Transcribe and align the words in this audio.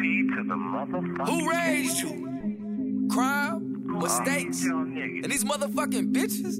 P 0.00 0.28
to 0.36 0.42
the 0.48 0.54
motherfucker. 0.54 1.26
Who 1.28 1.50
raised 1.50 1.98
you? 2.00 3.08
Crime, 3.10 3.60
mistakes, 3.98 4.62
and 4.64 5.24
these 5.30 5.44
motherfucking 5.44 6.12
bitches. 6.12 6.58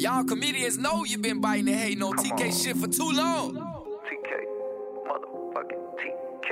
Y'all 0.00 0.22
comedians 0.24 0.78
know 0.78 1.04
you 1.04 1.18
been 1.18 1.40
biting 1.40 1.68
and 1.68 1.76
hating 1.76 2.02
on 2.02 2.12
Come 2.14 2.24
TK 2.24 2.44
on. 2.46 2.52
shit 2.52 2.76
for 2.76 2.86
too 2.86 3.10
long. 3.10 3.54
TK. 4.06 4.30
Motherfucking 5.08 5.84
TK. 5.98 6.48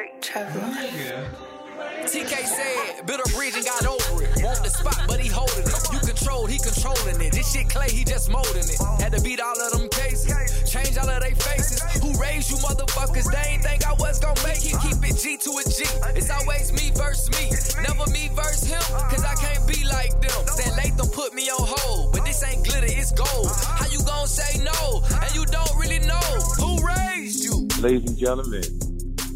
TK 2.06 2.46
said, 2.46 3.06
built 3.06 3.20
a 3.20 3.28
bridge 3.34 3.54
and 3.56 3.64
got 3.64 3.84
over 3.86 4.22
it. 4.22 4.30
Want 4.42 4.62
the 4.62 4.70
spot, 4.70 5.02
but 5.06 5.18
he 5.18 5.28
holding 5.28 5.66
it. 5.66 5.74
You 5.92 5.98
controlled, 5.98 6.50
he 6.50 6.58
controlling 6.58 7.20
it. 7.20 7.32
This 7.32 7.52
shit 7.52 7.68
clay, 7.68 7.90
he 7.90 8.04
just 8.04 8.30
molding 8.30 8.62
it. 8.62 8.78
Had 9.02 9.12
to 9.12 9.20
beat 9.22 9.40
all 9.40 9.58
of 9.58 9.72
them 9.72 9.88
cases, 9.90 10.30
change 10.70 10.96
all 10.96 11.08
of 11.08 11.22
faces. 11.34 11.82
Who 12.02 12.14
raised 12.20 12.50
you 12.50 12.56
motherfuckers? 12.58 13.26
They 13.30 13.50
ain't 13.50 13.62
think 13.62 13.86
I 13.86 13.94
was 13.94 14.18
gonna 14.18 14.40
make 14.44 14.62
it. 14.64 14.76
Keep 14.82 15.02
it 15.02 15.16
G 15.18 15.36
to 15.36 15.50
a 15.58 15.62
G. 15.66 15.84
It's 16.14 16.30
always 16.30 16.72
me 16.72 16.90
versus 16.94 17.30
me. 17.34 17.50
Never 17.82 18.06
me 18.10 18.30
versus 18.34 18.68
him, 18.68 18.82
cause 19.10 19.24
I 19.24 19.34
can't 19.34 19.66
be 19.66 19.84
like 19.86 20.14
them. 20.20 20.46
Said 20.46 20.76
Latham 20.76 21.08
put 21.10 21.34
me 21.34 21.48
on 21.50 21.66
hold, 21.66 22.12
but 22.12 22.24
this 22.24 22.42
ain't 22.42 22.64
glitter, 22.64 22.86
it's 22.88 23.12
gold. 23.12 23.50
How 23.66 23.86
you 23.88 24.02
gonna 24.04 24.26
say 24.26 24.62
no? 24.62 25.02
And 25.22 25.34
you 25.34 25.44
don't 25.46 25.74
really 25.76 26.00
know 26.06 26.28
who 26.60 26.78
raised 26.86 27.44
you. 27.44 27.68
Ladies 27.80 28.10
and 28.10 28.18
gentlemen, 28.18 28.62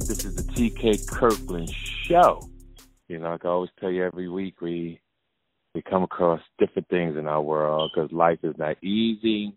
this 0.06 0.24
is 0.24 0.34
the 0.34 0.42
TK 0.54 1.06
Kirkland 1.06 1.70
Show. 1.70 2.49
You 3.10 3.18
know, 3.18 3.30
like 3.30 3.44
I 3.44 3.48
always 3.48 3.70
tell 3.80 3.90
you 3.90 4.04
every 4.04 4.28
week, 4.28 4.60
we 4.60 5.00
we 5.74 5.82
come 5.82 6.04
across 6.04 6.40
different 6.60 6.88
things 6.88 7.16
in 7.16 7.26
our 7.26 7.42
world 7.42 7.90
because 7.92 8.12
life 8.12 8.38
is 8.44 8.54
not 8.56 8.80
easy, 8.84 9.52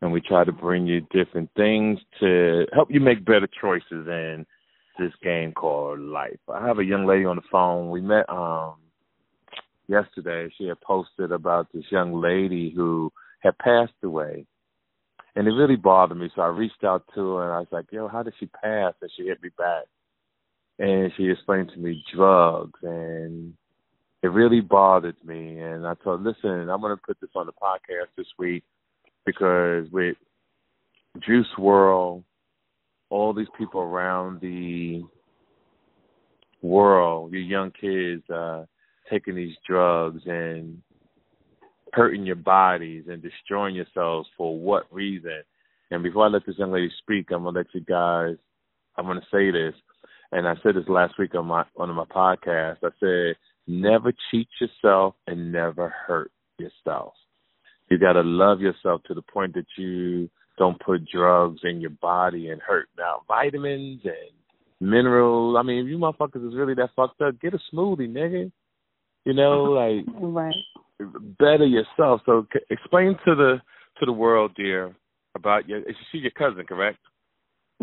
and 0.00 0.12
we 0.12 0.20
try 0.20 0.44
to 0.44 0.52
bring 0.52 0.86
you 0.86 1.00
different 1.10 1.50
things 1.56 1.98
to 2.20 2.64
help 2.72 2.88
you 2.92 3.00
make 3.00 3.24
better 3.24 3.48
choices 3.60 4.06
in 4.06 4.46
this 5.00 5.10
game 5.20 5.50
called 5.52 5.98
life. 5.98 6.38
I 6.48 6.64
have 6.64 6.78
a 6.78 6.84
young 6.84 7.06
lady 7.06 7.24
on 7.24 7.34
the 7.34 7.42
phone. 7.50 7.90
We 7.90 8.00
met 8.00 8.30
um 8.30 8.76
yesterday. 9.88 10.48
She 10.56 10.68
had 10.68 10.80
posted 10.80 11.32
about 11.32 11.66
this 11.74 11.84
young 11.90 12.20
lady 12.20 12.70
who 12.70 13.12
had 13.40 13.58
passed 13.58 13.94
away 14.04 14.46
and 15.34 15.46
it 15.46 15.50
really 15.50 15.76
bothered 15.76 16.18
me. 16.18 16.30
So 16.34 16.42
I 16.42 16.46
reached 16.46 16.84
out 16.84 17.04
to 17.14 17.34
her 17.34 17.44
and 17.44 17.52
I 17.52 17.58
was 17.58 17.68
like, 17.70 17.92
"Yo, 17.92 18.08
how 18.08 18.22
did 18.22 18.34
she 18.38 18.46
pass?" 18.46 18.94
And 19.02 19.10
she 19.16 19.24
hit 19.24 19.42
me 19.42 19.50
back, 19.58 19.84
and 20.78 21.12
she 21.16 21.30
explained 21.30 21.70
to 21.74 21.78
me 21.78 22.02
drugs, 22.14 22.78
and 22.82 23.54
it 24.22 24.28
really 24.28 24.60
bothered 24.60 25.16
me. 25.24 25.58
And 25.60 25.86
I 25.86 25.94
her, 25.94 26.22
"Listen, 26.22 26.68
I'm 26.68 26.80
to 26.96 27.02
put 27.06 27.20
this 27.20 27.30
on 27.34 27.46
the 27.46 27.52
podcast 27.52 28.08
this 28.16 28.26
week 28.38 28.64
because 29.24 29.90
with 29.90 30.16
Juice 31.20 31.48
WRLD, 31.56 32.24
all 33.10 33.32
these 33.32 33.48
people 33.56 33.80
around 33.80 34.40
the 34.40 35.04
world, 36.62 37.32
your 37.32 37.42
young 37.42 37.70
kids, 37.70 38.28
uh, 38.30 38.64
taking 39.10 39.34
these 39.34 39.56
drugs 39.66 40.22
and 40.26 40.82
hurting 41.92 42.26
your 42.26 42.36
bodies 42.36 43.04
and 43.08 43.22
destroying 43.22 43.74
yourselves 43.74 44.28
for 44.36 44.58
what 44.58 44.92
reason? 44.92 45.42
And 45.90 46.02
before 46.02 46.24
I 46.24 46.28
let 46.28 46.44
this 46.44 46.58
young 46.58 46.72
lady 46.72 46.90
speak, 46.98 47.30
I'm 47.30 47.44
gonna 47.44 47.58
let 47.58 47.72
you 47.72 47.80
guys. 47.80 48.36
I'm 48.96 49.06
gonna 49.06 49.26
say 49.30 49.50
this, 49.50 49.74
and 50.36 50.46
I 50.46 50.52
said 50.62 50.74
this 50.74 50.84
last 50.86 51.18
week 51.18 51.34
on 51.34 51.46
my 51.46 51.64
on 51.78 51.88
my 51.94 52.04
podcast. 52.04 52.76
I 52.84 52.90
said, 53.00 53.36
never 53.66 54.12
cheat 54.30 54.48
yourself 54.60 55.14
and 55.26 55.50
never 55.50 55.88
hurt 55.88 56.30
yourself. 56.58 57.14
You 57.88 57.96
gotta 57.98 58.20
love 58.20 58.60
yourself 58.60 59.00
to 59.04 59.14
the 59.14 59.22
point 59.22 59.54
that 59.54 59.64
you 59.78 60.28
don't 60.58 60.78
put 60.78 61.08
drugs 61.08 61.60
in 61.64 61.80
your 61.80 61.90
body 62.02 62.50
and 62.50 62.60
hurt. 62.60 62.88
Now, 62.98 63.22
vitamins 63.26 64.02
and 64.04 64.88
minerals. 64.90 65.56
I 65.58 65.62
mean, 65.62 65.78
if 65.84 65.86
you 65.90 65.96
motherfuckers 65.96 66.46
is 66.46 66.54
really 66.54 66.74
that 66.74 66.90
fucked 66.94 67.22
up, 67.22 67.40
get 67.40 67.54
a 67.54 67.58
smoothie, 67.74 68.06
nigga. 68.12 68.52
You 69.24 69.32
know, 69.32 69.62
like 69.72 70.04
Right. 70.20 70.54
better 71.38 71.64
yourself. 71.64 72.20
So 72.26 72.46
c- 72.52 72.60
explain 72.68 73.16
to 73.24 73.34
the 73.34 73.62
to 74.00 74.04
the 74.04 74.12
world, 74.12 74.52
dear, 74.54 74.94
about 75.34 75.66
your. 75.66 75.80
She's 76.12 76.20
your 76.20 76.30
cousin, 76.32 76.66
correct? 76.66 76.98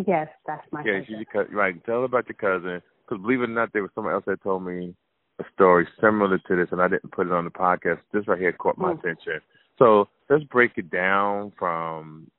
Yes, 0.07 0.27
that's 0.47 0.65
my 0.71 0.81
yeah, 0.83 0.99
cousin. 0.99 1.05
she's 1.07 1.15
your 1.17 1.25
cousin. 1.43 1.55
Right. 1.55 1.85
Tell 1.85 1.99
her 1.99 2.03
about 2.05 2.27
your 2.27 2.35
cousin. 2.35 2.81
Because 3.07 3.21
believe 3.21 3.41
it 3.41 3.45
or 3.49 3.53
not, 3.53 3.71
there 3.73 3.81
was 3.83 3.91
someone 3.93 4.13
else 4.13 4.23
that 4.27 4.41
told 4.41 4.65
me 4.65 4.95
a 5.39 5.43
story 5.53 5.87
similar 6.01 6.37
to 6.39 6.55
this, 6.55 6.67
and 6.71 6.81
I 6.81 6.87
didn't 6.87 7.11
put 7.11 7.27
it 7.27 7.33
on 7.33 7.43
the 7.45 7.51
podcast. 7.51 7.99
This 8.11 8.27
right 8.27 8.39
here 8.39 8.53
caught 8.53 8.77
my 8.77 8.93
Mm. 8.93 8.99
attention. 8.99 9.41
So 9.77 10.07
let's 10.29 10.43
break 10.45 10.77
it 10.77 10.89
down 10.89 11.51
from 11.57 12.29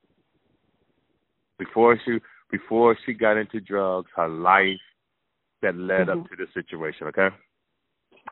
before 1.57 1.97
she 2.05 2.19
before 2.51 2.95
she 3.05 3.13
got 3.13 3.37
into 3.37 3.59
drugs, 3.59 4.09
her 4.15 4.27
life 4.27 4.79
that 5.61 5.75
led 5.75 6.09
up 6.09 6.19
Mhm. 6.19 6.29
to 6.29 6.35
this 6.35 6.53
situation. 6.53 7.07
Okay. 7.07 7.29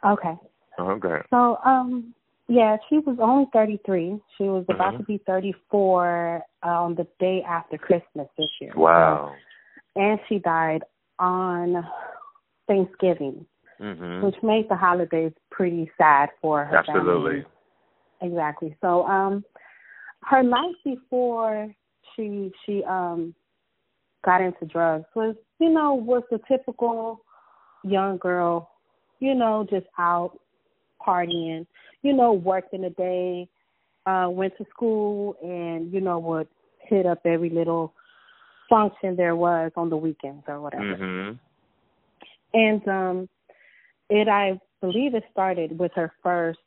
Okay. 0.03 0.37
Uh-huh. 0.77 1.23
So, 1.29 1.59
um, 1.63 2.13
yeah, 2.47 2.77
she 2.89 2.99
was 2.99 3.17
only 3.19 3.47
33. 3.53 4.19
She 4.37 4.43
was 4.43 4.65
about 4.69 4.93
Mhm. 4.93 4.97
to 4.97 5.03
be 5.03 5.17
34 5.19 6.45
on 6.61 6.95
the 6.95 7.07
day 7.19 7.41
after 7.43 7.77
Christmas 7.77 8.27
this 8.37 8.49
year. 8.59 8.73
Wow. 8.75 9.29
So- 9.95 10.01
and 10.01 10.19
she 10.27 10.39
died 10.39 10.83
on 11.19 11.87
Thanksgiving, 12.67 13.45
Mhm. 13.79 14.21
which 14.23 14.41
made 14.43 14.67
the 14.69 14.75
holidays 14.75 15.33
pretty 15.51 15.91
sad 15.97 16.31
for 16.41 16.65
her 16.65 16.77
Absolutely. 16.77 17.41
family. 17.41 17.45
Exactly. 18.21 18.75
So, 18.81 19.05
um, 19.07 19.43
her 20.23 20.43
life 20.43 20.75
before 20.83 21.73
she 22.15 22.53
she 22.65 22.83
um 22.85 23.35
got 24.23 24.41
into 24.41 24.65
drugs 24.65 25.05
was, 25.15 25.35
you 25.59 25.69
know, 25.69 25.93
was 25.95 26.23
the 26.31 26.39
typical 26.47 27.19
young 27.83 28.17
girl, 28.17 28.69
you 29.19 29.35
know, 29.35 29.65
just 29.69 29.87
out 29.97 30.39
partying, 31.05 31.67
you 32.03 32.13
know, 32.13 32.33
worked 32.33 32.73
in 32.73 32.81
the 32.81 32.89
day, 32.91 33.47
uh, 34.05 34.27
went 34.29 34.55
to 34.57 34.65
school 34.69 35.35
and, 35.41 35.91
you 35.91 36.01
know, 36.01 36.19
would 36.19 36.47
hit 36.87 37.05
up 37.05 37.19
every 37.25 37.49
little 37.49 37.93
function 38.69 39.15
there 39.15 39.35
was 39.35 39.71
on 39.75 39.89
the 39.89 39.97
weekends 39.97 40.43
or 40.47 40.59
whatever. 40.61 40.95
Mhm. 40.95 41.39
And 42.53 42.87
um 42.87 43.29
it 44.09 44.27
I 44.27 44.59
believe 44.81 45.15
it 45.15 45.23
started 45.31 45.77
with 45.79 45.91
her 45.93 46.11
first 46.21 46.59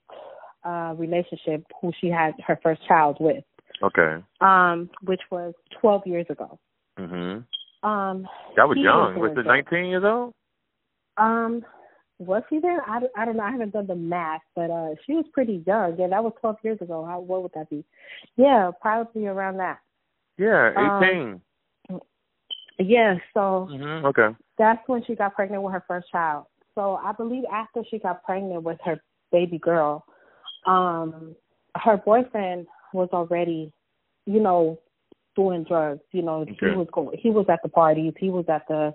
uh 0.64 0.94
relationship 0.96 1.64
who 1.80 1.92
she 2.00 2.08
had 2.08 2.34
her 2.46 2.58
first 2.62 2.86
child 2.86 3.16
with, 3.20 3.44
Okay. 3.82 4.22
um, 4.40 4.90
which 5.02 5.20
was 5.30 5.54
twelve 5.80 6.06
years 6.06 6.26
ago. 6.30 6.58
Mhm. 6.98 7.44
Um 7.82 8.28
That 8.56 8.68
was 8.68 8.78
young. 8.78 9.18
Was 9.18 9.36
it 9.36 9.46
19 9.46 9.86
years 9.86 10.04
old? 10.04 10.34
Um 11.16 11.64
was 12.18 12.42
she 12.48 12.58
there? 12.60 12.82
I, 12.88 13.00
I 13.16 13.24
don't 13.24 13.36
know. 13.36 13.42
I 13.42 13.50
haven't 13.50 13.72
done 13.72 13.86
the 13.86 13.94
math, 13.94 14.40
but 14.54 14.70
uh 14.70 14.94
she 15.06 15.12
was 15.14 15.26
pretty 15.32 15.62
young. 15.66 15.96
Yeah, 15.98 16.08
that 16.08 16.24
was 16.24 16.32
12 16.40 16.56
years 16.62 16.78
ago. 16.80 17.04
How 17.04 17.20
what 17.20 17.42
would 17.42 17.52
that 17.54 17.68
be? 17.70 17.84
Yeah, 18.36 18.70
probably 18.80 19.26
around 19.26 19.58
that. 19.58 19.80
Yeah, 20.38 20.72
Um, 20.76 21.40
18. 21.90 22.00
Yeah, 22.78 23.16
so 23.32 23.68
mhm. 23.70 24.04
Okay. 24.04 24.36
that's 24.58 24.86
when 24.88 25.02
she 25.04 25.14
got 25.14 25.34
pregnant 25.34 25.62
with 25.62 25.72
her 25.72 25.84
first 25.88 26.10
child. 26.10 26.46
So 26.74 26.96
I 26.96 27.12
believe 27.12 27.44
after 27.50 27.82
she 27.90 27.98
got 27.98 28.22
pregnant 28.22 28.62
with 28.62 28.78
her 28.84 29.00
baby 29.32 29.58
girl, 29.58 30.04
um, 30.66 31.34
her 31.76 31.96
boyfriend 31.96 32.66
was 32.92 33.08
already, 33.12 33.72
you 34.26 34.40
know, 34.40 34.78
doing 35.34 35.64
drugs. 35.64 36.02
You 36.12 36.22
know, 36.22 36.40
Okay. 36.40 36.56
he 36.60 36.66
was 36.76 36.88
going, 36.92 37.18
he 37.18 37.30
was 37.30 37.46
at 37.48 37.62
the 37.62 37.68
parties, 37.68 38.12
he 38.18 38.30
was 38.30 38.44
at 38.48 38.66
the, 38.68 38.94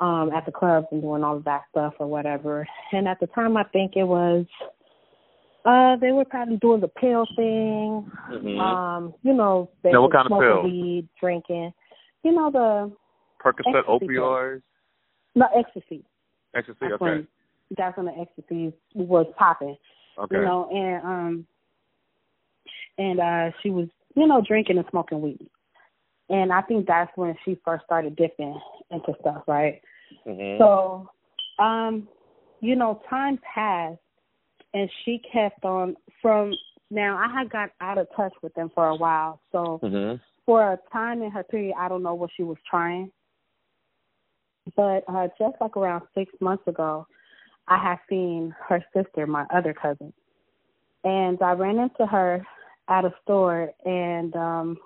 um, 0.00 0.30
at 0.32 0.46
the 0.46 0.52
clubs 0.52 0.86
and 0.92 1.02
doing 1.02 1.24
all 1.24 1.36
of 1.36 1.44
that 1.44 1.62
stuff 1.70 1.94
or 1.98 2.06
whatever. 2.06 2.66
And 2.92 3.08
at 3.08 3.18
the 3.20 3.26
time, 3.28 3.56
I 3.56 3.64
think 3.64 3.92
it 3.96 4.04
was, 4.04 4.46
uh, 5.64 5.96
they 5.96 6.12
were 6.12 6.24
probably 6.24 6.56
doing 6.56 6.80
the 6.80 6.88
pill 6.88 7.26
thing. 7.36 8.10
Mhm. 8.30 8.60
Um, 8.60 9.14
you 9.22 9.32
know, 9.34 9.68
they 9.82 9.90
Now, 9.92 9.98
were 9.98 10.02
what 10.06 10.12
kind 10.12 10.26
of 10.26 10.30
smoking 10.30 10.48
pill? 10.48 10.62
weed, 10.64 11.08
drinking. 11.20 11.72
You 12.22 12.32
know 12.32 12.50
the 12.50 12.96
Percocet, 13.42 13.76
ecstasy 13.76 14.06
pill. 14.08 14.22
opioids, 14.24 14.62
no 15.34 15.46
ecstasy. 15.54 16.04
ecstasy. 16.54 16.78
That's 16.80 16.92
Okay. 16.94 17.04
when 17.04 17.28
that's 17.76 17.96
when 17.96 18.06
the 18.06 18.18
ecstasy 18.18 18.72
was 18.94 19.26
popping. 19.36 19.76
Okay. 20.16 20.36
You 20.36 20.42
know, 20.42 20.68
and 20.70 21.04
um 21.04 21.46
and 22.98 23.20
uh 23.20 23.50
she 23.62 23.70
was, 23.70 23.88
you 24.16 24.26
know, 24.26 24.40
drinking 24.40 24.78
and 24.78 24.86
smoking 24.90 25.20
weed. 25.20 25.48
And 26.30 26.52
I 26.52 26.60
think 26.62 26.86
that's 26.86 27.14
when 27.16 27.36
she 27.44 27.54
first 27.64 27.84
started 27.84 28.16
dipping 28.16 28.58
into 28.90 29.14
stuff, 29.20 29.44
right? 29.46 29.80
Mhm. 30.26 30.58
So, 30.58 31.10
um, 31.58 32.08
you 32.60 32.76
know, 32.76 33.02
time 33.08 33.38
passed 33.38 33.98
and 34.74 34.90
she 35.04 35.20
kept 35.32 35.64
on 35.64 35.96
from 36.20 36.52
now 36.90 37.16
I 37.18 37.32
had 37.32 37.50
got 37.50 37.70
out 37.80 37.98
of 37.98 38.08
touch 38.16 38.32
with 38.42 38.54
them 38.54 38.70
for 38.74 38.88
a 38.88 38.96
while. 38.96 39.40
So 39.52 39.78
Mhm. 39.82 40.20
for 40.46 40.72
a 40.72 40.78
time 40.90 41.22
in 41.22 41.30
her 41.30 41.44
period, 41.44 41.74
I 41.76 41.88
don't 41.88 42.02
know 42.02 42.14
what 42.14 42.30
she 42.32 42.42
was 42.42 42.58
trying. 42.68 43.12
But 44.76 45.04
uh 45.08 45.28
just 45.38 45.60
like 45.60 45.76
around 45.76 46.06
six 46.14 46.32
months 46.40 46.66
ago, 46.66 47.06
I 47.68 47.78
had 47.78 47.98
seen 48.08 48.54
her 48.68 48.84
sister, 48.94 49.26
my 49.26 49.46
other 49.50 49.74
cousin. 49.74 50.12
And 51.04 51.40
I 51.42 51.52
ran 51.52 51.78
into 51.78 52.06
her 52.06 52.46
at 52.88 53.04
a 53.04 53.14
store 53.22 53.72
and 53.84 54.34
um, 54.34 54.78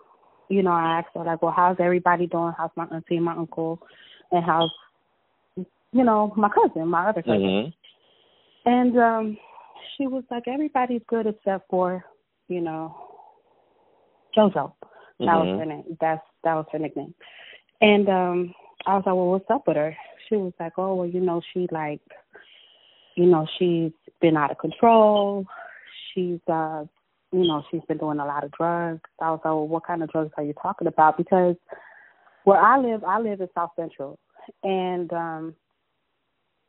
you 0.48 0.62
know, 0.62 0.72
I 0.72 0.98
asked 0.98 1.14
her 1.14 1.24
like, 1.24 1.42
Well, 1.42 1.52
how's 1.52 1.80
everybody 1.80 2.26
doing? 2.26 2.52
How's 2.56 2.70
my 2.76 2.86
auntie 2.86 3.20
my 3.20 3.34
uncle 3.36 3.80
and 4.30 4.44
how's 4.44 4.70
you 5.92 6.04
know, 6.04 6.32
my 6.36 6.48
cousin, 6.48 6.88
my 6.88 7.08
other 7.08 7.22
cousin. 7.22 7.40
Mhm. 7.40 7.74
And 8.64 8.98
um 8.98 9.38
she 9.96 10.06
was 10.06 10.24
like, 10.30 10.48
Everybody's 10.48 11.02
good 11.06 11.26
except 11.26 11.68
for, 11.68 12.04
you 12.48 12.60
know, 12.60 12.96
Jojo. 14.36 14.72
That 15.20 15.36
was 15.36 15.48
Mhm. 15.48 15.58
her 15.58 15.66
name. 15.66 15.96
That's 16.00 16.22
that 16.44 16.54
was 16.54 16.66
her 16.72 16.78
nickname. 16.78 17.14
And 17.80 18.08
um 18.08 18.54
I 18.86 18.94
was 18.96 19.04
like, 19.06 19.14
Well, 19.14 19.30
what's 19.30 19.50
up 19.50 19.66
with 19.66 19.76
her? 19.76 19.96
She 20.28 20.36
was 20.36 20.52
like, 20.58 20.78
Oh, 20.78 20.94
well, 20.94 21.06
you 21.08 21.20
know, 21.20 21.40
she 21.52 21.68
like 21.70 22.00
you 23.14 23.26
know, 23.26 23.46
she's 23.58 23.92
been 24.20 24.36
out 24.38 24.50
of 24.50 24.58
control. 24.58 25.44
She's 26.14 26.40
uh 26.48 26.84
you 27.32 27.46
know, 27.46 27.62
she's 27.70 27.82
been 27.88 27.98
doing 27.98 28.18
a 28.18 28.26
lot 28.26 28.44
of 28.44 28.50
drugs. 28.52 29.00
I 29.20 29.30
was 29.30 29.40
like, 29.44 29.52
Well, 29.52 29.68
what 29.68 29.86
kind 29.86 30.02
of 30.02 30.10
drugs 30.10 30.32
are 30.36 30.44
you 30.44 30.54
talking 30.54 30.86
about? 30.88 31.16
Because 31.18 31.56
where 32.44 32.60
I 32.60 32.78
live, 32.78 33.04
I 33.04 33.18
live 33.20 33.40
in 33.40 33.48
South 33.54 33.70
Central 33.76 34.18
and 34.62 35.12
um 35.12 35.54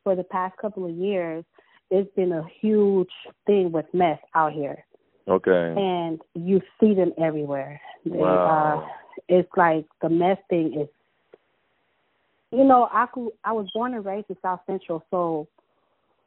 for 0.04 0.14
the 0.14 0.24
past 0.24 0.56
couple 0.58 0.84
of 0.84 0.92
years 0.92 1.44
it's 1.90 2.14
been 2.14 2.32
a 2.32 2.46
huge 2.60 3.10
thing 3.46 3.72
with 3.72 3.86
meth 3.92 4.20
out 4.34 4.52
here 4.52 4.84
Okay. 5.28 5.74
and 5.76 6.20
you 6.34 6.60
see 6.78 6.94
them 6.94 7.12
everywhere. 7.18 7.80
They, 8.04 8.18
Wow. 8.18 8.82
uh, 8.84 9.14
it's 9.28 9.48
like 9.56 9.86
the 10.02 10.08
meth 10.08 10.40
thing 10.50 10.80
is. 10.80 10.88
You 12.52 12.64
know, 12.64 12.88
I 12.92 13.06
could, 13.06 13.30
I 13.44 13.52
was 13.52 13.66
born 13.74 13.94
and 13.94 14.04
raised 14.04 14.30
in 14.30 14.36
South 14.42 14.60
Central, 14.66 15.02
so 15.10 15.48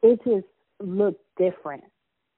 it 0.01 0.19
just 0.25 0.45
looked 0.79 1.23
different 1.37 1.83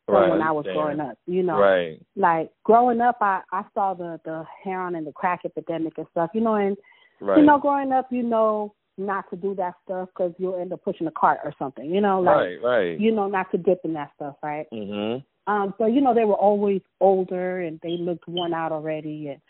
from 0.05 0.15
Right, 0.15 0.29
when 0.29 0.41
I 0.41 0.51
was 0.51 0.65
understand. 0.65 0.97
growing 0.97 0.99
up. 0.99 1.17
You 1.25 1.43
know, 1.43 1.59
Right. 1.59 2.01
like 2.15 2.51
growing 2.63 3.01
up, 3.01 3.17
I 3.21 3.41
I 3.51 3.63
saw 3.73 3.93
the 3.93 4.19
the 4.25 4.45
heroin 4.63 4.95
and 4.95 5.07
the 5.07 5.11
crack 5.11 5.41
epidemic 5.45 5.97
and 5.97 6.07
stuff. 6.11 6.29
You 6.33 6.41
know, 6.41 6.55
and 6.55 6.77
Right. 7.19 7.37
you 7.37 7.43
know, 7.43 7.57
growing 7.57 7.91
up, 7.91 8.11
you 8.11 8.23
know 8.23 8.75
not 8.99 9.29
to 9.29 9.35
do 9.35 9.55
that 9.55 9.73
stuff 9.85 10.09
because 10.09 10.33
you'll 10.37 10.59
end 10.59 10.73
up 10.73 10.83
pushing 10.83 11.07
a 11.07 11.11
cart 11.11 11.39
or 11.43 11.53
something. 11.57 11.85
You 11.85 12.01
know, 12.01 12.21
like 12.21 12.35
right. 12.35 12.63
Right. 12.63 12.99
you 12.99 13.11
know 13.11 13.27
not 13.27 13.51
to 13.51 13.57
dip 13.57 13.81
in 13.83 13.93
that 13.93 14.11
stuff, 14.15 14.35
right? 14.43 14.67
Mhm. 14.71 15.23
Um, 15.47 15.73
so 15.77 15.85
you 15.85 16.01
know 16.01 16.13
they 16.13 16.25
were 16.25 16.35
always 16.35 16.81
older 16.99 17.61
and 17.61 17.79
they 17.81 17.97
looked 17.97 18.27
worn 18.27 18.53
out 18.53 18.71
already 18.71 19.29
and, 19.29 19.41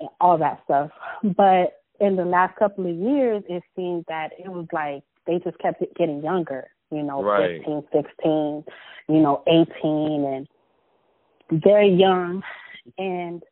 and 0.00 0.08
all 0.20 0.38
that 0.38 0.60
stuff. 0.64 0.90
But 1.22 1.82
in 2.00 2.16
the 2.16 2.24
last 2.24 2.56
couple 2.56 2.86
of 2.86 2.96
years, 2.96 3.42
it 3.48 3.62
seemed 3.76 4.06
that 4.08 4.30
it 4.38 4.48
was 4.48 4.66
like 4.72 5.02
they 5.26 5.38
just 5.38 5.58
kept 5.58 5.82
getting 5.96 6.22
younger. 6.22 6.68
You 6.90 7.02
know, 7.04 7.22
Right. 7.22 7.58
fifteen, 7.58 7.84
sixteen, 7.92 8.64
you 9.08 9.20
know, 9.20 9.42
eighteen, 9.46 10.24
and 10.24 11.62
very 11.62 11.88
young. 11.88 12.42
And 12.98 13.42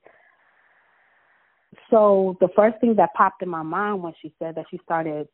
so 1.91 2.37
the 2.41 2.49
first 2.57 2.81
thing 2.81 2.95
that 2.97 3.15
popped 3.15 3.43
in 3.43 3.49
my 3.49 3.63
mind 3.63 4.03
when 4.03 4.15
she 4.21 4.33
said 4.39 4.55
that 4.55 4.67
she 4.71 4.81
started 4.85 5.29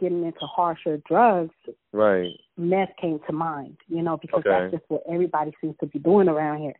getting 0.00 0.24
into 0.24 0.40
harsher 0.40 0.98
drugs 1.08 1.54
Right. 1.92 2.38
meth 2.56 2.94
came 3.00 3.18
to 3.26 3.32
mind, 3.32 3.76
you 3.88 4.02
know, 4.02 4.16
because 4.16 4.40
Okay. 4.40 4.50
that's 4.50 4.72
just 4.72 4.84
what 4.88 5.02
everybody 5.08 5.52
seems 5.60 5.76
to 5.78 5.86
be 5.86 5.98
doing 5.98 6.28
around 6.28 6.58
here. 6.58 6.74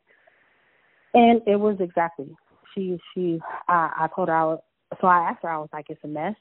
And 1.14 1.42
it 1.46 1.56
was 1.56 1.80
exactly. 1.80 2.34
She 2.74 3.00
she 3.12 3.40
I 3.68 3.92
I 3.96 4.08
told 4.14 4.28
her 4.28 4.34
I 4.34 4.44
was 4.44 4.60
so 5.00 5.06
I 5.06 5.30
asked 5.30 5.42
her, 5.42 5.50
I 5.50 5.58
was 5.58 5.70
like, 5.72 5.86
It's 5.88 6.02
a 6.04 6.08
mess? 6.08 6.36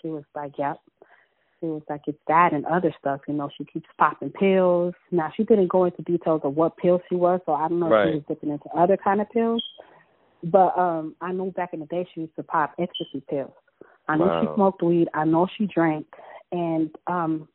She 0.00 0.08
was 0.08 0.24
like, 0.34 0.56
Yep. 0.58 0.80
She 1.58 1.66
was 1.66 1.82
like, 1.88 2.02
It's 2.06 2.18
that 2.28 2.52
and 2.52 2.64
other 2.66 2.94
stuff, 2.98 3.20
you 3.26 3.34
know, 3.34 3.48
she 3.56 3.64
keeps 3.64 3.88
popping 3.98 4.30
pills. 4.30 4.94
Now 5.10 5.32
she 5.36 5.44
didn't 5.44 5.68
go 5.68 5.84
into 5.84 6.02
details 6.02 6.42
of 6.44 6.54
what 6.54 6.76
pills 6.76 7.02
she 7.08 7.16
was, 7.16 7.40
so 7.46 7.54
I 7.54 7.68
don't 7.68 7.80
know 7.80 7.92
if 7.92 8.08
she 8.08 8.14
was 8.16 8.24
dipping 8.28 8.50
into 8.50 8.68
other 8.70 8.96
kind 8.96 9.20
of 9.20 9.30
pills. 9.30 9.62
But 10.44 10.76
um 10.78 11.14
I 11.20 11.32
know 11.32 11.50
back 11.50 11.70
in 11.74 11.80
the 11.80 11.86
day 11.86 12.08
she 12.14 12.22
used 12.22 12.36
to 12.36 12.42
pop 12.42 12.74
ecstasy 12.78 13.22
pills. 13.28 13.52
I 14.08 14.16
know 14.16 14.26
Wow. 14.26 14.40
she 14.40 14.54
smoked 14.54 14.82
weed, 14.82 15.08
I 15.14 15.24
know 15.24 15.46
she 15.56 15.66
drank 15.66 16.06
and 16.52 16.90
um 17.06 17.48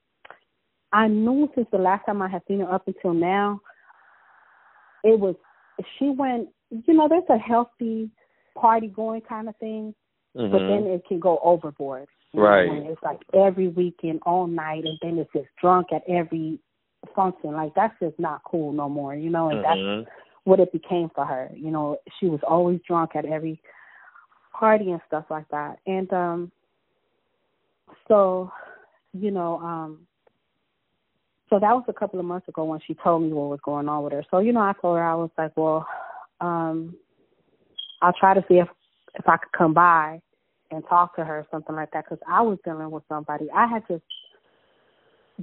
I 0.93 1.07
knew 1.07 1.49
since 1.55 1.67
the 1.71 1.77
last 1.77 2.05
time 2.05 2.21
I 2.21 2.29
had 2.29 2.41
seen 2.47 2.61
her 2.61 2.71
up 2.71 2.87
until 2.87 3.13
now, 3.13 3.59
it 5.03 5.19
was 5.19 5.35
she 5.97 6.09
went. 6.09 6.49
You 6.69 6.93
know, 6.93 7.07
there's 7.07 7.23
a 7.29 7.37
healthy 7.37 8.09
party 8.57 8.87
going 8.87 9.21
kind 9.21 9.49
of 9.49 9.55
thing, 9.57 9.93
Mhm. 10.35 10.51
but 10.51 10.59
then 10.67 10.87
it 10.87 11.05
can 11.05 11.19
go 11.19 11.39
overboard. 11.43 12.07
know, 12.33 12.41
Right. 12.41 12.67
when 12.67 12.83
It's 12.83 13.01
like 13.03 13.19
every 13.33 13.67
weekend, 13.67 14.21
all 14.25 14.47
night, 14.47 14.85
and 14.85 14.97
then 15.01 15.17
it's 15.19 15.31
just 15.33 15.47
drunk 15.61 15.91
at 15.93 16.03
every 16.07 16.59
function. 17.15 17.51
Like 17.53 17.73
that's 17.75 17.97
just 17.99 18.17
not 18.19 18.41
cool 18.45 18.71
no 18.71 18.89
more. 18.89 19.15
You 19.15 19.29
know, 19.29 19.49
and 19.49 19.63
that's 19.63 19.79
Mhm. 19.79 20.07
What 20.45 20.59
it 20.59 20.71
became 20.71 21.09
for 21.13 21.25
her. 21.25 21.51
You 21.53 21.71
know, 21.71 21.97
she 22.19 22.27
was 22.27 22.39
always 22.47 22.79
drunk 22.87 23.11
at 23.15 23.25
every 23.25 23.59
party 24.53 24.91
and 24.91 25.01
stuff 25.07 25.25
like 25.29 25.47
that. 25.49 25.79
And 25.85 26.11
um 26.13 26.51
so, 28.07 28.51
you 29.13 29.31
know, 29.31 29.59
um 29.59 30.07
so 31.49 31.59
that 31.59 31.73
was 31.73 31.83
a 31.87 31.93
couple 31.93 32.19
of 32.19 32.25
months 32.25 32.47
ago 32.47 32.63
when 32.63 32.79
she 32.87 32.95
told 32.95 33.23
me 33.23 33.33
what 33.33 33.49
was 33.49 33.59
going 33.63 33.87
on 33.89 34.03
with 34.03 34.13
her. 34.13 34.23
So, 34.31 34.39
you 34.39 34.53
know, 34.53 34.61
I 34.61 34.73
told 34.81 34.97
her 34.97 35.03
I 35.03 35.15
was 35.15 35.31
like, 35.37 35.51
Well, 35.57 35.85
um 36.39 36.95
I'll 38.01 38.13
try 38.13 38.33
to 38.33 38.45
see 38.47 38.59
if 38.59 38.67
if 39.15 39.27
I 39.27 39.37
could 39.37 39.51
come 39.51 39.73
by 39.73 40.21
and 40.71 40.83
talk 40.87 41.15
to 41.15 41.25
her 41.25 41.39
or 41.39 41.47
something 41.49 41.75
like 41.75 41.91
that 41.91 42.05
because 42.05 42.19
I 42.27 42.41
was 42.41 42.59
dealing 42.63 42.91
with 42.91 43.03
somebody. 43.09 43.47
I 43.51 43.65
had 43.65 43.83
just 43.87 44.03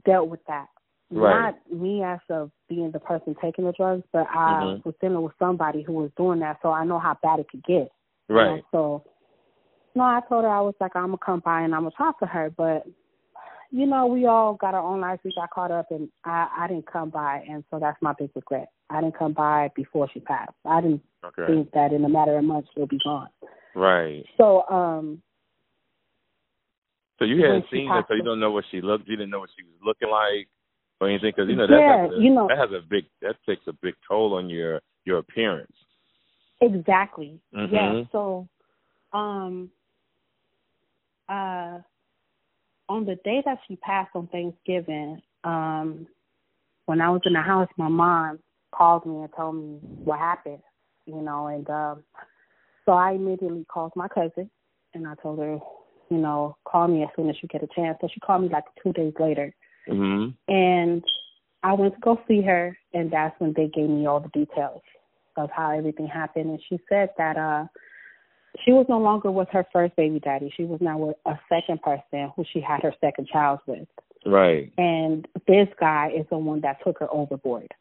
dealt 0.04 0.28
with 0.28 0.40
that. 0.46 0.68
Right. 1.12 1.54
Not 1.70 1.72
me 1.72 2.02
as 2.02 2.20
of 2.30 2.50
being 2.68 2.90
the 2.90 2.98
person 2.98 3.36
taking 3.40 3.66
the 3.66 3.72
drugs, 3.72 4.04
but 4.12 4.26
I 4.30 4.62
Mhm. 4.62 4.84
was 4.84 4.94
dealing 5.00 5.22
with 5.22 5.36
somebody 5.38 5.82
who 5.82 5.92
was 5.92 6.10
doing 6.16 6.40
that, 6.40 6.60
so 6.62 6.70
I 6.70 6.84
know 6.84 6.98
how 6.98 7.14
bad 7.22 7.40
it 7.40 7.48
could 7.50 7.62
get. 7.64 7.92
you 8.28 8.36
know, 8.36 8.54
Right. 8.54 8.64
So, 8.70 9.04
no, 9.94 10.04
I 10.04 10.20
told 10.26 10.44
her 10.44 10.50
I 10.50 10.62
was 10.62 10.74
like, 10.80 10.96
I'm 10.96 11.08
gonna 11.08 11.18
come 11.18 11.40
by 11.40 11.60
and 11.60 11.74
I'm 11.74 11.82
gonna 11.82 11.90
talk 11.90 12.18
to 12.20 12.26
her, 12.26 12.48
but 12.48 12.86
you 13.70 13.84
know, 13.86 14.06
we 14.06 14.26
all 14.26 14.54
got 14.54 14.74
our 14.74 14.82
own 14.82 15.00
lives. 15.00 15.22
We 15.24 15.32
got 15.34 15.50
caught 15.50 15.70
up, 15.70 15.90
and 15.90 16.10
I 16.24 16.48
I 16.56 16.66
didn't 16.68 16.86
come 16.86 17.10
by, 17.10 17.44
and 17.48 17.62
so 17.70 17.78
that's 17.78 18.00
my 18.00 18.14
big 18.14 18.30
regret. 18.34 18.70
I 18.88 19.00
didn't 19.02 19.18
come 19.18 19.32
by 19.32 19.70
before 19.74 20.08
she 20.12 20.20
passed. 20.20 20.52
I 20.64 20.80
didn't 20.80 21.02
Okay. 21.24 21.46
think 21.46 21.72
that 21.72 21.92
in 21.92 22.04
a 22.04 22.08
matter 22.08 22.38
of 22.38 22.44
months 22.44 22.70
she'll 22.74 22.86
be 22.86 23.00
gone. 23.04 23.28
Right. 23.74 24.24
So, 24.38 24.66
um, 24.68 25.22
So 27.18 27.26
you 27.26 27.42
hadn't 27.42 27.68
seen 27.70 27.88
her, 27.88 28.04
so 28.08 28.14
you 28.14 28.22
don't 28.22 28.40
know 28.40 28.50
what 28.50 28.64
she 28.70 28.80
looked. 28.80 29.08
You 29.08 29.16
didn't 29.16 29.30
know 29.30 29.40
what 29.40 29.50
she 29.56 29.62
was 29.64 29.76
looking 29.82 30.10
like 30.10 30.48
or 31.02 31.08
anything, 31.08 31.32
because 31.34 31.50
you 31.50 31.56
know 31.56 31.66
Yeah, 31.68 32.02
has 32.02 32.12
a, 32.12 32.20
you 32.20 32.30
know- 32.30 32.46
that 32.48 32.58
has 32.58 32.70
a 32.72 32.80
big 32.80 33.06
that 33.22 33.36
takes 33.44 33.66
a 33.66 33.72
big 33.72 33.94
toll 34.08 34.34
on 34.34 34.48
your 34.48 34.80
your 35.04 35.18
appearance. 35.18 35.76
Exactly. 36.60 37.40
Mhm. 37.52 37.72
Yeah. 37.72 38.04
So, 38.12 38.48
um, 39.12 39.70
uh, 41.28 41.80
on 42.88 43.04
the 43.04 43.16
day 43.24 43.42
that 43.44 43.58
she 43.66 43.74
passed 43.76 44.14
on 44.14 44.28
Thanksgiving, 44.28 45.20
um, 45.42 46.06
when 46.86 47.00
I 47.00 47.10
was 47.10 47.22
in 47.24 47.32
the 47.32 47.40
house, 47.40 47.68
my 47.76 47.88
mom 47.88 48.38
called 48.70 49.04
me 49.04 49.22
and 49.22 49.32
told 49.36 49.56
me 49.56 49.78
what 50.04 50.20
happened. 50.20 50.62
You 51.06 51.20
know, 51.20 51.48
and 51.48 51.68
um, 51.68 52.04
so 52.84 52.92
I 52.92 53.12
immediately 53.12 53.64
called 53.64 53.92
my 53.96 54.06
cousin 54.06 54.48
and 54.94 55.08
I 55.08 55.16
told 55.16 55.40
her, 55.40 55.58
you 56.10 56.18
know, 56.18 56.56
call 56.64 56.86
me 56.86 57.02
as 57.02 57.08
soon 57.16 57.28
as 57.28 57.42
you 57.42 57.48
get 57.48 57.64
a 57.64 57.68
chance. 57.74 57.98
So 58.00 58.06
she 58.06 58.20
called 58.20 58.42
me 58.42 58.48
like 58.50 58.64
two 58.80 58.92
days 58.92 59.14
later, 59.18 59.52
Mhm. 59.88 60.34
and 60.48 61.04
I 61.62 61.74
went 61.74 61.94
to 61.94 62.00
go 62.00 62.20
see 62.26 62.42
her, 62.42 62.76
and 62.92 63.10
that's 63.10 63.38
when 63.40 63.52
they 63.52 63.68
gave 63.68 63.88
me 63.88 64.06
all 64.06 64.20
the 64.20 64.28
details 64.28 64.82
of 65.36 65.50
how 65.50 65.70
everything 65.70 66.06
happened. 66.06 66.50
And 66.50 66.62
she 66.68 66.78
said 66.88 67.10
that 67.18 67.36
uh 67.36 67.66
she 68.64 68.72
was 68.72 68.86
no 68.88 68.98
longer 68.98 69.30
with 69.30 69.48
her 69.50 69.66
first 69.72 69.96
baby 69.96 70.20
daddy. 70.20 70.52
She 70.56 70.64
was 70.64 70.80
now 70.80 70.98
with 70.98 71.16
a 71.24 71.38
second 71.48 71.80
person 71.80 72.30
who 72.36 72.44
she 72.52 72.60
had 72.60 72.82
her 72.82 72.94
second 73.00 73.28
child 73.28 73.60
with. 73.66 73.88
Right. 74.26 74.72
And 74.76 75.26
this 75.46 75.68
guy 75.80 76.12
is 76.14 76.26
the 76.30 76.38
one 76.38 76.60
that 76.60 76.78
took 76.84 76.98
her 77.00 77.10
overboard. 77.10 77.72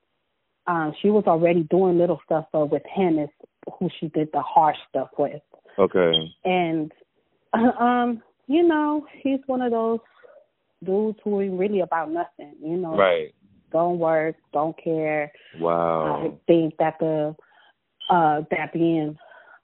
Um, 0.67 0.93
she 1.01 1.09
was 1.09 1.25
already 1.27 1.63
doing 1.63 1.97
little 1.97 2.21
stuff, 2.25 2.45
but 2.53 2.67
with 2.67 2.83
him 2.85 3.19
is 3.19 3.29
who 3.79 3.89
she 3.99 4.07
did 4.09 4.29
the 4.31 4.41
harsh 4.41 4.77
stuff 4.89 5.09
with. 5.17 5.41
Okay. 5.77 6.33
And 6.45 6.91
um, 7.53 8.21
you 8.47 8.63
know, 8.63 9.05
he's 9.21 9.39
one 9.47 9.61
of 9.61 9.71
those 9.71 9.99
dudes 10.83 11.19
who 11.23 11.41
ain't 11.41 11.59
really 11.59 11.81
about 11.81 12.11
nothing, 12.11 12.55
you 12.61 12.77
know. 12.77 12.95
Right. 12.95 13.33
Don't 13.71 13.99
work, 13.99 14.35
don't 14.53 14.75
care. 14.81 15.31
Wow. 15.59 16.25
I 16.25 16.31
think 16.47 16.75
that 16.79 16.95
the 16.99 17.35
uh 18.09 18.41
that 18.51 18.73
being 18.73 19.17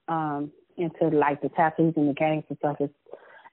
um 0.08 0.52
into 0.78 1.08
like 1.16 1.42
the 1.42 1.50
tattoos 1.50 1.94
and 1.98 2.10
the 2.10 2.14
gangs 2.14 2.46
and 2.50 2.58
stuff 2.60 2.78
is 2.80 2.90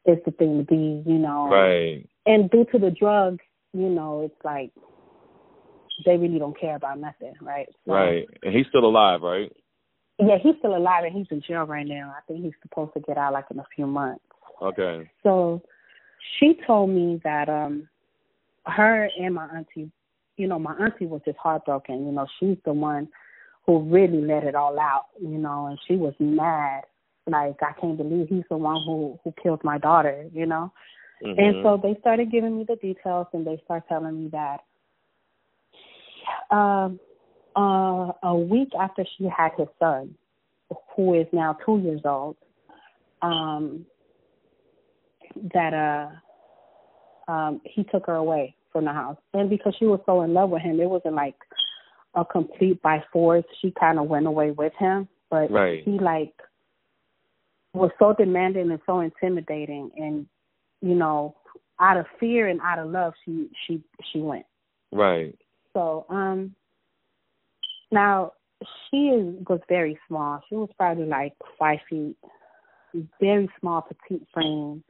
is 0.07 0.19
the 0.25 0.33
thing 0.33 0.59
to 0.59 0.65
be, 0.65 1.03
you 1.11 1.19
know. 1.19 1.49
Right. 1.49 2.07
And 2.27 2.51
due 2.51 2.67
to 2.73 2.79
the 2.79 2.91
drugs, 2.91 3.43
you 3.73 3.89
know, 3.89 4.23
it's 4.23 4.45
like 4.45 4.71
they 6.05 6.17
really 6.17 6.39
don't 6.39 6.59
care 6.59 6.77
about 6.77 6.99
nothing, 6.99 7.35
right? 7.41 7.69
So, 7.87 7.93
Right. 7.93 8.27
And 8.43 8.55
he's 8.55 8.67
still 8.69 8.85
alive, 8.85 9.23
right? 9.23 9.51
Yeah, 10.19 10.39
he's 10.41 10.55
still 10.59 10.77
alive 10.77 11.05
and 11.05 11.13
he's 11.13 11.27
in 11.31 11.43
jail 11.47 11.65
right 11.65 11.87
now. 11.87 12.15
I 12.17 12.21
think 12.27 12.45
he's 12.45 12.53
supposed 12.63 12.93
to 12.95 13.01
get 13.01 13.19
out 13.19 13.33
like 13.33 13.47
in 13.51 13.59
a 13.59 13.65
few 13.75 13.87
months. 13.87 14.25
Okay. 14.63 15.11
So 15.23 15.63
she 16.39 16.59
told 16.67 16.91
me 16.91 17.21
that 17.25 17.49
um 17.49 17.89
her 18.67 19.09
and 19.19 19.35
my 19.35 19.47
auntie, 19.47 19.91
you 20.37 20.47
know, 20.47 20.59
my 20.59 20.75
auntie 20.75 21.07
was 21.07 21.21
just 21.25 21.39
heartbroken. 21.39 22.07
You 22.07 22.13
know, 22.13 22.27
she's 22.41 22.57
the 22.65 22.73
one 22.73 23.09
who 23.67 23.81
really 23.83 24.21
let 24.21 24.45
it 24.45 24.55
all 24.55 24.79
out, 24.79 25.07
you 25.21 25.39
know, 25.39 25.67
and 25.67 25.79
she 25.87 25.97
was 25.97 26.15
mad. 26.19 26.83
Like, 27.27 27.57
I 27.63 27.73
can't 27.81 27.97
believe 27.97 28.29
he's 28.29 28.45
the 28.51 28.57
one 28.57 28.83
who 28.85 29.19
who 29.25 29.33
killed 29.43 29.65
my 29.65 29.79
daughter, 29.79 30.27
you 30.33 30.47
know. 30.47 30.73
Mm-hmm. 31.23 31.39
And 31.39 31.57
so 31.63 31.81
they 31.83 31.99
started 32.01 32.31
giving 32.31 32.59
me 32.59 32.65
the 32.69 32.77
details, 32.77 33.27
and 33.33 33.47
they 33.47 33.61
start 33.65 33.85
telling 33.89 34.25
me 34.25 34.31
that 34.33 34.61
um, 36.55 37.01
uh, 37.57 38.13
a 38.23 38.35
week 38.35 38.71
after 38.79 39.05
she 39.17 39.25
had 39.25 39.53
his 39.57 39.69
son, 39.79 40.15
who 40.95 41.15
is 41.15 41.27
now 41.33 41.57
two 41.65 41.79
years 41.79 42.01
old, 42.05 42.37
um, 43.23 43.87
that 45.53 45.75
uh, 47.29 47.31
um, 47.31 47.61
he 47.65 47.85
took 47.85 48.07
her 48.07 48.15
away 48.15 48.55
from 48.73 48.85
the 48.85 48.93
house, 48.93 49.19
and 49.33 49.51
because 49.51 49.75
she 49.79 49.87
was 49.87 50.01
so 50.07 50.23
in 50.23 50.35
love 50.35 50.51
with 50.51 50.63
him, 50.63 50.81
it 50.81 50.89
wasn't 50.89 51.15
like 51.15 51.37
a 52.15 52.25
complete 52.25 52.81
by 52.83 53.03
force. 53.13 53.45
She 53.61 53.73
kind 53.79 53.99
of 53.99 54.07
went 54.07 54.27
away 54.27 54.51
with 54.51 54.73
him, 54.79 55.09
but 55.31 55.51
Right. 55.51 55.83
he 55.85 55.93
like 55.93 56.35
was 57.73 57.91
so 57.99 58.15
demanding 58.17 58.71
and 58.71 58.81
so 58.87 59.01
intimidating, 59.01 59.91
and 59.97 60.27
you 60.81 60.95
know, 60.95 61.37
out 61.81 61.97
of 61.97 62.07
fear 62.21 62.49
and 62.49 62.61
out 62.61 62.79
of 62.79 62.91
love, 62.91 63.15
she 63.25 63.49
she 63.67 63.83
she 64.13 64.21
went. 64.21 64.47
Right. 64.93 65.37
So, 65.73 66.07
um, 66.09 66.55
now 67.91 68.33
she 68.91 69.09
is, 69.09 69.35
was 69.49 69.61
very 69.69 69.99
small. 70.09 70.41
She 70.49 70.55
was 70.55 70.71
probably 70.79 71.07
like 71.07 71.33
five 71.59 71.79
feet, 71.91 72.17
very 73.21 73.51
small, 73.61 73.83
petite 73.83 74.27
frame, 74.33 74.85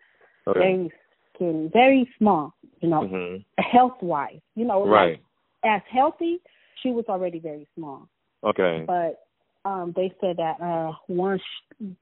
Okay. 0.46 0.60
very 0.60 0.92
skinny, 1.34 1.70
very 1.72 2.08
small. 2.18 2.54
You 2.80 2.88
know, 2.88 3.06
hmm 3.06 3.36
health 3.58 4.02
wise, 4.02 4.40
you 4.56 4.64
know, 4.64 4.80
like, 4.80 4.90
Right. 4.90 5.22
as 5.64 5.80
healthy, 5.90 6.40
she 6.82 6.90
was 6.90 7.04
already 7.08 7.38
very 7.38 7.66
small. 7.74 8.08
Okay. 8.44 8.84
But 8.86 9.20
um 9.64 9.92
they 9.96 10.12
said 10.20 10.36
that 10.36 10.60
uh 10.60 10.92
once, 11.08 11.42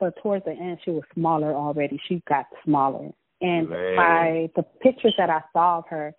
but 0.00 0.14
towards 0.22 0.44
the 0.44 0.52
end, 0.52 0.78
she 0.84 0.90
was 0.90 1.04
smaller 1.14 1.54
already. 1.54 2.00
She 2.08 2.22
got 2.28 2.46
smaller, 2.64 3.11
and 3.40 3.68
Man. 3.68 3.96
by 3.96 4.50
the 4.56 4.62
pictures 4.80 5.14
that 5.18 5.30
I 5.30 5.42
saw 5.52 5.78
of 5.78 5.84
her, 5.88 6.14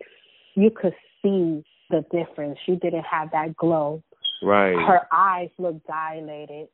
you 0.55 0.69
could 0.71 0.95
see 1.21 1.63
the 1.89 2.05
difference. 2.11 2.57
She 2.65 2.75
didn't 2.75 3.03
have 3.03 3.31
that 3.31 3.55
glow. 3.57 4.01
Right. 4.41 4.75
Her 4.75 5.01
eyes 5.11 5.49
looked 5.57 5.85
dilated. 5.87 6.67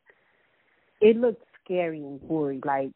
It 1.01 1.17
looked 1.17 1.43
scary 1.63 1.99
and 1.99 2.19
gory, 2.27 2.59
like 2.63 2.91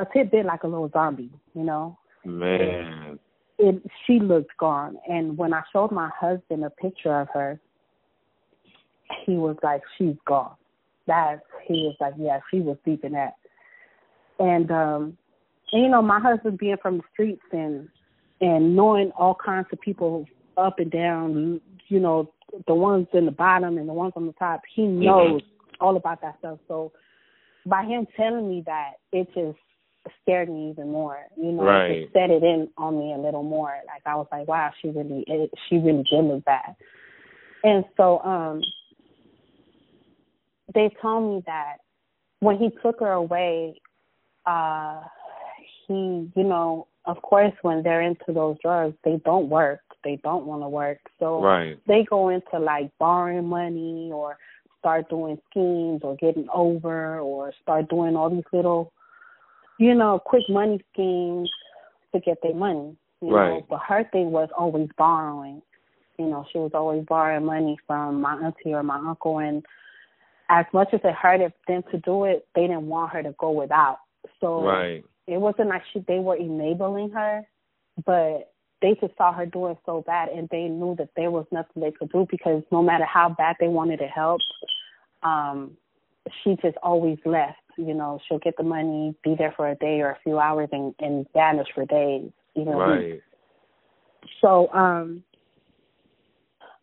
a 0.00 0.06
tidbit 0.12 0.46
like 0.46 0.62
a 0.62 0.66
little 0.66 0.90
zombie, 0.90 1.30
you 1.54 1.62
know. 1.62 1.98
Man. 2.24 3.18
It 3.58 3.82
she 4.06 4.18
looked 4.18 4.56
gone. 4.56 4.96
And 5.08 5.36
when 5.36 5.52
I 5.52 5.62
showed 5.72 5.92
my 5.92 6.10
husband 6.18 6.64
a 6.64 6.70
picture 6.70 7.20
of 7.20 7.28
her, 7.34 7.60
he 9.26 9.32
was 9.32 9.56
like, 9.62 9.82
She's 9.98 10.16
gone. 10.26 10.54
That's 11.06 11.42
he 11.66 11.74
was 11.84 11.96
like, 12.00 12.14
Yeah, 12.16 12.40
she 12.50 12.60
was 12.60 12.78
deep 12.84 13.04
in 13.04 13.12
that. 13.12 13.34
And 14.38 14.70
um 14.70 15.18
and 15.72 15.82
you 15.82 15.88
know, 15.88 16.02
my 16.02 16.20
husband 16.20 16.58
being 16.58 16.76
from 16.80 16.98
the 16.98 17.04
streets 17.12 17.42
and 17.52 17.88
and 18.40 18.74
knowing 18.74 19.10
all 19.12 19.34
kinds 19.34 19.68
of 19.72 19.80
people 19.80 20.26
up 20.56 20.78
and 20.78 20.90
down, 20.90 21.60
you 21.88 22.00
know, 22.00 22.32
the 22.66 22.74
ones 22.74 23.06
in 23.12 23.26
the 23.26 23.30
bottom 23.30 23.76
and 23.76 23.88
the 23.88 23.92
ones 23.92 24.14
on 24.16 24.26
the 24.26 24.32
top, 24.32 24.62
he 24.74 24.86
knows 24.86 25.42
all 25.80 25.96
about 25.96 26.22
that 26.22 26.38
stuff. 26.38 26.58
So 26.66 26.92
by 27.66 27.84
him 27.84 28.06
telling 28.16 28.48
me 28.48 28.62
that, 28.66 28.92
it 29.12 29.28
just 29.34 29.58
scared 30.22 30.48
me 30.48 30.70
even 30.70 30.90
more. 30.90 31.18
You 31.36 31.52
know, 31.52 31.64
it 31.64 31.66
Right. 31.66 32.02
just 32.02 32.12
set 32.12 32.30
it 32.30 32.42
in 32.42 32.68
on 32.76 32.98
me 32.98 33.12
a 33.12 33.18
little 33.18 33.42
more. 33.42 33.76
Like 33.86 34.02
I 34.06 34.16
was 34.16 34.26
like, 34.32 34.48
wow, 34.48 34.70
she 34.80 34.88
really, 34.88 35.24
it, 35.26 35.50
she 35.68 35.76
really 35.76 36.04
did 36.04 36.24
look 36.24 36.44
bad. 36.44 36.74
And 37.62 37.84
so, 37.96 38.20
um, 38.20 38.62
they 40.74 40.90
told 41.02 41.34
me 41.34 41.42
that 41.46 41.78
when 42.40 42.56
he 42.56 42.70
took 42.82 43.00
her 43.00 43.12
away, 43.12 43.80
uh, 44.46 45.02
he, 45.86 46.30
you 46.34 46.44
know, 46.44 46.86
of 47.04 47.20
course, 47.22 47.52
when 47.62 47.82
they're 47.82 48.02
into 48.02 48.32
those 48.32 48.56
drugs, 48.62 48.96
they 49.04 49.20
don't 49.24 49.48
work. 49.48 49.80
They 50.04 50.16
don't 50.22 50.46
want 50.46 50.62
to 50.62 50.68
work. 50.68 50.98
So 51.18 51.40
Right. 51.40 51.78
they 51.86 52.04
go 52.04 52.28
into 52.28 52.58
like 52.58 52.90
borrowing 52.98 53.46
money 53.46 54.10
or 54.12 54.38
start 54.78 55.08
doing 55.10 55.38
schemes 55.50 56.00
or 56.02 56.16
getting 56.16 56.48
over 56.54 57.20
or 57.20 57.52
start 57.62 57.88
doing 57.90 58.16
all 58.16 58.30
these 58.30 58.44
little, 58.52 58.92
you 59.80 59.94
know, 59.94 60.20
quick 60.24 60.42
money 60.48 60.78
schemes 60.92 61.50
to 62.14 62.20
get 62.20 62.38
their 62.42 62.54
money. 62.54 62.94
You 63.22 63.32
Right. 63.32 63.48
know, 63.48 63.66
but 63.68 63.80
her 63.88 64.04
thing 64.12 64.30
was 64.30 64.50
always 64.56 64.88
borrowing. 64.96 65.62
You 66.18 66.26
know, 66.26 66.44
she 66.52 66.58
was 66.58 66.72
always 66.74 67.04
borrowing 67.06 67.46
money 67.46 67.78
from 67.86 68.20
my 68.20 68.34
auntie 68.34 68.74
or 68.74 68.82
my 68.82 68.98
uncle 68.98 69.38
and 69.38 69.64
as 70.50 70.66
much 70.72 70.88
as 70.92 71.00
it 71.04 71.14
hurted 71.14 71.52
them 71.68 71.82
to 71.92 71.98
do 71.98 72.24
it, 72.24 72.46
they 72.54 72.62
didn't 72.62 72.88
want 72.88 73.12
her 73.12 73.22
to 73.22 73.32
go 73.38 73.52
without. 73.52 74.00
So 74.40 74.62
Right. 74.62 75.04
it 75.26 75.38
wasn't 75.38 75.68
like 75.68 75.82
she 75.92 76.00
they 76.00 76.18
were 76.18 76.36
enabling 76.36 77.10
her, 77.10 77.46
but 78.04 78.52
they 78.82 78.94
just 79.00 79.16
saw 79.16 79.32
her 79.32 79.46
doing 79.46 79.78
so 79.86 80.02
bad 80.02 80.28
and 80.28 80.48
they 80.50 80.66
knew 80.68 80.94
that 80.96 81.10
there 81.14 81.30
was 81.30 81.46
nothing 81.52 81.82
they 81.82 81.92
could 81.92 82.10
do 82.10 82.26
because 82.30 82.62
no 82.72 82.82
matter 82.82 83.04
how 83.04 83.28
bad 83.28 83.56
they 83.60 83.68
wanted 83.68 83.98
to 83.98 84.08
help, 84.08 84.40
um, 85.22 85.76
she 86.42 86.56
just 86.56 86.76
always 86.82 87.18
left. 87.24 87.58
You 87.80 87.94
know, 87.94 88.18
she'll 88.28 88.38
get 88.38 88.56
the 88.56 88.62
money, 88.62 89.14
be 89.24 89.34
there 89.36 89.54
for 89.56 89.68
a 89.68 89.74
day 89.74 90.00
or 90.00 90.10
a 90.10 90.18
few 90.22 90.38
hours 90.38 90.68
and, 90.72 90.94
and 91.00 91.26
vanish 91.32 91.68
for 91.74 91.86
days, 91.86 92.30
even 92.54 92.74
weeks. 92.74 92.78
Right. 92.78 93.22
So, 94.40 94.68
um 94.72 95.24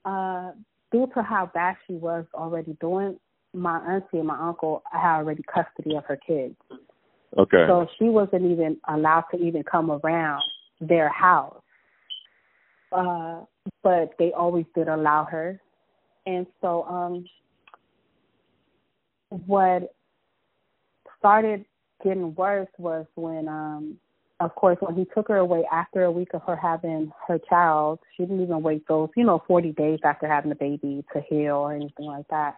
uh 0.05 0.51
due 0.91 1.07
to 1.13 1.21
how 1.21 1.51
bad 1.53 1.75
she 1.85 1.93
was 1.93 2.25
already 2.33 2.75
doing, 2.81 3.19
my 3.53 3.77
auntie 3.79 4.17
and 4.17 4.27
my 4.27 4.39
uncle 4.39 4.81
had 4.91 5.17
already 5.17 5.43
custody 5.53 5.95
of 5.95 6.05
her 6.05 6.17
kids. 6.17 6.55
Okay. 7.37 7.65
So 7.67 7.87
she 7.99 8.05
wasn't 8.05 8.45
even 8.45 8.77
allowed 8.87 9.25
to 9.31 9.37
even 9.37 9.63
come 9.63 9.91
around 9.91 10.41
their 10.81 11.09
house. 11.09 11.61
Uh, 12.91 13.41
but 13.83 14.13
they 14.17 14.31
always 14.31 14.65
did 14.73 14.87
allow 14.87 15.25
her. 15.25 15.59
And 16.25 16.47
so 16.61 16.83
um 16.83 17.25
what 19.29 19.93
started 21.19 21.65
getting 22.03 22.33
worse 22.35 22.67
was 22.77 23.05
when 23.15 23.47
um 23.47 23.97
of 24.39 24.53
course 24.55 24.77
when 24.81 24.95
he 24.95 25.05
took 25.15 25.27
her 25.27 25.37
away 25.37 25.63
after 25.71 26.03
a 26.03 26.11
week 26.11 26.29
of 26.33 26.41
her 26.43 26.55
having 26.55 27.11
her 27.27 27.39
child, 27.49 27.99
she 28.15 28.23
didn't 28.23 28.43
even 28.43 28.61
wait 28.61 28.87
those, 28.87 29.09
you 29.15 29.23
know, 29.23 29.43
forty 29.47 29.71
days 29.71 29.99
after 30.03 30.27
having 30.27 30.49
the 30.49 30.55
baby 30.55 31.03
to 31.13 31.21
heal 31.27 31.55
or 31.55 31.73
anything 31.73 32.05
like 32.05 32.27
that. 32.29 32.55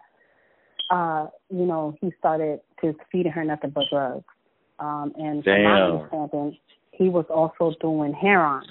Uh, 0.90 1.28
you 1.48 1.64
know, 1.64 1.94
he 2.00 2.12
started 2.18 2.60
just 2.82 2.98
feeding 3.10 3.32
her 3.32 3.44
nothing 3.44 3.70
but 3.70 3.84
drugs. 3.90 4.24
Um, 4.78 5.12
and 5.16 5.44
from 5.44 5.62
my 5.62 5.82
understanding, 5.82 6.58
he 6.92 7.08
was 7.08 7.26
also 7.30 7.74
doing 7.80 8.12
heroin. 8.12 8.64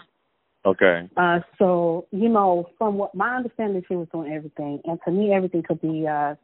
Okay. 0.65 1.09
Uh, 1.15 1.39
so 1.57 2.05
you 2.11 2.29
know, 2.29 2.69
from 2.77 2.95
what 2.95 3.15
my 3.15 3.37
understanding, 3.37 3.83
she 3.87 3.95
was 3.95 4.07
doing 4.11 4.31
everything, 4.33 4.81
and 4.85 4.99
to 5.05 5.11
me, 5.11 5.33
everything 5.33 5.63
could 5.63 5.81
be 5.81 6.05
uh, 6.05 6.35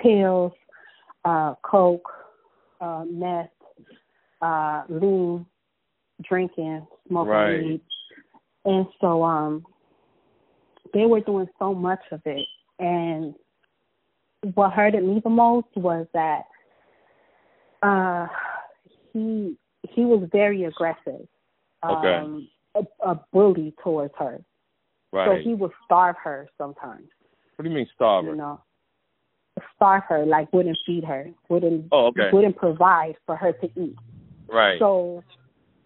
pills, 0.00 0.52
uh, 1.24 1.54
coke, 1.62 2.08
uh, 2.80 3.04
meth, 3.10 3.50
uh, 4.40 4.82
lean, 4.88 5.46
drinking, 6.22 6.86
smoking 7.08 7.30
Right. 7.30 7.58
weed, 7.58 7.80
and 8.64 8.86
so 9.00 9.22
um, 9.22 9.66
they 10.94 11.06
were 11.06 11.20
doing 11.20 11.48
so 11.58 11.74
much 11.74 12.00
of 12.12 12.20
it, 12.24 12.46
and 12.78 13.34
what 14.54 14.72
hurted 14.72 15.04
me 15.04 15.20
the 15.22 15.30
most 15.30 15.68
was 15.76 16.06
that 16.14 16.42
uh, 17.82 18.26
he 19.12 19.56
he 19.88 20.04
was 20.04 20.28
very 20.32 20.64
aggressive. 20.64 21.26
Okay. 21.88 22.14
Um, 22.14 22.48
a, 22.74 22.82
a 23.10 23.20
bully 23.32 23.74
towards 23.82 24.14
her. 24.18 24.40
Right. 25.12 25.26
So 25.26 25.48
he 25.48 25.54
would 25.54 25.70
starve 25.84 26.16
her 26.22 26.48
sometimes, 26.58 27.08
what 27.56 27.64
do 27.64 27.70
you 27.70 27.74
mean 27.74 27.88
starver? 27.98 28.26
you 28.26 28.36
know. 28.36 28.60
Starve 29.76 30.02
her, 30.08 30.26
like 30.26 30.52
wouldn't 30.52 30.78
feed 30.86 31.04
her, 31.04 31.30
wouldn't 31.48 31.86
Oh, 31.92 32.06
okay. 32.06 32.30
wouldn't 32.32 32.56
provide 32.56 33.14
for 33.26 33.36
her 33.36 33.52
to 33.52 33.66
eat. 33.76 33.96
Right. 34.48 34.78
So 34.78 35.22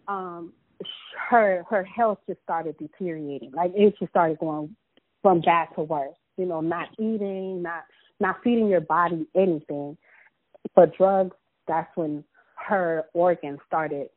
um 0.09 0.53
her 1.31 1.65
her 1.69 1.85
health 1.85 2.19
just 2.29 2.43
started 2.43 2.77
deteriorating. 2.79 3.53
Like 3.53 3.73
it 3.75 3.95
just 3.99 4.11
started 4.11 4.39
going 4.39 4.75
from 5.23 5.41
bad 5.41 5.69
to 5.77 5.83
worse. 5.83 6.17
You 6.37 6.47
know, 6.47 6.61
not 6.61 6.89
eating, 6.99 7.63
not 7.63 7.85
not 8.21 8.37
feeding 8.43 8.69
your 8.69 8.81
body 8.81 9.27
anything. 9.35 9.97
But 10.75 10.97
drugs, 10.97 11.37
that's 11.69 11.91
when 11.97 12.25
her 12.67 13.05
organs 13.13 13.59
started 13.67 14.09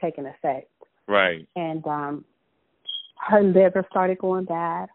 taking 0.00 0.26
effect. 0.26 0.68
right. 1.08 1.46
and 1.56 1.86
um 1.86 2.24
her 3.28 3.42
liver 3.42 3.86
started 3.90 4.18
going 4.18 4.44
bad. 4.44 4.88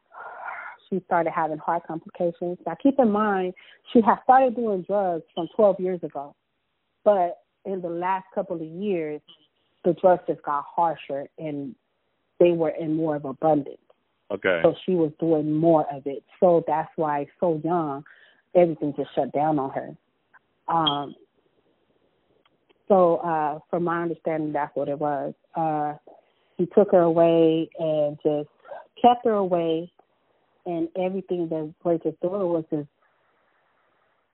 She 0.90 1.02
started 1.06 1.32
having 1.32 1.58
heart 1.58 1.84
complications. 1.88 2.58
Now 2.66 2.76
keep 2.82 3.00
in 3.00 3.12
mind 3.12 3.54
she 3.94 4.02
had 4.02 4.18
started 4.24 4.56
doing 4.56 4.84
drugs 4.84 5.24
from 5.34 5.48
twelve 5.56 5.80
years 5.80 6.02
ago. 6.04 6.36
But 7.04 7.40
in 7.66 7.82
the 7.82 7.90
last 7.90 8.26
couple 8.34 8.56
of 8.56 8.62
years 8.62 9.22
the 9.84 9.94
drugs 9.94 10.24
just 10.28 10.42
got 10.44 10.64
harsher 10.66 11.28
and 11.38 11.76
they 12.40 12.52
were 12.52 12.70
in 12.70 12.96
more 12.96 13.16
of 13.16 13.26
abundance. 13.26 13.78
Okay. 14.32 14.60
So 14.64 14.76
she 14.86 14.94
was 14.94 15.12
doing 15.20 15.54
more 15.54 15.86
of 15.94 16.06
it. 16.06 16.24
So 16.40 16.64
that's 16.68 16.90
why 16.96 17.28
so 17.40 17.62
young 17.64 18.04
everything 18.56 18.94
just 18.98 19.10
shut 19.16 19.32
down 19.34 19.60
on 19.60 19.72
her. 19.72 19.98
Um 20.68 21.16
so 22.88 23.18
uh 23.18 23.60
from 23.70 23.84
my 23.84 24.02
understanding 24.04 24.54
that's 24.54 24.76
what 24.76 24.90
it 24.90 25.00
was. 25.00 25.34
Uh 25.56 25.96
he 26.58 26.66
took 26.66 26.92
her 26.92 27.02
away 27.02 27.70
and 27.78 28.18
just 28.24 28.50
kept 29.02 29.26
her 29.26 29.34
away 29.34 29.92
and 30.68 30.90
everything 30.98 31.48
that 31.48 31.74
just 32.04 32.20
doing 32.22 32.50
was 32.50 32.66
just 32.70 32.88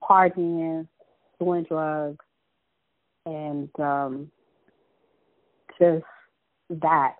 partying, 0.01 0.87
doing 1.39 1.63
drugs 1.63 2.25
and 3.25 3.69
um 3.79 4.31
just 5.79 6.03
that. 6.69 7.15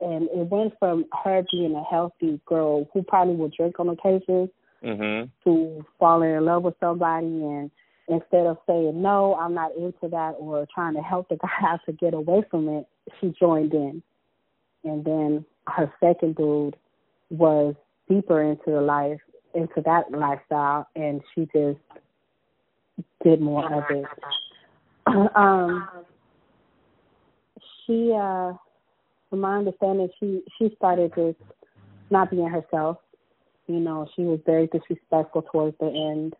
And 0.00 0.28
it 0.28 0.46
went 0.50 0.74
from 0.78 1.06
her 1.24 1.42
being 1.50 1.74
a 1.74 1.82
healthy 1.82 2.40
girl 2.44 2.88
who 2.92 3.02
probably 3.02 3.34
would 3.34 3.54
drink 3.54 3.80
on 3.80 3.88
occasion 3.88 4.50
Mhm. 4.84 5.30
to 5.44 5.84
falling 5.98 6.32
in 6.32 6.44
love 6.44 6.62
with 6.62 6.78
somebody 6.78 7.26
and 7.26 7.70
instead 8.08 8.46
of 8.46 8.58
saying 8.66 9.00
no, 9.00 9.34
I'm 9.34 9.54
not 9.54 9.74
into 9.74 10.08
that 10.08 10.36
or 10.38 10.66
trying 10.72 10.94
to 10.94 11.02
help 11.02 11.28
the 11.30 11.36
guy 11.42 11.48
out 11.62 11.80
to 11.86 11.92
get 11.92 12.12
away 12.12 12.42
from 12.50 12.68
it, 12.68 12.86
she 13.18 13.30
joined 13.30 13.72
in. 13.72 14.02
And 14.84 15.04
then 15.04 15.44
her 15.66 15.92
second 16.00 16.36
dude 16.36 16.76
was 17.30 17.74
deeper 18.08 18.42
into 18.42 18.70
the 18.70 18.80
life 18.80 19.20
into 19.54 19.80
that 19.84 20.10
lifestyle 20.10 20.86
and 20.94 21.20
she 21.34 21.48
just 21.52 21.78
did 23.24 23.40
more 23.40 23.72
of 23.72 23.84
it. 23.90 24.04
um 25.36 25.88
she 27.86 28.12
uh 28.14 28.52
from 29.30 29.40
my 29.40 29.58
understanding 29.58 30.08
she 30.20 30.42
she 30.58 30.72
started 30.76 31.12
just 31.16 31.38
not 32.10 32.30
being 32.30 32.48
herself. 32.48 32.98
You 33.66 33.80
know, 33.80 34.06
she 34.14 34.22
was 34.22 34.38
very 34.46 34.68
disrespectful 34.68 35.42
towards 35.50 35.76
the 35.78 35.86
end. 35.86 36.34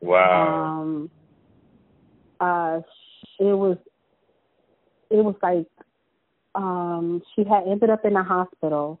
Wow. 0.00 0.80
Um 0.80 1.10
uh 2.40 2.80
it 3.38 3.44
was 3.44 3.76
it 5.10 5.16
was 5.16 5.34
like 5.42 5.66
um 6.54 7.22
she 7.34 7.44
had 7.44 7.64
ended 7.66 7.90
up 7.90 8.04
in 8.04 8.16
a 8.16 8.22
hospital 8.22 9.00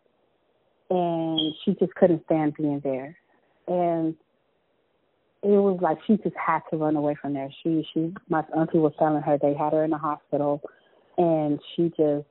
and 0.90 1.54
she 1.64 1.74
just 1.74 1.94
couldn't 1.94 2.24
stand 2.24 2.54
being 2.54 2.80
there. 2.82 3.16
And 3.68 4.14
it 5.42 5.48
was 5.48 5.78
like 5.80 5.98
she 6.06 6.16
just 6.18 6.36
had 6.36 6.60
to 6.70 6.76
run 6.76 6.96
away 6.96 7.16
from 7.20 7.34
there. 7.34 7.48
She 7.62 7.86
she 7.94 8.12
my 8.28 8.42
auntie 8.54 8.78
was 8.78 8.92
telling 8.98 9.22
her 9.22 9.38
they 9.38 9.54
had 9.54 9.72
her 9.72 9.84
in 9.84 9.90
the 9.90 9.98
hospital 9.98 10.60
and 11.16 11.60
she 11.74 11.88
just 11.96 12.26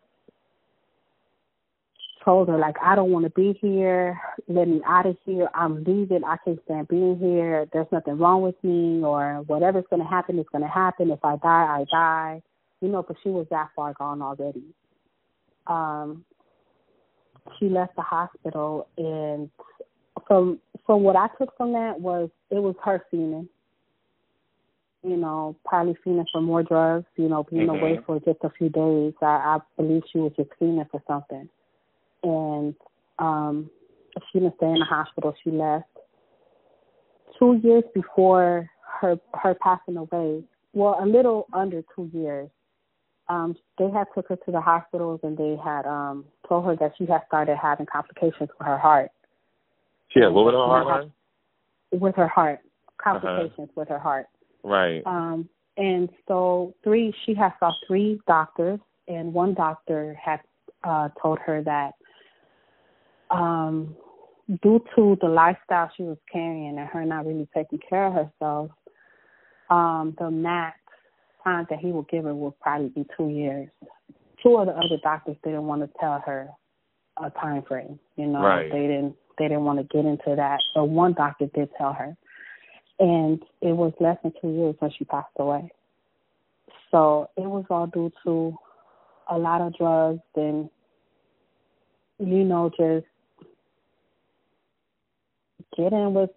told 2.23 2.49
her 2.49 2.57
like 2.57 2.75
I 2.83 2.95
don't 2.95 3.11
want 3.11 3.25
to 3.25 3.31
be 3.31 3.57
here. 3.61 4.19
Let 4.47 4.67
me 4.67 4.81
out 4.85 5.05
of 5.05 5.17
here. 5.25 5.49
I'm 5.55 5.83
leaving. 5.83 6.23
I 6.23 6.37
can't 6.43 6.59
stand 6.65 6.87
being 6.89 7.17
here. 7.17 7.67
There's 7.71 7.87
nothing 7.91 8.17
wrong 8.17 8.41
with 8.41 8.61
me 8.63 9.01
or 9.03 9.43
whatever's 9.47 9.85
going 9.89 10.03
to 10.03 10.07
happen 10.07 10.37
is 10.37 10.45
going 10.51 10.63
to 10.63 10.67
happen. 10.67 11.09
If 11.09 11.23
I 11.23 11.37
die, 11.37 11.47
I 11.79 11.85
die. 11.89 12.41
You 12.81 12.89
know, 12.89 13.03
but 13.03 13.17
she 13.23 13.29
was 13.29 13.47
that 13.49 13.69
far 13.75 13.93
gone 13.93 14.21
already. 14.21 14.63
Um, 15.67 16.23
she 17.58 17.69
left 17.69 17.96
the 17.96 18.01
hospital 18.01 18.88
and 18.98 19.50
from 20.27 20.60
from 20.86 21.03
what 21.03 21.15
I 21.15 21.27
took 21.38 21.55
from 21.58 21.74
that 21.74 22.00
was 22.00 22.29
it 22.50 22.60
was 22.60 22.75
her 22.84 23.05
feeling. 23.12 23.48
You 25.03 25.15
know, 25.15 25.55
probably 25.65 25.96
feeling 26.03 26.25
for 26.31 26.41
more 26.41 26.63
drugs. 26.63 27.05
You 27.15 27.29
know, 27.29 27.43
being 27.43 27.67
Mhm. 27.67 27.79
away 27.79 27.98
for 28.05 28.19
just 28.19 28.39
a 28.43 28.50
few 28.50 28.69
days. 28.69 29.13
I, 29.22 29.25
I 29.25 29.60
believe 29.77 30.03
she 30.12 30.19
was 30.19 30.34
just 30.36 30.50
feeling 30.60 30.86
for 30.91 31.01
something, 31.08 31.48
and 32.24 32.75
um, 33.17 33.69
she 34.31 34.39
didn't 34.39 34.55
stay 34.58 34.67
in 34.67 34.79
the 34.79 34.86
hospital. 34.86 35.34
She 35.43 35.51
left 35.51 35.88
two 37.38 37.53
years 37.63 37.84
before 37.93 38.69
her 39.00 39.19
her 39.36 39.53
passing 39.55 39.98
away. 39.98 40.43
Well, 40.74 40.98
a 41.00 41.05
little 41.05 41.48
under 41.53 41.81
two 41.96 42.10
years. 42.13 42.50
Um, 43.29 43.55
they 43.77 43.89
had 43.89 44.05
took 44.15 44.27
her 44.29 44.36
to 44.36 44.51
the 44.51 44.59
hospitals 44.62 45.19
and 45.24 45.38
they 45.38 45.55
had 45.63 45.86
um 45.86 46.25
told 46.48 46.65
her 46.65 46.75
that 46.77 46.93
she 46.98 47.05
had 47.05 47.21
started 47.27 47.57
having 47.62 47.86
complications 47.86 48.50
with 48.57 48.65
her 48.65 48.77
heart 48.77 49.12
She 50.09 50.19
had 50.19 50.29
what 50.29 50.45
with 50.45 50.55
her 50.55 50.83
heart 50.83 51.12
with 51.91 52.15
her 52.15 52.27
heart, 52.27 52.60
complications 53.01 53.69
with 53.75 53.88
her 53.89 53.99
heart. 53.99 54.27
Right. 54.63 55.01
Um, 55.06 55.49
and 55.77 56.10
so 56.27 56.73
three, 56.84 57.13
she 57.25 57.34
had 57.34 57.53
saw 57.60 57.71
three 57.88 58.19
doctors, 58.27 58.80
and 59.08 59.34
one 59.34 59.53
doctor 59.53 60.17
had 60.21 60.41
uh, 60.84 61.10
told 61.21 61.39
her 61.39 61.63
that 61.63 61.93
um, 63.32 63.95
due 64.62 64.84
to 64.95 65.17
the 65.21 65.27
lifestyle 65.27 65.89
she 65.95 66.03
was 66.03 66.17
carrying 66.32 66.77
and 66.77 66.88
her 66.88 67.06
not 67.06 67.25
really 67.25 67.47
taking 67.56 67.80
care 67.88 68.08
of 68.08 68.13
herself, 68.13 68.71
um, 69.69 70.15
the 70.19 70.30
max 70.30 70.78
time 71.49 71.67
that 71.69 71.79
he 71.79 71.91
would 71.91 72.07
give 72.09 72.25
her 72.25 72.35
would 72.35 72.59
probably 72.59 72.89
be 72.89 73.05
two 73.17 73.29
years. 73.29 73.69
Two 74.43 74.57
of 74.57 74.67
the 74.67 74.73
other 74.73 74.97
doctors 75.03 75.35
didn't 75.43 75.65
want 75.65 75.81
to 75.81 75.89
tell 75.99 76.21
her 76.25 76.49
a 77.17 77.29
time 77.31 77.63
frame. 77.63 77.99
You 78.15 78.27
know, 78.27 78.41
Right. 78.41 78.71
they 78.71 78.88
didn't 78.88 79.15
they 79.38 79.47
didn't 79.47 79.63
want 79.63 79.79
to 79.79 79.85
get 79.85 80.05
into 80.05 80.35
that. 80.35 80.59
But 80.75 80.85
one 80.85 81.13
doctor 81.13 81.47
did 81.47 81.69
tell 81.77 81.93
her, 81.93 82.15
and 82.99 83.41
it 83.62 83.71
was 83.71 83.93
less 83.99 84.17
than 84.21 84.33
two 84.41 84.49
years 84.49 84.75
when 84.79 84.91
she 84.91 85.05
passed 85.05 85.29
away. 85.38 85.71
So 86.91 87.29
it 87.38 87.45
was 87.45 87.65
all 87.69 87.88
due 87.88 88.12
to 88.25 88.57
a 89.27 89.38
lot 89.38 89.62
of 89.62 89.77
drugs 89.77 90.21
and 90.35 90.69
you 92.17 92.43
know 92.43 92.69
just 92.69 93.05
getting 95.77 96.13
with 96.13 96.31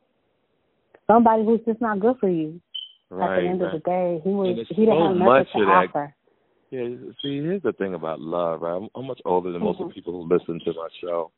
somebody 1.06 1.44
who's 1.44 1.60
just 1.66 1.80
not 1.80 2.00
good 2.00 2.16
for 2.20 2.28
you. 2.28 2.60
Right. 3.12 3.36
At 3.36 3.42
the 3.42 3.48
end 3.48 3.62
of 3.62 3.72
the 3.72 3.78
day, 3.80 4.20
he 4.24 4.30
was 4.30 4.56
he 4.70 4.74
didn't 4.86 4.96
so 4.96 5.08
have 5.08 5.16
much 5.16 5.52
to 5.52 5.60
of 5.60 5.66
that 5.66 5.88
offer. 5.90 6.14
Yeah, 6.70 6.88
see, 7.20 7.44
here's 7.44 7.60
the 7.60 7.74
thing 7.74 7.92
about 7.92 8.20
love, 8.20 8.62
right? 8.62 8.74
I'm, 8.74 8.88
I'm 8.94 9.06
much 9.06 9.20
older 9.26 9.52
than 9.52 9.60
most 9.60 9.80
of 9.80 9.88
the 9.88 9.92
Mhm. 9.92 9.94
people 9.94 10.12
who 10.14 10.34
listen 10.34 10.58
to 10.64 10.72
my 10.72 10.88
show. 10.98 11.30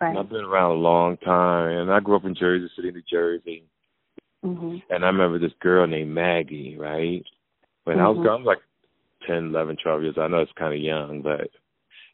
And 0.00 0.14
Right. 0.14 0.20
I've 0.20 0.28
been 0.28 0.44
around 0.44 0.70
a 0.70 0.74
long 0.74 1.16
time, 1.16 1.70
and 1.70 1.92
I 1.92 1.98
grew 1.98 2.14
up 2.14 2.24
in 2.24 2.36
Jersey 2.36 2.70
City, 2.76 2.92
New 2.92 3.02
Jersey. 3.10 3.64
Mhm. 4.44 4.80
And 4.88 5.04
I 5.04 5.08
remember 5.08 5.40
this 5.40 5.54
girl 5.54 5.88
named 5.88 6.14
Maggie, 6.14 6.76
right? 6.78 7.24
When 7.82 7.98
I 7.98 8.08
was 8.08 8.18
Mhm. 8.18 8.22
growing, 8.22 8.42
I 8.42 8.44
was 8.44 8.46
like 8.46 8.62
ten, 9.26 9.46
eleven, 9.48 9.76
twelve 9.76 10.04
years. 10.04 10.16
I 10.18 10.28
know 10.28 10.38
it's 10.38 10.52
kind 10.52 10.72
of 10.72 10.78
young, 10.80 11.20
but 11.20 11.50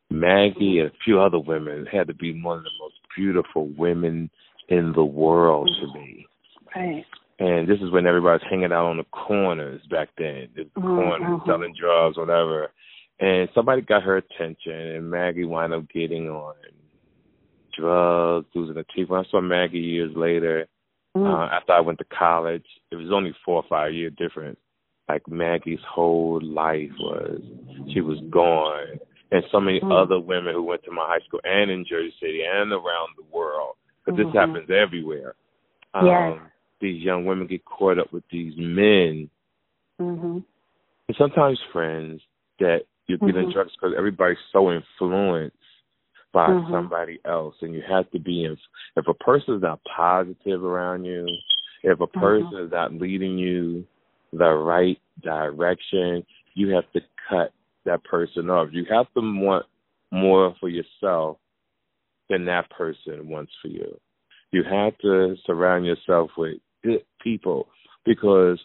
Maggie 0.08 0.78
and 0.78 0.88
a 0.88 0.94
few 1.04 1.20
other 1.20 1.38
women 1.38 1.84
had 1.84 2.06
to 2.06 2.14
be 2.14 2.40
one 2.40 2.56
of 2.56 2.64
the 2.64 2.70
most 2.78 2.96
beautiful 3.14 3.66
women 3.76 4.30
in 4.68 4.92
the 4.94 5.04
world 5.04 5.68
to 5.68 5.86
me. 5.92 6.26
Right. 6.74 7.04
And 7.42 7.66
this 7.66 7.80
is 7.80 7.90
when 7.90 8.06
everybody 8.06 8.40
was 8.40 8.48
hanging 8.48 8.72
out 8.72 8.86
on 8.86 8.98
the 8.98 9.04
corners 9.04 9.80
back 9.90 10.10
then. 10.16 10.48
The 10.54 10.62
Mhm, 10.78 10.82
corners, 10.82 11.40
selling 11.44 11.74
drugs, 11.74 12.16
whatever. 12.16 12.70
And 13.18 13.48
somebody 13.52 13.82
got 13.82 14.04
her 14.04 14.16
attention, 14.16 14.72
and 14.72 15.10
Maggie 15.10 15.44
wound 15.44 15.74
up 15.74 15.88
getting 15.88 16.30
on 16.30 16.54
drugs, 17.72 18.46
losing 18.54 18.76
her 18.76 18.84
teeth. 18.94 19.08
When 19.08 19.20
I 19.20 19.28
saw 19.28 19.40
Maggie 19.40 19.80
years 19.80 20.14
later, 20.14 20.68
Mm. 21.16 21.26
uh, 21.26 21.48
after 21.52 21.72
I 21.72 21.80
went 21.80 21.98
to 21.98 22.04
college, 22.04 22.66
it 22.90 22.96
was 22.96 23.10
only 23.10 23.32
four 23.44 23.56
or 23.56 23.62
five 23.64 23.92
year 23.92 24.10
difference. 24.10 24.60
Like 25.08 25.26
Maggie's 25.26 25.82
whole 25.82 26.40
life 26.40 26.92
was, 26.98 27.40
she 27.88 28.00
was 28.00 28.20
gone. 28.30 29.00
And 29.32 29.44
so 29.50 29.60
many 29.60 29.80
Mm. 29.80 29.90
other 29.92 30.20
women 30.20 30.54
who 30.54 30.62
went 30.62 30.84
to 30.84 30.90
my 30.90 31.06
high 31.06 31.20
school 31.20 31.40
and 31.44 31.70
in 31.70 31.84
Jersey 31.84 32.14
City 32.20 32.44
and 32.44 32.72
around 32.72 33.16
the 33.16 33.24
world, 33.32 33.76
because 34.04 34.20
Mhm. 34.20 34.24
this 34.24 34.34
happens 34.34 34.70
everywhere. 34.70 35.34
Um, 35.94 36.06
Yes. 36.06 36.38
These 36.82 37.02
young 37.04 37.24
women 37.24 37.46
get 37.46 37.64
caught 37.64 38.00
up 38.00 38.12
with 38.12 38.24
these 38.28 38.54
men, 38.56 39.30
Mhm. 40.00 40.44
and 41.06 41.16
sometimes 41.16 41.60
friends 41.72 42.20
that 42.58 42.86
you 43.06 43.18
get 43.18 43.36
in 43.36 43.46
Mhm. 43.46 43.52
drugs 43.52 43.72
because 43.72 43.94
everybody's 43.94 44.40
so 44.50 44.72
influenced 44.72 45.56
by 46.32 46.48
Mhm. 46.48 46.70
somebody 46.72 47.20
else, 47.24 47.54
and 47.62 47.72
you 47.72 47.82
have 47.82 48.10
to 48.10 48.18
be 48.18 48.44
in. 48.44 48.58
If 48.96 49.06
a 49.06 49.14
person 49.14 49.54
is 49.54 49.62
not 49.62 49.84
positive 49.84 50.64
around 50.64 51.04
you, 51.04 51.28
if 51.84 52.00
a 52.00 52.06
person 52.08 52.50
Mhm. 52.50 52.64
is 52.64 52.70
not 52.72 52.94
leading 52.94 53.38
you 53.38 53.86
the 54.32 54.52
right 54.52 55.00
direction, 55.20 56.26
you 56.54 56.70
have 56.70 56.90
to 56.92 57.00
cut 57.28 57.52
that 57.84 58.02
person 58.02 58.50
off. 58.50 58.72
You 58.72 58.86
have 58.86 59.12
to 59.14 59.20
want 59.20 59.66
more 60.10 60.54
for 60.56 60.68
yourself 60.68 61.38
than 62.28 62.44
that 62.46 62.70
person 62.70 63.28
wants 63.28 63.54
for 63.62 63.68
you. 63.68 64.00
You 64.50 64.64
have 64.64 64.98
to 64.98 65.36
surround 65.46 65.86
yourself 65.86 66.36
with 66.36 66.60
good 66.82 67.04
people 67.22 67.66
because 68.04 68.58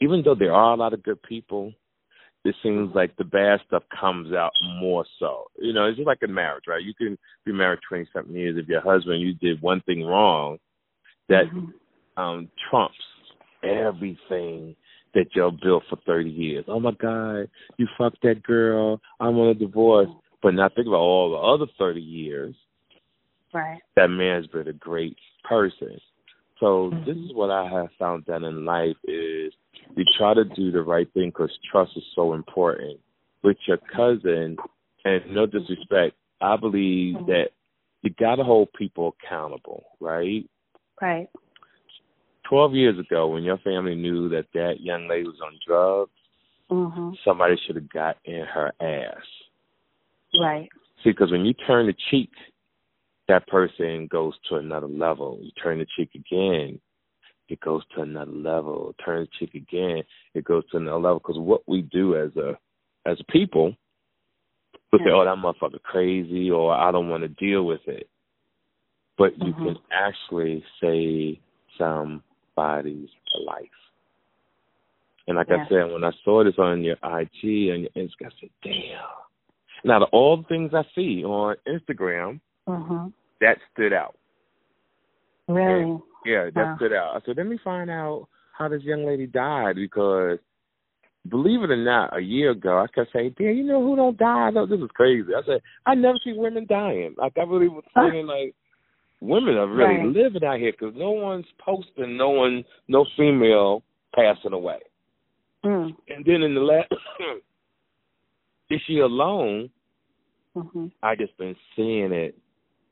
even 0.00 0.22
though 0.24 0.34
there 0.34 0.54
are 0.54 0.72
a 0.72 0.76
lot 0.76 0.92
of 0.92 1.02
good 1.02 1.20
people, 1.22 1.72
it 2.44 2.54
seems 2.62 2.94
like 2.94 3.16
the 3.16 3.24
bad 3.24 3.60
stuff 3.66 3.82
comes 3.98 4.32
out 4.32 4.52
more 4.80 5.04
so. 5.18 5.44
You 5.58 5.72
know, 5.72 5.86
it's 5.86 5.96
just 5.96 6.06
like 6.06 6.22
in 6.22 6.32
marriage, 6.32 6.64
right? 6.68 6.82
You 6.82 6.94
can 6.94 7.18
be 7.44 7.52
married 7.52 7.80
twenty 7.88 8.08
something 8.12 8.34
years. 8.34 8.56
If 8.56 8.68
your 8.68 8.80
husband 8.80 9.20
you 9.20 9.34
did 9.34 9.60
one 9.60 9.80
thing 9.82 10.04
wrong, 10.04 10.58
that 11.28 11.46
Mhm. 11.46 11.72
um 12.16 12.50
trumps 12.70 12.96
everything 13.62 14.76
that 15.14 15.34
y'all 15.34 15.50
built 15.50 15.84
for 15.86 15.96
thirty 15.96 16.30
years. 16.30 16.64
Oh 16.68 16.80
my 16.80 16.92
God, 16.92 17.50
you 17.76 17.86
fucked 17.98 18.22
that 18.22 18.42
girl. 18.42 19.00
I'm 19.20 19.38
on 19.38 19.48
a 19.48 19.54
divorce. 19.54 20.10
But 20.40 20.54
now 20.54 20.68
think 20.68 20.86
about 20.86 20.98
all 21.00 21.30
the 21.32 21.36
other 21.36 21.66
thirty 21.78 22.00
years 22.00 22.54
Right. 23.52 23.80
that 23.96 24.08
man's 24.08 24.46
been 24.46 24.68
a 24.68 24.72
great 24.72 25.16
person. 25.44 26.00
So 26.60 26.90
this 27.04 27.16
Mhm. 27.16 27.26
is 27.26 27.32
what 27.34 27.50
I 27.50 27.68
have 27.68 27.92
found 27.92 28.24
that 28.26 28.42
in 28.42 28.64
life 28.64 28.96
is 29.04 29.54
you 29.96 30.04
try 30.16 30.34
to 30.34 30.44
do 30.44 30.70
the 30.70 30.82
right 30.82 31.10
thing 31.12 31.30
because 31.30 31.56
trust 31.70 31.96
is 31.96 32.06
so 32.14 32.34
important. 32.34 33.00
With 33.42 33.56
your 33.66 33.76
cousin, 33.76 34.58
and 35.04 35.30
no 35.30 35.46
disrespect, 35.46 36.16
I 36.40 36.56
believe 36.56 37.16
Mhm. 37.16 37.26
that 37.26 37.52
you 38.02 38.10
got 38.10 38.36
to 38.36 38.44
hold 38.44 38.72
people 38.72 39.08
accountable, 39.08 39.84
right? 40.00 40.48
Right. 41.00 41.28
12 42.44 42.74
years 42.74 42.98
ago, 42.98 43.28
when 43.28 43.44
your 43.44 43.58
family 43.58 43.94
knew 43.94 44.28
that 44.30 44.50
that 44.52 44.80
young 44.80 45.06
lady 45.06 45.28
was 45.28 45.40
on 45.40 45.58
drugs, 45.64 46.10
Mhm. 46.70 47.16
somebody 47.22 47.56
should 47.56 47.76
have 47.76 47.88
got 47.88 48.18
in 48.24 48.44
her 48.44 48.72
ass. 48.80 49.26
Right. 50.38 50.68
See, 51.02 51.10
because 51.10 51.30
when 51.30 51.44
you 51.44 51.52
turn 51.54 51.86
the 51.86 51.92
cheek, 52.10 52.30
that 53.28 53.46
person 53.46 54.06
goes 54.06 54.34
to 54.48 54.56
another 54.56 54.88
level. 54.88 55.38
You 55.40 55.50
turn 55.62 55.78
the 55.78 55.86
cheek 55.96 56.10
again, 56.14 56.80
it 57.48 57.60
goes 57.60 57.82
to 57.94 58.02
another 58.02 58.32
level. 58.32 58.94
Turn 59.04 59.22
the 59.22 59.28
cheek 59.38 59.54
again, 59.54 60.02
it 60.34 60.44
goes 60.44 60.68
to 60.70 60.78
another 60.78 60.98
level. 60.98 61.18
Because 61.18 61.38
what 61.38 61.62
we 61.66 61.82
do 61.82 62.16
as 62.16 62.34
a 62.36 62.58
as 63.06 63.18
a 63.20 63.24
people, 63.24 63.74
we 64.92 64.98
say, 64.98 65.04
Yeah. 65.06 65.12
"Oh, 65.12 65.24
that 65.24 65.36
motherfucker 65.36 65.82
crazy," 65.82 66.50
or 66.50 66.74
"I 66.74 66.90
don't 66.90 67.08
want 67.08 67.22
to 67.22 67.28
deal 67.28 67.64
with 67.64 67.86
it." 67.88 68.08
But 69.16 69.38
you 69.38 69.52
Mhm. 69.52 69.64
can 69.64 69.78
actually 69.90 70.64
save 70.80 71.38
somebody's 71.76 73.10
life. 73.40 73.70
And 75.26 75.36
like 75.36 75.48
Yeah. 75.48 75.64
I 75.64 75.68
said, 75.68 75.92
when 75.92 76.04
I 76.04 76.12
saw 76.24 76.42
this 76.44 76.58
on 76.58 76.82
your 76.82 76.96
IG 77.02 77.70
and 77.70 77.82
your 77.82 77.90
Instagram, 77.90 78.26
I 78.26 78.40
said, 78.40 78.50
"Damn." 78.62 79.04
Now, 79.84 80.02
of 80.02 80.08
all 80.10 80.38
the 80.38 80.44
things 80.44 80.74
I 80.74 80.82
see 80.94 81.24
on 81.24 81.56
Instagram, 81.66 82.40
Mhm. 82.68 83.12
that 83.40 83.58
stood 83.72 83.92
out. 83.92 84.16
Really. 85.48 85.98
Yeah, 86.24 86.50
that 86.50 86.54
Wow. 86.54 86.76
stood 86.76 86.92
out. 86.92 87.16
I 87.16 87.20
said, 87.24 87.36
let 87.36 87.46
me 87.46 87.56
find 87.58 87.88
out 87.90 88.28
how 88.52 88.68
this 88.68 88.82
young 88.82 89.04
lady 89.06 89.26
died 89.26 89.76
because, 89.76 90.38
believe 91.28 91.62
it 91.62 91.70
or 91.70 91.76
not, 91.76 92.14
a 92.16 92.20
year 92.20 92.50
ago 92.50 92.78
I 92.78 92.86
kept 92.88 93.12
saying, 93.12 93.34
"Damn, 93.38 93.56
you 93.56 93.64
know 93.64 93.82
who 93.82 93.96
don't 93.96 94.16
die? 94.16 94.50
No, 94.50 94.66
this 94.66 94.80
is 94.80 94.90
crazy." 94.90 95.34
I 95.34 95.42
said, 95.44 95.62
I 95.86 95.94
never 95.94 96.18
see 96.24 96.32
women 96.32 96.66
dying. 96.66 97.14
Like 97.16 97.38
I 97.38 97.42
really 97.42 97.68
was 97.68 97.84
thinking, 97.94 98.26
like 98.26 98.54
women 99.20 99.56
are 99.56 99.66
really 99.66 99.98
Right. 99.98 100.06
living 100.06 100.44
out 100.44 100.58
here 100.58 100.72
because 100.72 100.94
no 100.94 101.10
one's 101.12 101.50
posting, 101.58 102.16
no 102.16 102.30
one, 102.30 102.64
no 102.88 103.04
female 103.16 103.82
passing 104.14 104.52
away. 104.52 104.80
Mm. 105.64 105.96
And 106.08 106.24
then 106.24 106.42
in 106.42 106.54
the 106.54 106.60
last 106.60 106.88
this 108.68 108.86
year 108.88 109.04
alone, 109.04 109.70
Mhm. 110.56 110.92
I 111.02 111.14
just 111.14 111.36
been 111.36 111.56
seeing 111.76 112.12
it 112.12 112.36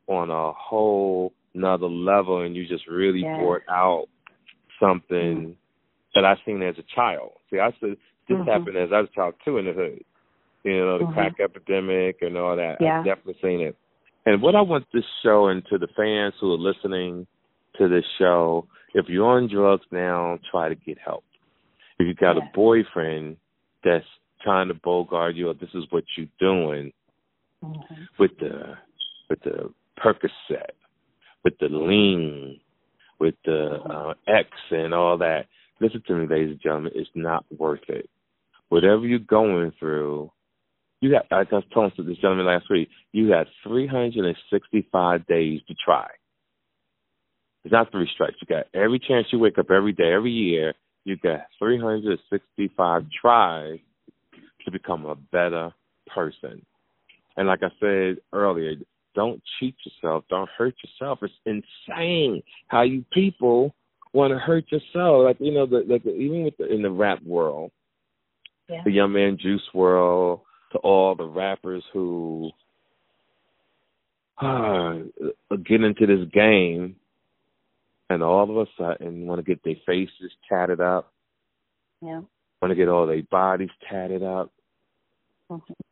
on 0.07 0.29
a 0.29 0.51
whole 0.53 1.33
another 1.53 1.87
level, 1.87 2.41
and 2.41 2.55
you 2.55 2.67
just 2.67 2.87
really 2.87 3.21
Yeah. 3.21 3.37
brought 3.37 3.63
out 3.69 4.07
something 4.79 5.57
that 6.13 6.23
I 6.25 6.35
seen 6.45 6.61
as 6.61 6.77
a 6.77 6.83
child. 6.83 7.31
See, 7.49 7.59
I 7.59 7.71
said 7.79 7.97
this 8.27 8.37
Mhm. 8.37 8.45
happened 8.45 8.77
as 8.77 8.91
I 8.91 9.01
was 9.01 9.09
a 9.09 9.13
child 9.13 9.35
too 9.43 9.57
in 9.57 9.65
the 9.65 9.73
hood. 9.73 10.03
You 10.63 10.79
know, 10.85 10.97
the 10.97 11.05
Mhm. 11.05 11.13
crack 11.13 11.39
epidemic 11.39 12.21
and 12.21 12.37
all 12.37 12.55
that. 12.55 12.81
Yeah. 12.81 12.99
I've 12.99 13.05
definitely 13.05 13.41
seen 13.41 13.61
it. 13.61 13.75
And 14.25 14.41
what 14.41 14.55
I 14.55 14.61
want 14.61 14.85
this 14.91 15.05
show 15.23 15.47
and 15.47 15.65
to 15.67 15.77
the 15.77 15.87
fans 15.87 16.35
who 16.39 16.51
are 16.53 16.57
listening 16.57 17.25
to 17.77 17.87
this 17.87 18.05
show, 18.17 18.67
if 18.93 19.07
you're 19.09 19.27
on 19.27 19.47
drugs 19.47 19.85
now, 19.91 20.37
try 20.51 20.67
to 20.69 20.75
get 20.75 20.97
help. 20.97 21.23
If 21.99 22.07
you 22.07 22.13
got 22.13 22.35
Yeah. 22.35 22.43
a 22.43 22.51
boyfriend 22.53 23.37
that's 23.83 24.07
trying 24.41 24.67
to 24.67 24.73
bogart 24.73 25.35
you 25.35 25.49
or 25.49 25.53
this 25.53 25.73
is 25.73 25.89
what 25.91 26.03
you're 26.15 26.27
doing, 26.39 26.91
Mhm. 27.63 28.09
with 28.17 28.37
the 28.37 28.77
with 29.29 29.41
the 29.41 29.73
Percocet, 30.03 30.71
with 31.43 31.53
the 31.59 31.67
lean, 31.69 32.59
with 33.19 33.35
the 33.45 33.79
uh, 33.89 34.13
X 34.27 34.49
and 34.71 34.93
all 34.93 35.17
that. 35.17 35.45
Listen 35.79 36.01
to 36.07 36.13
me, 36.15 36.27
ladies 36.27 36.51
and 36.51 36.61
gentlemen, 36.61 36.91
it's 36.95 37.09
not 37.15 37.45
worth 37.57 37.87
it. 37.87 38.09
Whatever 38.69 39.05
you're 39.05 39.19
going 39.19 39.71
through, 39.79 40.31
you 41.01 41.11
got. 41.11 41.25
I 41.31 41.43
was 41.51 41.63
telling 41.71 41.91
this 41.97 42.17
gentleman 42.17 42.47
last 42.47 42.65
week, 42.69 42.89
you 43.11 43.29
got 43.29 43.47
365 43.63 45.27
days 45.27 45.61
to 45.67 45.75
try. 45.83 46.07
It's 47.63 47.71
not 47.71 47.91
three 47.91 48.09
strikes. 48.13 48.35
You 48.41 48.47
got 48.47 48.65
every 48.73 48.99
chance 48.99 49.27
you 49.31 49.39
wake 49.39 49.57
up 49.57 49.69
every 49.69 49.93
day, 49.93 50.13
every 50.13 50.31
year. 50.31 50.73
You 51.03 51.17
got 51.17 51.41
365 51.59 53.05
tries 53.21 53.79
to 54.65 54.71
become 54.71 55.05
a 55.05 55.15
better 55.15 55.73
person. 56.13 56.65
And 57.35 57.47
like 57.47 57.61
I 57.63 57.69
said 57.79 58.17
earlier, 58.33 58.73
don't 59.17 59.41
cheat 59.59 59.75
yourself. 59.83 60.23
Don't 60.29 60.49
hurt 60.55 60.75
yourself. 60.83 61.19
It's 61.23 61.33
insane 61.87 62.43
how 62.67 62.83
you 62.83 63.03
people 63.11 63.73
want 64.13 64.31
to 64.31 64.37
hurt 64.37 64.71
yourself. 64.71 65.23
Like 65.23 65.37
you 65.39 65.51
know, 65.51 65.65
the, 65.65 65.83
like 65.87 66.05
even 66.05 66.43
with 66.43 66.55
the, 66.57 66.71
in 66.71 66.83
the 66.83 66.91
rap 66.91 67.19
world, 67.23 67.71
Yeah. 68.69 68.83
the 68.85 68.91
young 68.91 69.13
man 69.13 69.39
Juice 69.41 69.63
WRLD, 69.73 70.41
to 70.73 70.77
all 70.79 71.15
the 71.15 71.25
rappers 71.25 71.83
who 71.93 72.51
uh, 74.39 74.99
get 75.65 75.81
into 75.81 76.05
this 76.05 76.29
game, 76.31 76.95
and 78.11 78.21
all 78.21 78.43
of 78.43 78.55
a 78.55 78.65
sudden 78.77 79.25
want 79.25 79.39
to 79.39 79.43
get 79.43 79.63
their 79.63 79.81
faces 79.87 80.31
tatted 80.47 80.79
up, 80.79 81.11
Yeah. 82.03 82.21
want 82.61 82.69
to 82.69 82.75
get 82.75 82.87
all 82.87 83.07
their 83.07 83.23
bodies 83.23 83.71
tatted 83.89 84.21
up, 84.21 84.51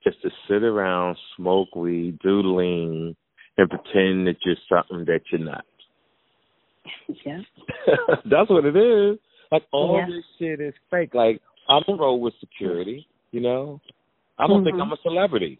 Just 0.03 0.21
to 0.21 0.29
sit 0.47 0.63
around, 0.63 1.17
smoke 1.37 1.75
weed, 1.75 2.19
do 2.19 2.41
lean, 2.41 3.15
and 3.57 3.69
pretend 3.69 4.27
that 4.27 4.35
you're 4.45 4.55
something 4.69 5.05
that 5.05 5.21
you're 5.31 5.41
not. 5.41 5.65
Yeah. 7.25 7.39
That's 8.25 8.49
what 8.49 8.65
it 8.65 8.75
is. 8.75 9.17
Like 9.51 9.63
all 9.71 9.97
Yeah. 9.97 10.05
this 10.07 10.23
shit 10.37 10.59
is 10.61 10.73
fake. 10.91 11.13
Like 11.15 11.41
I 11.67 11.79
don't 11.85 11.99
roll 11.99 12.19
with 12.19 12.33
security, 12.39 13.07
you 13.31 13.41
know. 13.41 13.79
I 14.37 14.45
don't 14.47 14.63
think 14.63 14.75
Mhm. 14.75 14.81
I'm 14.83 14.91
a 14.91 14.97
celebrity. 15.01 15.57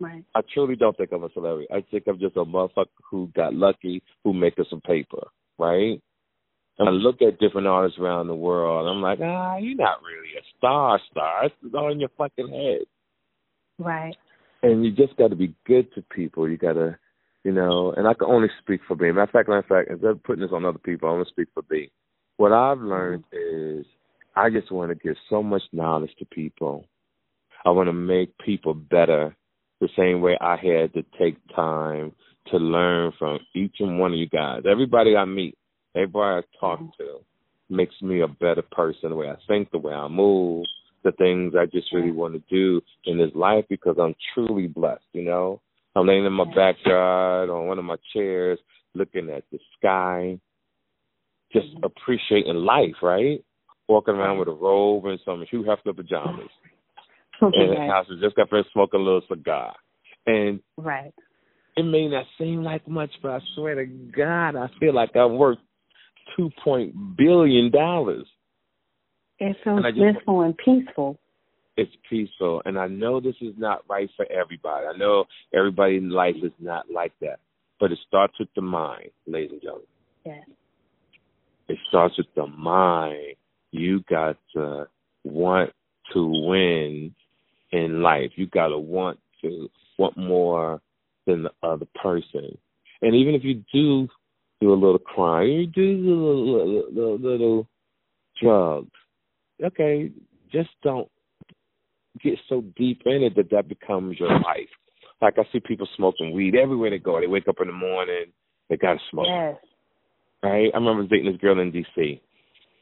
Right. 0.00 0.24
I 0.34 0.40
truly 0.52 0.76
don't 0.76 0.96
think 0.96 1.12
I'm 1.12 1.24
a 1.24 1.30
celebrity. 1.30 1.68
I 1.72 1.82
think 1.82 2.04
I'm 2.08 2.18
just 2.18 2.36
a 2.36 2.44
motherfucker 2.44 2.86
who 3.08 3.28
got 3.36 3.54
lucky, 3.54 4.02
who 4.24 4.32
making 4.32 4.64
some 4.70 4.80
paper, 4.80 5.28
right? 5.58 6.00
And 6.80 6.88
I 6.88 6.92
look 6.92 7.20
at 7.20 7.38
different 7.38 7.66
artists 7.66 7.98
around 8.00 8.28
the 8.28 8.34
world, 8.34 8.88
I'm 8.88 9.02
like, 9.02 9.18
ah, 9.22 9.58
you're 9.58 9.76
not 9.76 10.02
really 10.02 10.30
a 10.38 10.42
star, 10.56 10.98
star. 11.10 11.44
It's 11.44 11.74
all 11.74 11.92
in 11.92 12.00
your 12.00 12.08
fucking 12.16 12.48
head. 12.48 12.86
Right. 13.78 14.16
and 14.62 14.84
you 14.84 14.90
just 14.90 15.16
got 15.16 15.28
to 15.28 15.36
be 15.36 15.54
good 15.66 15.92
to 15.94 16.02
people. 16.02 16.48
You 16.48 16.56
got 16.56 16.74
to, 16.74 16.98
you 17.44 17.52
know, 17.52 17.92
and 17.96 18.08
I 18.08 18.14
can 18.14 18.28
only 18.28 18.48
speak 18.62 18.80
for 18.88 18.96
me. 18.96 19.08
Matter 19.12 19.22
of 19.22 19.30
fact, 19.30 19.48
matter 19.48 19.58
of 19.60 19.66
fact, 19.66 19.90
instead 19.90 20.10
of 20.10 20.22
putting 20.22 20.42
this 20.42 20.52
on 20.54 20.64
other 20.64 20.78
people, 20.78 21.08
I 21.08 21.12
want 21.12 21.28
to 21.28 21.32
speak 21.32 21.48
for 21.54 21.62
me. 21.70 21.90
What 22.38 22.52
I've 22.52 22.80
learned 22.80 23.24
is 23.32 23.84
I 24.34 24.50
just 24.50 24.72
want 24.72 24.90
to 24.90 24.94
give 24.94 25.16
so 25.28 25.42
much 25.42 25.62
knowledge 25.72 26.12
to 26.18 26.24
people. 26.24 26.86
I 27.64 27.70
want 27.70 27.88
to 27.88 27.92
make 27.92 28.36
people 28.38 28.72
better 28.74 29.36
the 29.80 29.88
same 29.96 30.22
way 30.22 30.38
I 30.40 30.56
had 30.56 30.94
to 30.94 31.04
take 31.18 31.36
time 31.54 32.12
to 32.50 32.56
learn 32.56 33.12
from 33.18 33.38
each 33.54 33.76
and 33.80 33.98
one 33.98 34.12
of 34.12 34.18
you 34.18 34.28
guys. 34.28 34.62
Everybody 34.70 35.16
I 35.16 35.26
meet, 35.26 35.56
everybody 35.94 36.44
I 36.44 36.58
talk 36.60 36.80
mm-hmm. 36.80 37.02
to 37.02 37.18
makes 37.68 37.94
me 38.02 38.20
a 38.20 38.28
better 38.28 38.62
person, 38.72 39.10
the 39.10 39.16
way 39.16 39.28
I 39.28 39.36
think, 39.46 39.70
the 39.70 39.78
way 39.78 39.94
I 39.94 40.08
move, 40.08 40.64
the 41.04 41.12
things 41.12 41.54
I 41.58 41.66
just 41.66 41.92
really 41.92 42.10
want 42.10 42.34
to 42.34 42.42
do 42.50 42.80
in 43.06 43.18
this 43.18 43.30
life 43.34 43.64
because 43.68 43.96
I'm 43.98 44.14
truly 44.34 44.66
blessed, 44.66 45.04
you 45.12 45.22
know. 45.22 45.60
I'm 45.96 46.06
laying 46.06 46.24
in 46.24 46.32
my 46.32 46.44
backyard 46.44 47.50
on 47.50 47.66
one 47.66 47.78
of 47.78 47.84
my 47.84 47.96
chairs 48.12 48.58
looking 48.94 49.30
at 49.30 49.44
the 49.50 49.58
sky, 49.78 50.38
just 51.52 51.66
mm-hmm. 51.66 51.84
appreciating 51.84 52.54
life, 52.54 52.96
right? 53.02 53.44
Walking 53.88 54.14
around 54.14 54.38
with 54.38 54.48
a 54.48 54.52
robe 54.52 55.06
and 55.06 55.18
some 55.24 55.44
Hugh 55.50 55.64
Hefner 55.64 55.96
pajamas. 55.96 56.48
Okay, 57.42 57.56
And 57.56 57.72
the 57.72 57.80
right. 57.80 57.88
house 57.88 58.04
is 58.10 58.20
just 58.20 58.36
got 58.36 58.50
finished 58.50 58.68
smoking 58.74 59.00
a 59.00 59.02
little 59.02 59.22
cigar. 59.26 59.74
And 60.26 60.60
Right. 60.76 61.14
it 61.74 61.84
may 61.84 62.06
not 62.06 62.26
seem 62.36 62.62
like 62.62 62.86
much, 62.86 63.08
but 63.22 63.30
I 63.30 63.38
swear 63.54 63.76
to 63.76 63.86
God, 63.86 64.56
I 64.56 64.68
feel 64.78 64.92
like 64.92 65.16
I'm 65.16 65.38
worth 65.38 65.56
two 66.36 66.50
point 66.62 67.16
billion 67.16 67.70
dollars. 67.70 68.26
It 69.38 69.56
feels 69.64 69.82
just- 69.82 69.96
blissful 69.96 70.42
and 70.42 70.56
peaceful. 70.56 71.18
It's 71.76 71.96
peaceful, 72.10 72.60
and 72.66 72.78
I 72.78 72.88
know 72.88 73.20
this 73.20 73.36
is 73.40 73.54
not 73.56 73.84
right 73.88 74.10
for 74.14 74.30
everybody. 74.30 74.86
I 74.86 74.96
know 74.98 75.24
everybody 75.54 75.96
in 75.96 76.10
life 76.10 76.36
is 76.42 76.52
not 76.58 76.90
like 76.90 77.12
that, 77.20 77.40
but 77.78 77.90
it 77.90 77.98
starts 78.06 78.38
with 78.38 78.52
the 78.54 78.60
mind, 78.60 79.10
ladies 79.26 79.52
and 79.52 79.62
gentlemen. 79.62 79.86
Yes. 80.26 80.46
It 81.68 81.78
starts 81.88 82.18
with 82.18 82.26
the 82.34 82.46
mind. 82.48 83.36
You 83.70 84.02
got 84.10 84.36
to 84.54 84.88
want 85.24 85.72
to 86.12 86.26
win 86.48 87.14
in 87.72 88.02
life. 88.02 88.32
You 88.34 88.46
got 88.46 88.68
to 88.68 88.78
want 88.78 89.18
to 89.42 89.70
want 89.96 90.16
more 90.16 90.82
than 91.26 91.44
the 91.44 91.52
other 91.62 91.86
person. 92.02 92.58
And 93.02 93.14
even 93.14 93.34
if 93.34 93.44
you 93.44 93.64
do 93.72 94.08
do 94.60 94.72
a 94.72 94.74
little 94.74 94.98
crime, 94.98 95.46
you 95.48 95.66
do 95.66 95.82
little, 95.82 96.84
little, 96.92 97.18
little 97.18 97.68
drugs, 98.42 98.90
okay, 99.64 100.10
just 100.52 100.70
don't 100.82 101.08
get 102.22 102.34
so 102.48 102.62
deep 102.76 103.02
in 103.06 103.22
it 103.22 103.36
that 103.36 103.50
that 103.50 103.68
becomes 103.68 104.18
your 104.18 104.28
life. 104.40 104.68
Like 105.22 105.38
I 105.38 105.42
see 105.52 105.60
people 105.60 105.88
smoking 105.96 106.32
weed 106.32 106.54
everywhere 106.56 106.90
they 106.90 106.98
go. 106.98 107.20
They 107.20 107.26
wake 107.26 107.48
up 107.48 107.56
in 107.60 107.66
the 107.68 107.72
morning, 107.72 108.26
they 108.68 108.76
got 108.76 108.94
to 108.94 108.98
smoke 109.10 109.26
Yes. 109.28 109.56
right? 110.42 110.70
I 110.72 110.76
remember 110.76 111.04
dating 111.06 111.32
this 111.32 111.40
girl 111.40 111.60
in 111.60 111.70
D.C. 111.70 112.20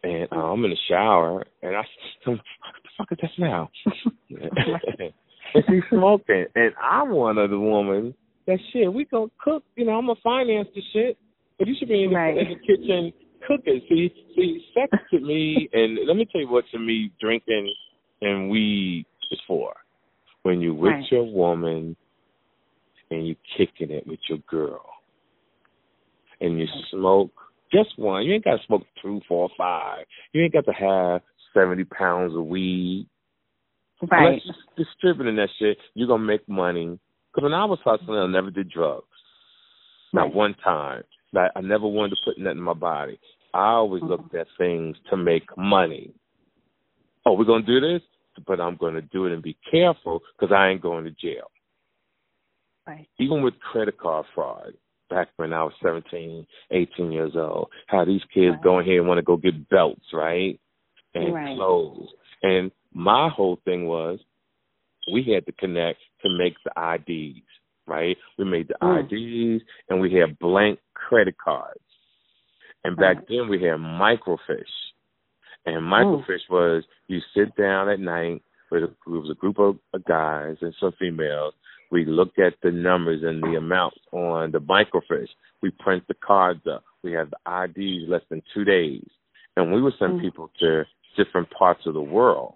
and 0.02 0.28
uh, 0.32 0.36
I'm 0.36 0.64
in 0.64 0.70
the 0.70 0.76
shower, 0.88 1.44
and 1.62 1.76
I 1.76 1.82
said, 2.24 2.32
"What 2.32 2.40
the 2.82 2.88
fuck 2.96 3.08
is 3.12 3.18
that 3.22 3.30
smell?" 3.36 3.70
and 5.54 5.64
she's 5.68 5.82
smoking, 5.90 6.46
and 6.54 6.72
I'm 6.82 7.10
one 7.10 7.38
of 7.38 7.50
the 7.50 7.58
women 7.58 8.14
that 8.46 8.58
shit. 8.72 8.92
We 8.92 9.04
gonna 9.04 9.30
cook, 9.42 9.62
you 9.76 9.84
know. 9.84 9.92
I'm 9.92 10.06
gonna 10.06 10.18
finance 10.22 10.68
the 10.74 10.82
shit, 10.92 11.18
but 11.58 11.66
you 11.68 11.74
should 11.78 11.88
be 11.88 12.04
in 12.04 12.10
the, 12.10 12.16
Right. 12.16 12.36
in 12.36 12.48
the 12.48 12.58
kitchen 12.66 13.12
cooking. 13.46 13.80
See, 13.88 14.12
see, 14.34 14.64
sex 14.74 14.90
to 15.10 15.20
me, 15.20 15.68
and 15.72 15.98
let 16.06 16.16
me 16.16 16.26
tell 16.30 16.40
you 16.40 16.48
what 16.48 16.64
to 16.72 16.78
me 16.78 17.10
drinking 17.20 17.72
and 18.22 18.50
weed 18.50 19.06
is 19.30 19.40
for. 19.46 19.74
When 20.42 20.60
you 20.60 20.74
with 20.74 20.92
Right. 20.92 21.12
your 21.12 21.24
woman 21.24 21.96
and 23.10 23.26
you 23.26 23.34
kicking 23.56 23.90
it 23.90 24.06
with 24.06 24.20
your 24.28 24.38
girl, 24.48 24.84
and 26.40 26.58
you 26.58 26.66
smoke 26.90 27.32
just 27.72 27.98
one. 27.98 28.24
You 28.24 28.34
ain't 28.34 28.44
got 28.44 28.60
to 28.60 28.66
smoke 28.66 28.82
two, 29.02 29.20
four, 29.28 29.50
five. 29.58 30.04
You 30.32 30.42
ain't 30.42 30.52
got 30.52 30.64
to 30.66 30.72
have 30.72 31.22
seventy 31.52 31.84
pounds 31.84 32.34
of 32.34 32.46
weed. 32.46 33.08
Right. 34.10 34.26
Unless 34.26 34.42
you're 34.44 34.86
distributing 34.86 35.36
that 35.36 35.48
shit, 35.58 35.76
you're 35.94 36.08
gonna 36.08 36.22
make 36.22 36.48
money. 36.48 36.98
Because 37.32 37.42
when 37.42 37.54
I 37.54 37.64
was 37.64 37.80
hustling, 37.84 38.18
I 38.18 38.26
never 38.26 38.50
did 38.50 38.70
drugs. 38.70 39.04
Not 40.12 40.32
one 40.32 40.54
time. 40.64 41.02
Like 41.32 41.50
I 41.56 41.60
never 41.60 41.86
wanted 41.86 42.16
to 42.16 42.22
put 42.24 42.38
nothing 42.38 42.58
in 42.58 42.64
my 42.64 42.74
body. 42.74 43.18
I 43.54 43.70
always 43.70 44.02
looked 44.02 44.34
uh-huh. 44.34 44.40
at 44.40 44.46
things 44.56 44.96
to 45.10 45.16
make 45.16 45.44
money. 45.56 46.12
Oh, 47.26 47.32
we're 47.32 47.44
gonna 47.44 47.66
do 47.66 47.80
this, 47.80 48.02
but 48.46 48.60
I'm 48.60 48.76
gonna 48.76 49.02
do 49.02 49.26
it 49.26 49.32
and 49.32 49.42
be 49.42 49.56
careful 49.70 50.20
because 50.38 50.54
I 50.54 50.68
ain't 50.68 50.82
going 50.82 51.04
to 51.04 51.10
jail. 51.10 51.50
Right. 52.86 53.06
Even 53.18 53.42
with 53.42 53.58
credit 53.60 53.98
card 53.98 54.24
fraud, 54.34 54.72
back 55.10 55.28
when 55.36 55.52
I 55.52 55.62
was 55.62 55.72
17, 55.82 56.46
18 56.70 57.12
years 57.12 57.32
old, 57.34 57.68
how 57.86 58.04
these 58.04 58.22
kids 58.32 58.54
Right. 58.54 58.62
go 58.62 58.78
in 58.78 58.86
here 58.86 59.00
and 59.00 59.08
want 59.08 59.18
to 59.18 59.22
go 59.22 59.36
get 59.36 59.68
belts, 59.68 60.12
right? 60.12 60.58
And 61.14 61.34
Right. 61.34 61.56
clothes. 61.56 62.12
And 62.42 62.70
my 62.92 63.28
whole 63.28 63.56
thing 63.56 63.86
was 63.86 64.20
we 65.12 65.22
had 65.22 65.46
to 65.46 65.52
connect 65.52 66.00
to 66.22 66.28
make 66.30 66.54
the 66.64 66.72
IDs, 66.76 67.44
right? 67.88 68.16
We 68.36 68.44
made 68.44 68.68
the 68.68 68.74
Mm. 68.82 68.98
IDs 68.98 69.64
and 69.88 70.00
we 70.00 70.12
had 70.12 70.38
blank 70.38 70.78
credit 70.94 71.36
cards. 71.38 71.80
And 72.84 72.96
back 72.96 73.16
Right. 73.16 73.26
then 73.28 73.48
we 73.48 73.62
had 73.62 73.78
microfiche. 73.80 74.92
And 75.66 75.82
microfiche 75.82 76.48
was 76.48 76.84
you 77.08 77.20
sit 77.34 77.54
down 77.56 77.88
at 77.88 78.00
night 78.00 78.42
with 78.70 78.84
a, 78.84 78.86
it 78.86 78.96
was 79.06 79.30
a 79.30 79.34
group 79.34 79.58
of 79.58 79.78
of 79.92 80.04
guys 80.04 80.56
and 80.60 80.74
some 80.74 80.92
females. 80.92 81.54
We 81.90 82.04
look 82.04 82.38
at 82.38 82.54
the 82.60 82.70
numbers 82.70 83.22
and 83.22 83.42
the 83.42 83.56
amounts 83.56 83.98
on 84.12 84.52
the 84.52 84.60
microfiche. 84.60 85.34
We 85.62 85.70
print 85.70 86.06
the 86.06 86.14
cards 86.14 86.66
up. 86.66 86.84
We 87.02 87.12
have 87.12 87.30
the 87.30 87.38
IDs 87.64 88.08
less 88.08 88.22
than 88.28 88.42
two 88.54 88.64
days. 88.64 89.08
And 89.56 89.72
we 89.72 89.80
would 89.82 89.94
send 89.98 90.18
Mm. 90.18 90.20
people 90.20 90.48
to 90.60 90.86
different 91.16 91.50
parts 91.50 91.84
of 91.86 91.94
the 91.94 92.02
world 92.02 92.54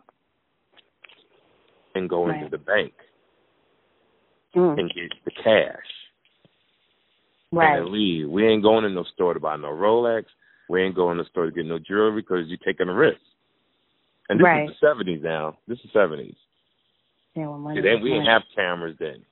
and 1.95 2.09
go 2.09 2.29
into 2.29 2.49
the 2.49 2.59
bank 2.59 2.93
Mm. 4.55 4.79
and 4.79 4.95
get 4.95 5.11
the 5.25 5.31
cash 5.43 5.79
Right. 7.53 7.79
then 7.79 7.93
leave. 7.93 8.29
We 8.29 8.47
ain't 8.47 8.63
going 8.63 8.85
in 8.85 8.95
no 8.95 9.05
store 9.05 9.35
to 9.35 9.41
buy 9.41 9.57
no 9.57 9.69
Rolex. 9.69 10.25
We 10.69 10.83
ain't 10.83 10.95
going 10.95 11.19
to 11.19 11.23
the 11.23 11.29
store 11.29 11.47
to 11.47 11.53
get 11.53 11.67
no 11.67 11.79
jewelry 11.79 12.21
because 12.23 12.49
you're 12.49 12.59
taking 12.59 12.89
a 12.89 12.95
risk. 12.95 13.21
And 14.29 14.39
this 14.41 14.45
Right. 14.45 14.69
is 14.69 14.71
the 14.71 14.87
seventies 14.87 15.23
now. 15.23 15.59
This 15.67 15.79
is 15.85 15.91
seventies. 15.93 16.37
Yeah, 17.35 17.49
well, 17.49 17.61
we 17.61 17.81
didn't 17.81 18.27
have 18.27 18.43
cameras 18.55 18.97
then. 18.99 19.25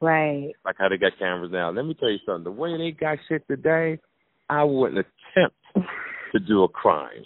Right. 0.00 0.52
Like 0.64 0.76
how 0.78 0.88
they 0.88 0.98
got 0.98 1.16
cameras 1.18 1.52
now. 1.52 1.70
Let 1.70 1.84
me 1.84 1.94
tell 1.94 2.10
you 2.10 2.18
something. 2.26 2.44
The 2.44 2.50
way 2.50 2.76
they 2.76 2.90
got 2.90 3.18
shit 3.28 3.46
today, 3.46 3.98
I 4.48 4.64
wouldn't 4.64 5.06
attempt 5.34 5.56
to 6.32 6.40
do 6.40 6.64
a 6.64 6.68
crime. 6.68 7.24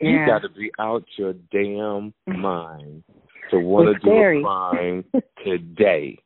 Yeah. 0.00 0.10
You 0.10 0.26
got 0.26 0.42
to 0.42 0.48
be 0.48 0.70
out 0.78 1.04
your 1.16 1.32
damn 1.50 2.14
mind 2.26 3.02
to 3.50 3.58
want 3.58 3.88
to 3.94 3.98
do 4.04 4.10
a 4.12 4.42
crime 4.42 5.04
today. 5.44 6.18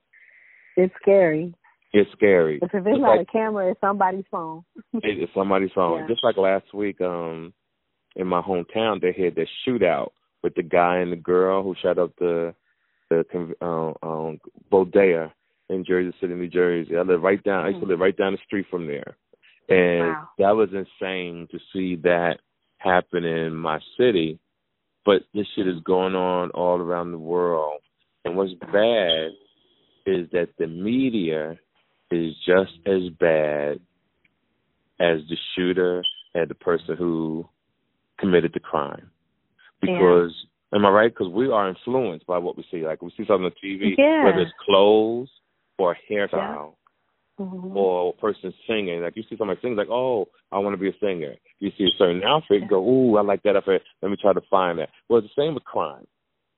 It's 0.76 0.94
scary. 1.02 1.54
It's 1.92 2.10
scary. 2.12 2.58
If 2.62 2.72
it's 2.72 2.86
Just 2.86 3.00
not 3.00 3.16
like- 3.18 3.28
a 3.28 3.32
camera, 3.32 3.70
it's 3.70 3.80
somebody's 3.80 4.24
phone. 4.30 4.62
It's 4.94 5.32
somebody's 5.34 5.70
phone. 5.74 6.00
Yeah. 6.00 6.06
Just 6.08 6.22
like 6.24 6.36
last 6.36 6.72
week, 6.72 7.00
um, 7.00 7.52
in 8.16 8.26
my 8.26 8.40
hometown, 8.40 9.00
they 9.00 9.12
had 9.12 9.34
that 9.36 9.46
shootout 9.66 10.10
with 10.42 10.54
the 10.54 10.62
guy 10.62 10.98
and 10.98 11.12
the 11.12 11.16
girl 11.16 11.62
who 11.62 11.74
shot 11.82 11.98
up 11.98 12.12
the 12.18 12.54
the 13.10 13.24
conv- 13.34 13.60
um, 13.60 14.08
um, 14.08 14.38
bodega 14.70 15.32
in 15.68 15.84
Jersey 15.84 16.16
City, 16.20 16.32
New 16.34 16.46
Jersey. 16.48 16.96
I 16.96 17.02
live 17.02 17.22
right 17.22 17.42
down. 17.42 17.64
I 17.66 17.70
used 17.70 17.80
to 17.80 17.86
live 17.88 17.98
right 17.98 18.16
down 18.16 18.32
the 18.32 18.38
street 18.46 18.66
from 18.70 18.86
there, 18.86 19.16
and 19.68 20.08
Wow. 20.10 20.28
that 20.38 20.50
was 20.56 20.68
insane 20.72 21.48
to 21.50 21.58
see 21.72 21.96
that 22.04 22.38
happen 22.78 23.24
in 23.24 23.54
my 23.56 23.80
city. 23.98 24.38
But 25.10 25.22
this 25.34 25.48
shit 25.56 25.66
is 25.66 25.82
going 25.82 26.14
on 26.14 26.50
all 26.50 26.78
around 26.78 27.10
the 27.10 27.18
world, 27.18 27.80
and 28.24 28.36
what's 28.36 28.54
bad 28.54 29.30
is 30.06 30.30
that 30.30 30.50
the 30.56 30.68
media 30.68 31.58
is 32.12 32.32
just 32.46 32.70
as 32.86 33.08
bad 33.18 33.80
as 35.00 35.18
the 35.28 35.36
shooter 35.56 36.04
and 36.36 36.48
the 36.48 36.54
person 36.54 36.96
who 36.96 37.44
committed 38.20 38.52
the 38.54 38.60
crime. 38.60 39.10
Because, 39.80 40.30
am 40.72 40.86
I 40.86 40.90
right? 40.90 41.12
Because 41.12 41.32
we 41.32 41.50
are 41.50 41.68
influenced 41.68 42.26
by 42.26 42.38
what 42.38 42.56
we 42.56 42.64
see. 42.70 42.86
Like 42.86 43.02
we 43.02 43.10
see 43.16 43.24
something 43.26 43.46
on 43.46 43.52
TV, 43.64 43.96
Yeah. 43.98 44.26
whether 44.26 44.42
it's 44.42 44.52
clothes 44.64 45.30
or 45.76 45.96
hairstyle 46.08 46.74
Mhm. 47.40 47.74
or 47.74 48.10
a 48.10 48.20
person 48.20 48.52
singing. 48.66 49.00
Like 49.00 49.16
you 49.16 49.22
see 49.22 49.36
somebody 49.36 49.58
sing, 49.62 49.74
like, 49.74 49.88
oh, 49.90 50.28
I 50.52 50.58
want 50.58 50.74
to 50.74 50.80
be 50.80 50.90
a 50.90 50.98
singer. 51.00 51.34
You 51.58 51.70
see 51.76 51.84
a 51.84 51.96
certain 51.98 52.22
outfit, 52.22 52.68
go, 52.68 52.86
ooh, 52.86 53.16
I 53.16 53.22
like 53.22 53.42
that 53.44 53.56
outfit. 53.56 53.82
Let 54.02 54.10
me 54.10 54.16
try 54.20 54.32
to 54.34 54.40
find 54.50 54.78
that. 54.78 54.90
Well, 55.08 55.20
it's 55.20 55.32
the 55.34 55.42
same 55.42 55.54
with 55.54 55.64
crime. 55.64 56.06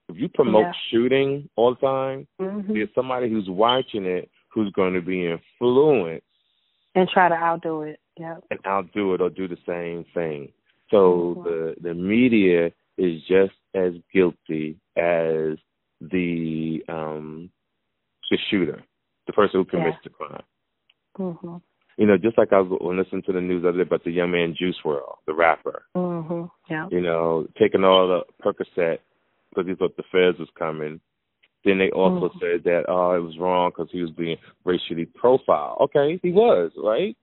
If 0.09 0.17
you 0.19 0.29
promote 0.29 0.67
Yeah. 0.67 0.73
shooting 0.91 1.49
all 1.57 1.75
the 1.75 1.81
time, 1.81 2.27
Mhm. 2.41 2.75
there's 2.75 2.93
somebody 2.95 3.29
who's 3.31 3.49
watching 3.49 4.05
it 4.05 4.29
who's 4.49 4.71
going 4.73 4.95
to 4.95 5.01
be 5.01 5.27
influenced 5.27 6.27
And 6.95 7.09
try 7.09 7.29
to 7.29 7.35
outdo 7.35 7.83
it. 7.83 7.99
Yeah. 8.19 8.37
and 8.51 8.61
outdo 8.67 9.15
it 9.15 9.23
or 9.23 9.31
do 9.31 9.49
the 9.49 9.57
same 9.65 10.05
thing. 10.13 10.53
So 10.91 11.37
Mhm. 11.37 11.45
the 11.45 11.77
the 11.81 11.95
media 11.95 12.71
is 12.99 13.23
just 13.25 13.55
as 13.73 13.95
guilty 14.13 14.79
as 14.97 15.57
the 16.03 16.85
um 16.89 17.51
the 18.31 18.37
shooter, 18.51 18.83
the 19.27 19.33
person 19.33 19.61
who 19.61 19.65
commits 19.65 19.97
Yeah. 19.97 20.01
the 20.05 20.11
crime. 20.11 20.43
Mhm. 21.19 21.61
You 21.99 22.07
know, 22.07 22.17
just 22.17 22.39
like 22.39 22.53
I 22.53 22.61
was 22.61 22.79
listening 22.81 23.23
to 23.23 23.33
the 23.33 23.41
news 23.41 23.63
the 23.63 23.69
other 23.69 23.79
day 23.79 23.83
about 23.83 24.05
the 24.05 24.11
young 24.11 24.31
man 24.31 24.55
Juice 24.59 24.79
WRLD, 24.83 25.19
the 25.27 25.35
rapper. 25.35 25.85
Mhm. 25.95 26.51
Yeah. 26.71 26.89
You 26.91 27.01
know, 27.01 27.47
taking 27.59 27.85
all 27.85 28.09
the 28.09 28.25
Percocet 28.43 28.99
because 29.51 29.69
he 29.69 29.75
thought 29.75 29.97
the 29.97 30.03
feds 30.05 30.39
was 30.39 30.49
coming. 30.59 31.01
Then 31.65 31.79
they 31.79 31.91
also 31.91 32.29
Mhm. 32.29 32.41
said 32.41 32.65
that 32.65 32.87
oh, 32.89 33.13
it 33.13 33.21
was 33.21 33.39
wrong 33.39 33.71
because 33.71 33.91
he 33.91 34.01
was 34.01 34.11
being 34.11 34.39
racially 34.65 35.07
profiled. 35.07 35.79
Okay, 35.83 36.19
he 36.23 36.33
was 36.33 36.73
right, 36.77 37.17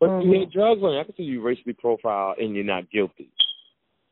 but 0.00 0.24
you 0.24 0.32
Mhm. 0.32 0.40
had 0.40 0.50
drugs 0.50 0.82
on 0.82 0.92
you. 0.94 0.98
I 0.98 1.04
can 1.04 1.14
see 1.14 1.22
you 1.22 1.40
racially 1.42 1.74
profiled 1.74 2.38
and 2.38 2.54
you're 2.54 2.64
not 2.64 2.90
guilty. 2.90 3.30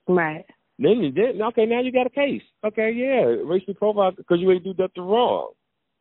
Right. 0.06 0.44
Then 0.78 1.02
you 1.02 1.10
did. 1.10 1.40
Okay, 1.40 1.66
now 1.66 1.80
you 1.80 1.92
got 1.92 2.06
a 2.06 2.10
case. 2.10 2.42
Okay, 2.62 2.90
yeah, 2.90 3.24
racially 3.24 3.74
profiled 3.74 4.16
because 4.16 4.40
you 4.40 4.50
ain't 4.50 4.64
do 4.64 4.74
nothing 4.76 5.06
wrong. 5.06 5.52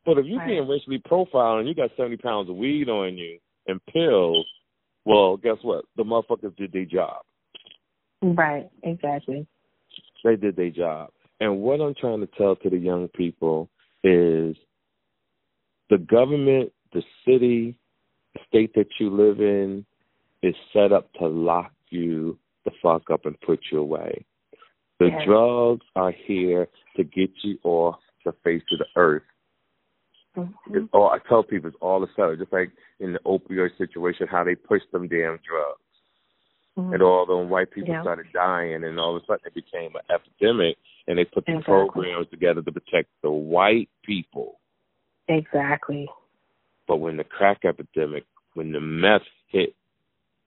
But 0.05 0.17
if 0.17 0.25
you 0.25 0.37
Right. 0.37 0.47
being 0.47 0.67
racially 0.67 0.99
profiled 0.99 1.59
and 1.59 1.67
you 1.67 1.73
got 1.73 1.95
seventy 1.95 2.17
pounds 2.17 2.49
of 2.49 2.57
weed 2.57 2.89
on 2.89 3.17
you 3.17 3.39
and 3.67 3.83
pills, 3.85 4.45
well, 5.05 5.37
guess 5.37 5.57
what? 5.63 5.85
The 5.95 6.03
motherfuckers 6.03 6.55
did 6.55 6.71
their 6.71 6.85
job. 6.85 7.23
Right. 8.21 8.69
Exactly. 8.83 9.45
They 10.23 10.35
did 10.35 10.55
their 10.55 10.69
job. 10.69 11.11
And 11.39 11.61
what 11.61 11.81
I'm 11.81 11.93
trying 11.93 12.21
to 12.21 12.27
tell 12.27 12.55
to 12.57 12.69
the 12.69 12.77
young 12.77 13.09
people 13.09 13.69
is 14.03 14.55
the 15.89 15.97
government, 15.97 16.71
the 16.93 17.03
city, 17.25 17.77
the 18.33 18.39
state 18.47 18.73
that 18.75 18.87
you 18.99 19.09
live 19.09 19.41
in 19.41 19.85
is 20.41 20.55
set 20.71 20.91
up 20.91 21.11
to 21.13 21.27
lock 21.27 21.73
you 21.89 22.37
the 22.65 22.71
fuck 22.81 23.09
up 23.09 23.25
and 23.25 23.39
put 23.41 23.59
you 23.71 23.79
away. 23.79 24.25
The 24.99 25.09
Yes. 25.09 25.25
drugs 25.25 25.85
are 25.95 26.11
here 26.11 26.69
to 26.95 27.03
get 27.03 27.31
you 27.43 27.59
off 27.63 27.99
the 28.23 28.31
face 28.43 28.63
of 28.71 28.79
the 28.79 28.87
earth. 28.95 29.23
Mhm. 30.35 30.53
It's 30.71 30.89
all 30.93 31.09
I 31.09 31.19
tell 31.29 31.43
people 31.43 31.67
it's 31.69 31.77
all 31.79 32.03
a 32.03 32.07
setup, 32.15 32.37
just 32.39 32.51
like 32.53 32.71
in 32.99 33.13
the 33.13 33.19
opioid 33.19 33.77
situation, 33.77 34.27
how 34.27 34.43
they 34.43 34.55
pushed 34.55 34.91
them 34.91 35.07
damn 35.07 35.37
drugs. 35.37 35.79
Mhm. 36.75 36.91
and 36.95 37.03
all 37.03 37.23
them 37.27 37.51
white 37.51 37.69
people 37.69 37.89
Yeah. 37.93 38.01
started 38.01 38.25
dying, 38.33 38.83
and 38.83 38.99
all 38.99 39.15
of 39.15 39.21
a 39.21 39.25
sudden 39.27 39.45
it 39.45 39.53
became 39.53 39.95
an 39.95 40.01
epidemic, 40.09 40.75
and 41.07 41.19
they 41.19 41.23
put 41.25 41.45
the 41.45 41.51
Exactly. 41.57 41.71
programs 41.71 42.27
together 42.31 42.63
to 42.63 42.71
protect 42.71 43.09
the 43.21 43.29
white 43.29 43.89
people. 44.01 44.59
Exactly. 45.27 46.09
But 46.87 46.97
when 46.97 47.17
the 47.17 47.25
crack 47.25 47.63
epidemic, 47.63 48.25
when 48.55 48.71
the 48.71 48.81
meth 48.81 49.27
hit 49.49 49.75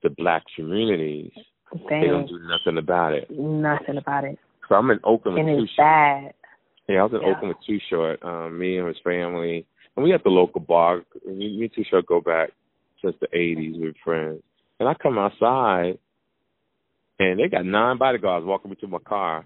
the 0.01 0.09
black 0.09 0.43
communities, 0.53 1.31
They 1.89 2.01
they 2.01 2.07
don't 2.07 2.27
do 2.27 2.39
nothing 2.39 2.77
about 2.77 3.13
it. 3.13 3.29
nothing 3.29 3.95
about 3.95 4.25
it. 4.25 4.37
So 4.67 4.75
I'm 4.75 4.91
in 4.91 4.99
Oakland 5.05 5.37
And 5.37 5.47
with 5.47 5.59
Too 5.59 5.63
it's 5.63 5.73
Short. 5.75 5.85
bad. 5.85 6.33
Yeah, 6.89 6.99
I 6.99 7.03
was 7.03 7.13
in 7.13 7.21
Yeah. 7.21 7.27
Oakland 7.29 7.55
with 7.55 7.61
Too 7.65 7.79
Short. 7.79 8.21
Um, 8.25 8.59
me 8.59 8.77
and 8.79 8.87
his 8.89 8.99
family, 8.99 9.65
and 9.97 10.03
we 10.03 10.13
at 10.13 10.23
the 10.23 10.29
local 10.29 10.61
bar. 10.61 11.03
Me, 11.25 11.57
me 11.57 11.63
and 11.63 11.73
Too 11.73 11.83
Short 11.89 12.05
go 12.05 12.21
back 12.21 12.51
since 13.03 13.15
the 13.19 13.27
'80s. 13.27 13.79
We're 13.79 13.93
friends, 14.03 14.41
and 14.79 14.87
I 14.87 14.93
come 14.93 15.17
outside, 15.17 15.97
and 17.19 17.39
they 17.39 17.49
got 17.49 17.65
nine 17.65 17.97
bodyguards 17.97 18.45
walking 18.45 18.71
me 18.71 18.77
to 18.77 18.87
my 18.87 18.99
car, 18.99 19.45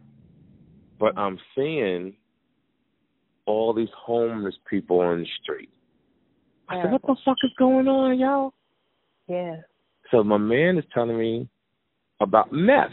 but 0.99 1.17
I'm 1.17 1.39
seeing 1.55 2.13
all 3.47 3.73
these 3.73 3.89
homeless 3.97 4.55
people 4.69 4.99
on 4.99 5.21
the 5.21 5.27
street. 5.41 5.69
I 6.69 6.83
said, 6.83 6.91
"What 6.91 7.01
the 7.01 7.15
fuck 7.25 7.37
is 7.43 7.51
going 7.57 7.87
on, 7.87 8.19
y'all?" 8.19 8.53
Yeah. 9.27 9.61
So 10.11 10.23
my 10.23 10.37
man 10.37 10.77
is 10.77 10.83
telling 10.93 11.17
me 11.17 11.47
about 12.19 12.51
meth. 12.51 12.91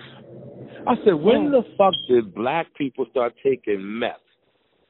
I 0.86 0.94
said, 1.04 1.14
when 1.14 1.50
the 1.50 1.62
fuck 1.76 1.92
did 2.08 2.34
black 2.34 2.72
people 2.74 3.06
start 3.10 3.34
taking 3.44 3.98
meth? 3.98 4.16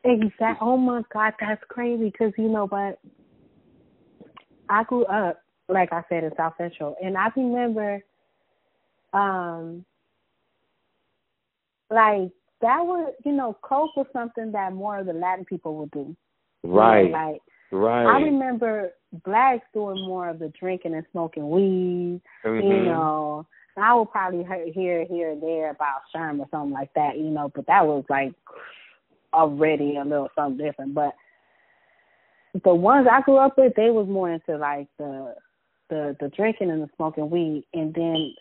Exact. 0.08 0.58
Oh 0.62 0.76
my 0.76 1.02
God, 1.12 1.34
that's 1.38 1.62
crazy. 1.68 2.06
Because 2.06 2.32
you 2.38 2.48
know 2.48 2.66
what? 2.66 2.98
I 4.70 4.84
grew 4.84 5.04
up, 5.04 5.42
like 5.68 5.92
I 5.92 6.02
said, 6.08 6.24
in 6.24 6.32
South 6.36 6.54
Central, 6.58 6.96
and 7.02 7.16
I 7.16 7.28
remember, 7.36 8.02
um, 9.12 9.84
like 11.90 12.30
that 12.60 12.80
was, 12.80 13.12
you 13.24 13.32
know, 13.32 13.56
coke 13.62 13.96
was 13.96 14.06
something 14.12 14.52
that 14.52 14.72
more 14.72 14.98
of 14.98 15.06
the 15.06 15.12
Latin 15.12 15.44
people 15.44 15.76
would 15.76 15.90
do. 15.90 16.16
You 16.62 16.70
know, 16.70 16.76
Right, 16.76 17.10
like 17.10 17.40
right. 17.70 18.06
I 18.06 18.20
remember 18.20 18.92
blacks 19.24 19.66
doing 19.72 20.06
more 20.06 20.28
of 20.28 20.38
the 20.38 20.52
drinking 20.58 20.94
and 20.94 21.06
smoking 21.12 21.48
weed. 21.48 22.20
Mhm. 22.44 22.64
You 22.64 22.84
know, 22.84 23.46
I 23.76 23.94
would 23.94 24.10
probably 24.10 24.44
he- 24.44 24.72
hear 24.72 25.04
here 25.04 25.30
and 25.30 25.42
there 25.42 25.70
about 25.70 26.00
Sherm 26.14 26.40
or 26.40 26.48
something 26.50 26.72
like 26.72 26.92
that. 26.94 27.16
You 27.16 27.30
know, 27.30 27.50
but 27.54 27.66
that 27.66 27.86
was 27.86 28.04
like 28.08 28.34
already 29.32 29.96
a 29.96 30.04
little 30.04 30.28
something 30.34 30.64
different. 30.64 30.94
But 30.94 31.12
the 32.64 32.74
ones 32.74 33.06
I 33.10 33.20
grew 33.22 33.36
up 33.36 33.56
with, 33.58 33.74
they 33.76 33.90
was 33.90 34.08
more 34.08 34.30
into 34.30 34.56
like 34.56 34.88
the 34.98 35.34
the 35.90 36.16
the 36.20 36.28
drinking 36.28 36.70
and 36.70 36.82
the 36.82 36.88
smoking 36.96 37.30
weed, 37.30 37.64
and 37.74 37.94
then 37.94 38.34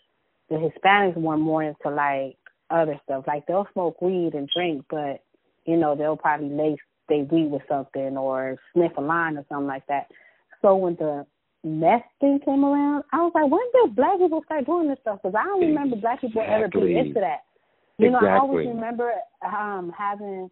the 0.50 0.56
Hispanics 0.56 1.16
were 1.16 1.36
more 1.36 1.62
into 1.62 1.90
like 1.90 2.36
other 2.70 2.98
stuff. 3.04 3.24
Like 3.26 3.46
they'll 3.46 3.68
smoke 3.72 4.00
weed 4.00 4.34
and 4.34 4.48
drink, 4.54 4.84
but 4.90 5.22
you 5.64 5.76
know 5.76 5.94
they'll 5.94 6.16
probably 6.16 6.50
lace 6.50 6.78
they 7.08 7.22
weed 7.22 7.50
with 7.50 7.62
something 7.68 8.16
or 8.16 8.56
sniff 8.72 8.92
a 8.98 9.00
line 9.00 9.38
or 9.38 9.44
something 9.48 9.66
like 9.66 9.86
that. 9.88 10.08
So 10.60 10.76
when 10.76 10.96
the 10.96 11.26
meth 11.64 12.02
thing 12.20 12.40
came 12.44 12.64
around, 12.64 13.04
I 13.12 13.18
was 13.18 13.32
like, 13.34 13.50
when 13.50 13.60
did 13.72 13.96
black 13.96 14.18
people 14.18 14.42
start 14.44 14.66
doing 14.66 14.88
this 14.88 14.98
stuff? 15.00 15.20
Because 15.22 15.34
I 15.38 15.44
don't 15.44 15.60
remember 15.60 15.96
black 15.96 16.20
people 16.20 16.42
ever 16.46 16.68
being 16.68 16.96
into 16.98 17.20
that. 17.20 17.44
You 17.98 18.10
know, 18.10 18.18
I 18.18 18.38
always 18.38 18.68
remember 18.68 19.12
um 19.44 19.92
having 19.96 20.50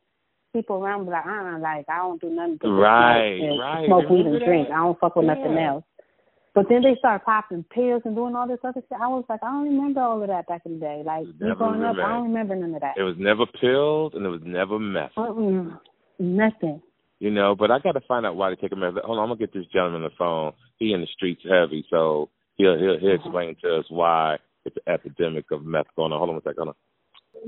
people 0.57 0.77
around 0.77 1.05
be 1.05 1.11
like, 1.11 1.27
uh, 1.27 1.59
like 1.61 1.85
I 1.89 1.99
don't 1.99 2.21
do 2.21 2.31
nothing 2.31 2.59
but 2.61 2.69
Right, 2.69 3.39
smoke, 3.39 3.51
and 3.51 3.61
right. 3.61 3.87
smoke 3.87 4.11
weed 4.11 4.27
and 4.27 4.41
drink. 4.41 4.69
I 4.71 4.77
don't 4.77 4.99
fuck 4.99 5.17
with 5.17 5.27
nothing 5.27 5.59
else. 5.59 5.85
But 6.55 6.71
then 6.71 6.81
they 6.81 6.97
start 6.99 7.23
popping 7.27 7.65
pills 7.69 8.01
and 8.07 8.17
doing 8.17 8.35
all 8.35 8.49
this 8.49 8.59
other 8.65 8.81
shit. 8.81 8.99
I 8.99 9.09
was 9.09 9.25
like, 9.29 9.41
I 9.43 9.53
don't 9.53 9.65
remember 9.65 10.01
all 10.01 10.23
of 10.23 10.29
that 10.29 10.49
back 10.49 10.63
in 10.65 10.75
the 10.75 10.81
day. 10.81 11.03
Like 11.05 11.27
me 11.27 11.53
growing 11.55 11.83
up, 11.83 11.97
I 11.97 12.09
don't 12.09 12.33
remember 12.33 12.57
none 12.57 12.75
of 12.75 12.81
that. 12.81 12.97
It 12.97 13.03
was 13.03 13.17
never 13.19 13.45
pills 13.61 14.13
and 14.15 14.25
it 14.25 14.31
was 14.31 14.41
never 14.43 14.79
meth. 14.79 15.13
Mm-mm. 15.19 15.79
Nothing. 16.19 16.81
You 17.19 17.31
know, 17.31 17.55
but 17.55 17.71
I 17.71 17.79
got 17.79 17.93
to 17.93 18.01
find 18.09 18.25
out 18.25 18.37
why 18.37 18.49
they 18.49 18.57
take 18.57 18.73
a 18.73 18.77
meth. 18.77 18.95
Hold 19.05 19.19
on, 19.19 19.25
I'm 19.25 19.29
gonna 19.29 19.39
get 19.39 19.53
this 19.53 19.67
gentleman 19.71 20.03
on 20.03 20.09
the 20.09 20.17
phone. 20.19 20.53
He 20.79 20.95
in 20.95 21.03
the 21.03 21.07
streets 21.13 21.43
heavy, 21.45 21.85
so 21.91 22.31
he'll 22.57 22.79
he'll, 22.79 22.99
he'll 22.99 23.15
explain 23.17 23.57
to 23.63 23.77
us 23.77 23.85
why 23.91 24.37
it's 24.65 24.77
an 24.77 24.93
epidemic 24.93 25.45
of 25.51 25.63
meth 25.63 25.87
going 25.95 26.13
on. 26.13 26.19
Hold 26.19 26.31
on 26.31 26.37
one 26.37 26.43
second. 26.43 26.57
Hold 26.59 26.69
on. 26.69 26.86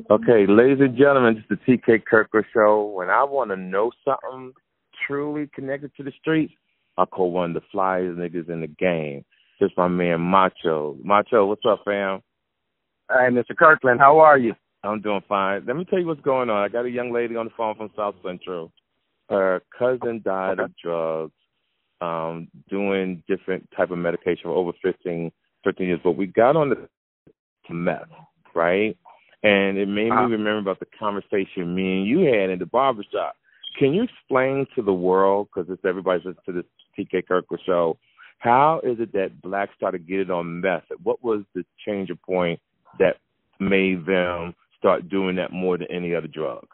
Okay, 0.07 0.47
ladies 0.47 0.79
and 0.81 0.97
gentlemen, 0.97 1.35
this 1.35 1.59
is 1.59 1.65
the 1.67 1.77
TK 1.77 2.05
Kirkland 2.05 2.47
Show. 2.55 2.93
When 2.95 3.11
I 3.11 3.25
want 3.25 3.51
to 3.51 3.57
know 3.57 3.91
something 4.05 4.53
truly 5.07 5.49
connected 5.53 5.91
to 5.97 6.05
the 6.05 6.13
streets, 6.21 6.53
I 6.97 7.05
call 7.05 7.33
one 7.33 7.57
of 7.57 7.63
the 7.63 7.77
flyest 7.77 8.17
niggas 8.17 8.49
in 8.49 8.61
the 8.61 8.69
game. 8.69 9.25
Just 9.61 9.77
my 9.77 9.89
man 9.89 10.21
Macho. 10.21 10.97
Macho, 11.03 11.47
what's 11.47 11.65
up, 11.69 11.81
fam? 11.85 12.23
Hey, 13.11 13.29
Mr. 13.31 13.57
Kirkland, 13.57 13.99
how 13.99 14.21
are 14.21 14.39
you? 14.39 14.55
I'm 14.85 15.01
doing 15.01 15.23
fine. 15.29 15.65
Let 15.67 15.77
me 15.77 15.85
tell 15.85 15.99
you 15.99 16.07
what's 16.07 16.21
going 16.21 16.49
on. 16.49 16.63
I 16.63 16.69
got 16.69 16.85
a 16.85 16.91
young 16.91 17.13
lady 17.13 17.35
on 17.35 17.47
the 17.47 17.53
phone 17.57 17.75
from 17.75 17.91
South 17.97 18.15
Central. 18.25 18.71
Her 19.29 19.63
cousin 19.77 20.23
died 20.25 20.61
of 20.61 20.71
drugs, 20.83 21.33
um, 22.01 22.49
doing 22.71 23.25
different 23.27 23.69
type 23.77 23.91
of 23.91 23.99
medication 23.99 24.45
for 24.45 24.55
over 24.55 24.73
15, 24.81 25.33
15 25.65 25.87
years. 25.87 26.01
But 26.05 26.13
we 26.13 26.27
got 26.27 26.55
on 26.55 26.71
the 26.71 27.75
meth, 27.75 28.05
right? 28.55 28.97
And 29.43 29.79
it 29.79 29.87
made 29.87 30.11
Uh-huh. 30.11 30.27
me 30.27 30.33
remember 30.33 30.59
about 30.71 30.81
the 30.81 30.87
conversation 30.99 31.75
me 31.75 31.99
and 31.99 32.07
you 32.07 32.21
had 32.21 32.51
in 32.51 32.59
the 32.59 32.67
barbershop. 32.67 33.37
Can 33.79 33.95
you 33.95 34.03
explain 34.03 34.67
to 34.75 34.83
the 34.83 34.93
world, 34.93 35.49
because 35.49 35.71
it's 35.71 35.85
everybody's 35.85 36.25
listening 36.25 36.45
to 36.47 36.53
this 36.53 36.65
TK 36.97 37.23
Kirkland 37.27 37.63
show, 37.65 37.97
how 38.39 38.81
is 38.83 38.99
it 38.99 39.13
that 39.13 39.41
blacks 39.41 39.75
started 39.77 40.07
getting 40.07 40.31
on 40.31 40.61
meth? 40.61 40.85
What 41.03 41.23
was 41.23 41.43
the 41.55 41.65
change 41.85 42.11
of 42.11 42.21
point 42.23 42.61
that 42.99 43.17
made 43.61 44.07
them 44.07 44.55
start 44.77 45.09
doing 45.09 45.37
that 45.37 45.53
more 45.53 45.77
than 45.79 45.91
any 45.91 46.15
other 46.15 46.29
drug? 46.29 46.67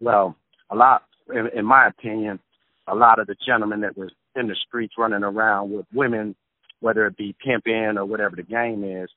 Well, 0.00 0.36
a 0.70 0.76
lot, 0.76 1.04
in, 1.34 1.48
in 1.54 1.64
my 1.64 1.88
opinion, 1.88 2.38
a 2.86 2.94
lot 2.94 3.18
of 3.18 3.26
the 3.26 3.36
gentlemen 3.46 3.80
that 3.80 3.96
was 3.96 4.10
in 4.36 4.48
the 4.48 4.56
streets 4.66 4.94
running 4.98 5.22
around 5.24 5.70
with 5.70 5.86
women, 5.92 6.34
whether 6.80 7.06
it 7.06 7.16
be 7.16 7.34
pimping 7.44 7.98
or 7.98 8.04
whatever 8.04 8.36
the 8.36 8.42
game 8.42 8.84
is, 8.84 9.10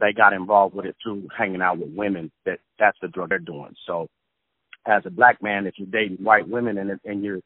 they 0.00 0.12
got 0.12 0.32
involved 0.32 0.74
with 0.74 0.86
it 0.86 0.96
through 1.02 1.28
hanging 1.36 1.62
out 1.62 1.78
with 1.78 1.90
women. 1.94 2.30
That 2.46 2.58
that's 2.78 2.98
the 3.00 3.08
drug 3.08 3.28
they're 3.30 3.38
doing. 3.38 3.74
So, 3.86 4.08
as 4.86 5.02
a 5.06 5.10
black 5.10 5.42
man, 5.42 5.66
if 5.66 5.74
you're 5.76 5.88
dating 5.88 6.24
white 6.24 6.48
women 6.48 6.78
and 6.78 6.98
and 7.04 7.24
you're 7.24 7.40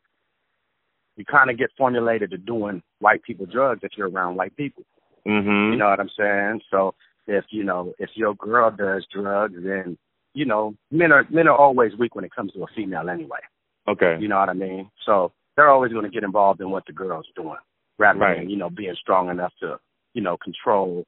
you 1.17 1.25
kind 1.25 1.51
of 1.51 1.59
get 1.59 1.71
formulated 1.77 2.31
to 2.31 2.39
doing 2.39 2.81
white 3.01 3.23
people 3.25 3.45
drugs 3.45 3.81
if 3.83 3.91
you're 3.97 4.09
around 4.09 4.37
white 4.37 4.57
people. 4.57 4.85
Mm-hmm. 5.27 5.73
You 5.73 5.77
know 5.77 5.89
what 5.89 5.99
I'm 6.01 6.11
saying? 6.17 6.61
So 6.71 6.95
if 7.27 7.45
you 7.51 7.65
know 7.65 7.93
if 7.99 8.11
your 8.15 8.35
girl 8.37 8.71
does 8.71 9.05
drugs, 9.13 9.55
then 9.63 9.99
you 10.35 10.45
know 10.47 10.75
men 10.91 11.13
are 11.13 11.27
men 11.31 11.49
are 11.49 11.57
always 11.57 11.93
weak 11.99 12.15
when 12.15 12.25
it 12.25 12.35
comes 12.35 12.53
to 12.53 12.63
a 12.63 12.67
female 12.75 13.11
anyway. 13.11 13.41
okay. 13.89 14.17
You 14.21 14.29
know 14.29 14.39
what 14.39 14.49
I 14.49 14.55
mean? 14.55 14.91
So 15.05 15.33
they're 15.57 15.71
always 15.71 15.93
going 15.93 16.05
to 16.05 16.11
get 16.11 16.23
involved 16.23 16.61
in 16.61 16.71
what 16.71 16.85
the 16.87 16.93
girl's 16.93 17.27
doing, 17.35 17.59
rather 17.99 18.21
Right. 18.21 18.39
than 18.39 18.49
you 18.51 18.57
know 18.57 18.71
being 18.71 18.95
strong 18.95 19.29
enough 19.29 19.53
to 19.61 19.79
you 20.15 20.23
know 20.23 20.37
control 20.37 21.05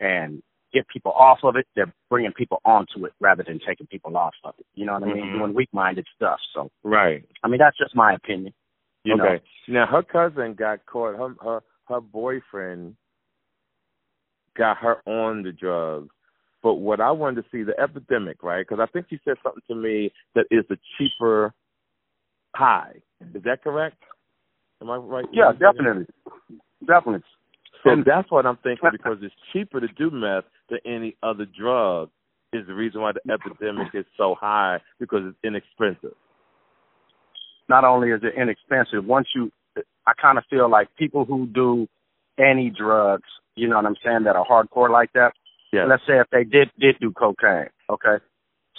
and 0.00 0.42
get 0.72 0.86
people 0.88 1.12
off 1.12 1.38
of 1.42 1.56
it. 1.56 1.66
They're 1.74 1.92
bringing 2.10 2.32
people 2.32 2.60
onto 2.64 3.06
it 3.06 3.12
rather 3.20 3.42
than 3.42 3.60
taking 3.66 3.86
people 3.86 4.16
off 4.16 4.34
of 4.44 4.54
it. 4.58 4.66
You 4.74 4.84
know 4.86 4.94
what 4.94 5.04
I 5.04 5.06
mean? 5.06 5.24
Mhm. 5.24 5.38
Doing 5.38 5.54
weak-minded 5.54 6.06
stuff. 6.14 6.40
So 6.52 6.70
Right. 6.82 7.24
I 7.42 7.48
mean 7.48 7.58
that's 7.58 7.76
just 7.78 7.94
my 7.94 8.12
opinion. 8.14 8.52
You 9.04 9.14
okay. 9.14 9.42
know? 9.68 9.80
Now 9.80 9.86
her 9.86 10.02
cousin 10.02 10.54
got 10.54 10.84
caught. 10.86 11.16
Her 11.16 11.34
her 11.42 11.62
her 11.88 12.00
boyfriend 12.00 12.96
got 14.54 14.78
her 14.78 15.02
on 15.06 15.42
the 15.42 15.52
drugs. 15.52 16.10
But 16.62 16.74
what 16.74 17.00
I 17.00 17.10
wanted 17.12 17.44
to 17.44 17.50
see 17.50 17.62
the 17.62 17.78
epidemic, 17.78 18.42
right? 18.42 18.66
Because 18.66 18.80
I 18.80 18.86
think 18.86 19.06
you 19.10 19.18
said 19.24 19.36
something 19.42 19.62
to 19.68 19.74
me 19.74 20.10
that 20.34 20.46
is 20.50 20.64
a 20.70 20.78
cheaper 20.98 21.52
high. 22.56 23.00
Is 23.34 23.42
that 23.44 23.62
correct? 23.62 24.02
Am 24.80 24.90
I 24.90 24.96
right? 24.96 25.26
Yeah, 25.32 25.52
definitely, 25.52 26.06
definitely. 26.84 27.22
So 27.84 27.90
And- 27.90 28.04
that's 28.04 28.30
what 28.30 28.46
I'm 28.46 28.56
thinking 28.56 28.90
because 28.90 29.22
it's 29.22 29.34
cheaper 29.52 29.80
to 29.80 29.88
do 29.88 30.10
meth 30.10 30.44
than 30.68 30.78
any 30.84 31.16
other 31.22 31.46
drug. 31.46 32.10
Is 32.52 32.66
the 32.66 32.74
reason 32.74 33.00
why 33.02 33.12
the 33.12 33.32
epidemic 33.32 33.88
is 33.92 34.06
so 34.16 34.34
high 34.38 34.78
because 35.00 35.20
it's 35.24 35.36
inexpensive. 35.44 36.16
not 37.68 37.84
only 37.84 38.10
is 38.10 38.20
it 38.22 38.40
inexpensive, 38.40 39.04
once 39.04 39.26
you, 39.34 39.50
I 40.06 40.12
kind 40.20 40.38
of 40.38 40.44
feel 40.48 40.70
like 40.70 40.88
people 40.96 41.24
who 41.24 41.46
do 41.46 41.88
any 42.38 42.70
drugs, 42.70 43.28
you 43.56 43.68
know 43.68 43.76
what 43.76 43.86
I'm 43.86 43.96
saying, 44.04 44.24
that 44.24 44.36
are 44.36 44.46
hardcore 44.46 44.90
like 44.90 45.12
that. 45.14 45.32
Yeah. 45.72 45.86
Let's 45.86 46.02
say 46.06 46.20
if 46.20 46.28
they 46.30 46.44
did 46.44 46.70
did 46.78 46.96
do 47.00 47.10
cocaine, 47.10 47.68
okay, 47.90 48.22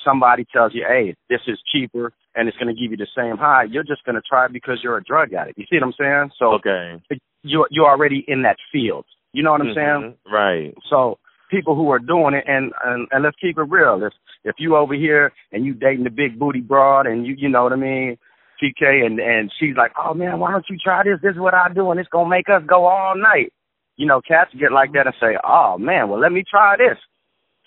somebody 0.05 0.45
tells 0.51 0.73
you, 0.73 0.85
hey, 0.87 1.15
this 1.29 1.41
is 1.47 1.59
cheaper 1.71 2.13
and 2.35 2.47
it's 2.47 2.57
going 2.57 2.73
to 2.73 2.79
give 2.81 2.91
you 2.91 2.97
the 2.97 3.07
same 3.15 3.35
high. 3.37 3.63
You're 3.69 3.83
just 3.83 4.03
going 4.05 4.15
to 4.15 4.21
try 4.27 4.45
it 4.45 4.53
because 4.53 4.79
you're 4.81 4.97
a 4.97 5.03
drug 5.03 5.33
addict. 5.33 5.57
You 5.57 5.65
see 5.69 5.77
what 5.77 5.87
I'm 5.87 5.93
saying? 5.99 6.31
So 6.39 6.53
Okay. 6.53 7.01
you're 7.43 7.67
you're 7.69 7.89
already 7.89 8.23
in 8.27 8.43
that 8.43 8.57
field. 8.71 9.05
You 9.33 9.43
know 9.43 9.51
what 9.51 9.61
I'm 9.61 9.73
saying? 9.75 10.15
Mhm. 10.25 10.31
Right. 10.31 10.73
So 10.89 11.19
people 11.49 11.75
who 11.75 11.89
are 11.89 11.99
doing 11.99 12.33
it, 12.33 12.43
and, 12.47 12.71
and 12.83 13.07
and 13.11 13.23
let's 13.23 13.37
keep 13.39 13.57
it 13.57 13.69
real. 13.69 14.03
If 14.03 14.13
if 14.43 14.55
you 14.57 14.75
over 14.75 14.93
here 14.93 15.31
and 15.51 15.65
you 15.65 15.73
dating 15.73 16.03
the 16.03 16.09
big 16.09 16.39
booty 16.39 16.61
broad, 16.61 17.07
and 17.07 17.25
you 17.25 17.35
you 17.37 17.49
know 17.49 17.63
what 17.63 17.73
I 17.73 17.77
mean, 17.77 18.17
TK, 18.61 19.05
and 19.05 19.19
and 19.19 19.51
she's 19.59 19.75
like, 19.75 19.91
oh 19.97 20.13
man, 20.13 20.39
why 20.39 20.51
don't 20.51 20.65
you 20.69 20.77
try 20.77 21.03
this? 21.03 21.19
This 21.21 21.33
is 21.33 21.39
what 21.39 21.53
I 21.53 21.69
do, 21.73 21.91
and 21.91 21.99
it's 21.99 22.09
gonna 22.09 22.29
make 22.29 22.49
us 22.49 22.63
go 22.67 22.85
all 22.85 23.15
night. 23.15 23.53
You 23.95 24.05
know, 24.05 24.21
cats 24.21 24.51
get 24.59 24.71
like 24.71 24.93
that 24.93 25.07
and 25.07 25.15
say, 25.19 25.37
oh 25.43 25.77
man, 25.77 26.09
well 26.09 26.19
let 26.19 26.31
me 26.31 26.43
try 26.49 26.75
this. 26.77 26.97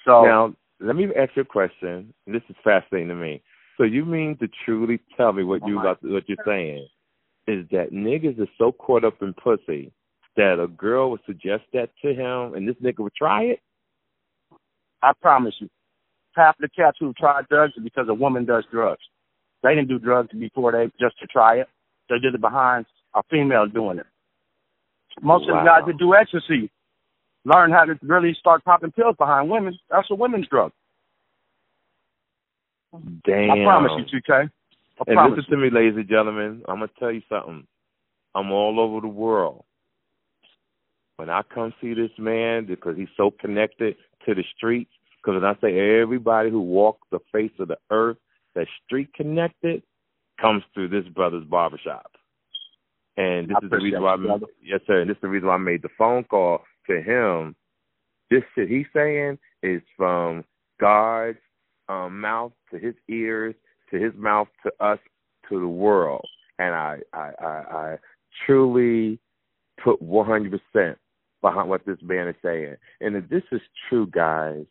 So 0.05 0.25
Now, 0.25 0.55
let 0.81 0.97
me 0.97 1.09
ask 1.17 1.33
you 1.37 1.43
a 1.43 1.45
question. 1.45 2.15
This 2.27 2.43
is 2.49 2.57
fascinating 2.65 3.09
to 3.09 3.15
me. 3.15 3.43
So 3.77 3.85
you 3.85 4.05
mean 4.05 4.37
to 4.39 4.49
truly 4.65 5.01
tell 5.17 5.33
me 5.33 5.43
what 5.43 5.67
you 5.67 5.79
oh 5.79 5.81
about 5.81 5.99
what 6.03 6.29
you're 6.29 6.39
saying 6.47 6.87
is 7.47 7.67
that 7.71 7.93
niggas 7.93 8.41
is 8.41 8.49
so 8.59 8.73
caught 8.73 9.05
up 9.05 9.23
in 9.23 9.35
pussy 9.35 9.93
that 10.37 10.61
a 10.63 10.69
girl 10.69 11.11
would 11.11 11.21
suggest 11.27 11.65
that 11.73 11.91
to 12.03 12.15
him 12.15 12.55
and 12.55 12.69
this 12.69 12.77
nigga 12.83 13.01
would 13.01 13.15
try 13.15 13.43
it? 13.43 13.61
I 15.03 15.13
promise 15.21 15.55
you, 15.59 15.69
half 16.35 16.57
the 16.59 16.69
cats 16.69 16.99
who 17.01 17.13
try 17.15 17.43
drugs 17.49 17.75
is 17.77 17.85
because 17.85 18.07
a 18.09 18.15
woman 18.15 18.45
does 18.45 18.65
drugs. 18.71 19.03
They 19.63 19.75
didn't 19.75 19.89
do 19.89 19.99
drugs 19.99 20.29
before 20.39 20.73
they 20.73 20.91
just 21.01 21.19
to 21.21 21.27
try 21.27 21.57
it. 21.57 21.69
They 22.09 22.19
did 22.19 22.35
it 22.35 22.41
behind 22.41 22.87
a 23.15 23.23
female 23.31 23.67
doing 23.67 23.99
it. 23.99 24.07
Most 25.23 25.49
of 25.49 25.57
the 25.57 25.65
guys 25.65 25.83
that 25.87 25.99
do 25.99 26.15
ecstasy, 26.15 26.71
learn 27.45 27.73
how 27.73 27.85
to 27.85 27.99
really 28.03 28.35
start 28.39 28.65
popping 28.65 28.93
pills 28.93 29.17
behind 29.19 29.51
women. 29.51 29.79
That's 29.91 30.11
a 30.11 30.15
women's 30.15 30.47
drug. 30.49 30.73
Damn. 33.25 33.51
I 33.51 33.65
promise 33.65 33.93
you, 33.97 34.21
TK. 34.21 34.31
I 34.31 35.05
And 35.07 35.15
promise 35.15 35.39
listen 35.39 35.51
to 35.53 35.57
me, 35.57 35.71
ladies 35.71 35.97
and 35.97 36.09
gentlemen. 36.09 36.63
I'm 36.69 36.77
gonna 36.77 36.91
tell 36.99 37.13
you 37.13 37.23
something. 37.29 37.67
I'm 38.35 38.51
all 38.51 38.81
over 38.81 39.01
the 39.01 39.09
world. 39.09 39.65
When 41.17 41.31
I 41.31 41.43
come 41.43 41.73
see 41.81 41.95
this 41.95 42.11
man, 42.19 42.67
because 42.67 42.97
he's 42.97 43.09
so 43.17 43.31
connected 43.31 43.97
to 44.27 44.35
the 44.35 44.45
streets, 44.57 44.91
because 45.17 45.41
when 45.41 45.45
I 45.45 45.55
say 45.61 46.01
everybody 46.01 46.51
who 46.51 46.61
walks 46.61 47.07
the 47.11 47.21
face 47.33 47.53
of 47.59 47.69
the 47.69 47.79
earth 47.91 48.17
that's 48.55 48.69
street 48.87 49.13
connected 49.15 49.83
comes 50.41 50.63
through 50.75 50.89
this 50.89 51.07
brother's 51.15 51.45
barbershop. 51.45 52.11
And 53.17 53.49
this 53.49 53.57
I 53.61 53.65
is 53.65 53.71
the 53.71 53.77
reason 53.77 54.03
why, 54.03 54.15
you, 54.15 54.27
brother. 54.27 54.47
yes, 54.63 54.81
sir. 54.87 55.01
And 55.01 55.11
this 55.11 55.17
is 55.17 55.23
the 55.23 55.29
reason 55.29 55.49
why 55.49 55.55
I 55.55 55.59
made 55.59 55.83
the 55.83 55.89
phone 55.99 56.25
call 56.25 56.63
to 56.89 57.03
him. 57.03 57.55
This 58.31 58.43
shit 58.55 58.69
he's 58.69 58.87
saying 58.95 59.39
is 59.63 59.83
from 59.97 60.45
God's 60.81 61.39
um, 61.89 62.21
mouth 62.21 62.53
to 62.71 62.79
his 62.79 62.95
ears 63.09 63.55
to 63.91 63.99
his 63.99 64.13
mouth 64.17 64.49
to 64.63 64.73
us 64.85 64.99
to 65.49 65.61
the 65.61 65.69
world. 65.69 66.25
And 66.59 66.75
I 66.75 66.99
I, 67.13 67.31
I, 67.41 67.47
I 67.47 67.97
truly 68.47 69.19
put 69.83 70.03
100% 70.03 70.61
behind 71.43 71.69
what 71.69 71.85
this 71.87 71.99
man 72.03 72.29
is 72.29 72.37
saying. 72.43 72.77
And 73.01 73.17
if 73.17 73.29
this 73.29 73.43
is 73.53 73.61
true, 73.89 74.07
guys, 74.07 74.65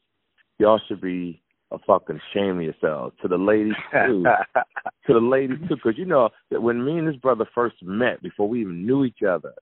y'all 0.58 0.80
should 0.88 1.02
be 1.02 1.42
a 1.72 1.78
fucking 1.80 2.20
shame 2.34 2.58
of 2.58 2.64
yourselves. 2.64 3.16
To 3.22 3.28
the 3.28 3.38
ladies 3.38 3.74
too, 3.92 4.24
to 5.08 5.14
the 5.14 5.20
ladies 5.20 5.60
too, 5.68 5.76
because 5.76 5.98
you 5.98 6.06
know 6.06 6.30
that 6.52 6.62
when 6.62 6.84
me 6.84 6.98
and 6.98 7.08
this 7.08 7.16
brother 7.16 7.46
first 7.54 7.76
met, 7.82 8.22
before 8.22 8.48
we 8.48 8.62
even 8.62 8.86
knew 8.86 9.06
each 9.06 9.22
other, 9.28 9.54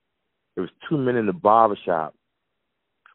there 0.56 0.64
was 0.64 0.72
two 0.90 0.98
men 0.98 1.16
in 1.16 1.26
the 1.26 1.34
barber 1.34 1.78
shop 1.86 2.16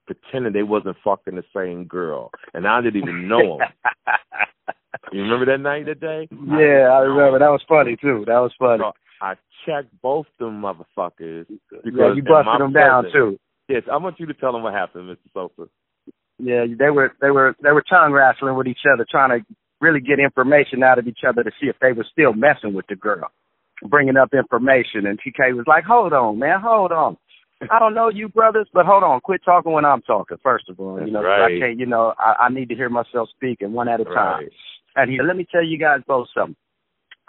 pretending 0.06 0.52
they 0.52 0.62
wasn't 0.62 0.96
fucking 1.04 1.36
the 1.36 1.44
same 1.56 1.84
girl, 1.84 2.30
and 2.54 2.66
I 2.66 2.80
didn't 2.80 3.02
even 3.02 3.28
know 3.28 3.58
them. 3.58 3.68
you 5.12 5.22
remember 5.22 5.46
that 5.46 5.60
night, 5.60 5.86
that 5.86 6.00
day? 6.00 6.28
yeah, 6.30 6.90
I 6.90 7.00
remember. 7.00 7.38
That 7.38 7.50
was 7.50 7.62
funny 7.68 7.96
too. 7.96 8.24
That 8.26 8.38
was 8.38 8.52
funny. 8.58 8.82
So 8.82 8.92
I 9.20 9.34
checked 9.64 9.90
both 10.02 10.26
them 10.38 10.60
motherfuckers 10.60 11.46
because 11.48 11.84
yeah, 11.84 12.14
you 12.14 12.22
busted 12.22 12.60
them 12.60 12.72
down 12.72 13.04
too. 13.12 13.38
Yes, 13.68 13.82
I 13.90 13.96
want 13.96 14.18
you 14.18 14.26
to 14.26 14.34
tell 14.34 14.52
them 14.52 14.62
what 14.62 14.74
happened, 14.74 15.08
Mr. 15.08 15.18
Sosa. 15.32 15.70
Yeah, 16.38 16.64
they 16.66 16.90
were 16.90 17.12
they 17.20 17.30
were 17.30 17.54
they 17.62 17.70
were 17.70 17.84
tongue 17.88 18.12
wrestling 18.12 18.56
with 18.56 18.66
each 18.66 18.84
other, 18.92 19.06
trying 19.08 19.38
to 19.38 19.46
really 19.80 20.00
get 20.00 20.18
information 20.18 20.82
out 20.82 20.98
of 20.98 21.06
each 21.06 21.20
other 21.26 21.42
to 21.42 21.50
see 21.60 21.68
if 21.68 21.76
they 21.80 21.92
were 21.92 22.06
still 22.10 22.32
messing 22.32 22.74
with 22.74 22.86
the 22.88 22.96
girl, 22.96 23.30
bringing 23.88 24.16
up 24.16 24.34
information. 24.34 25.06
And 25.06 25.18
TK 25.20 25.54
was 25.54 25.66
like, 25.66 25.84
"Hold 25.84 26.12
on, 26.12 26.38
man, 26.38 26.60
hold 26.60 26.92
on. 26.92 27.16
I 27.70 27.78
don't 27.78 27.94
know 27.94 28.08
you 28.08 28.28
brothers, 28.28 28.68
but 28.72 28.86
hold 28.86 29.04
on, 29.04 29.20
quit 29.20 29.42
talking 29.44 29.72
when 29.72 29.84
I'm 29.84 30.02
talking. 30.02 30.38
First 30.42 30.68
of 30.68 30.80
all, 30.80 31.00
you 31.04 31.12
know, 31.12 31.22
right. 31.22 31.56
I 31.56 31.58
can't, 31.58 31.78
you 31.78 31.86
know, 31.86 32.14
I, 32.18 32.44
I 32.44 32.48
need 32.48 32.68
to 32.70 32.74
hear 32.74 32.88
myself 32.88 33.28
speak 33.36 33.60
and 33.60 33.72
one 33.72 33.88
at 33.88 34.00
a 34.00 34.04
time. 34.04 34.48
And 34.96 35.10
he 35.10 35.20
let 35.22 35.36
me 35.36 35.46
tell 35.50 35.64
you 35.64 35.78
guys 35.78 36.00
both 36.06 36.28
something. 36.36 36.56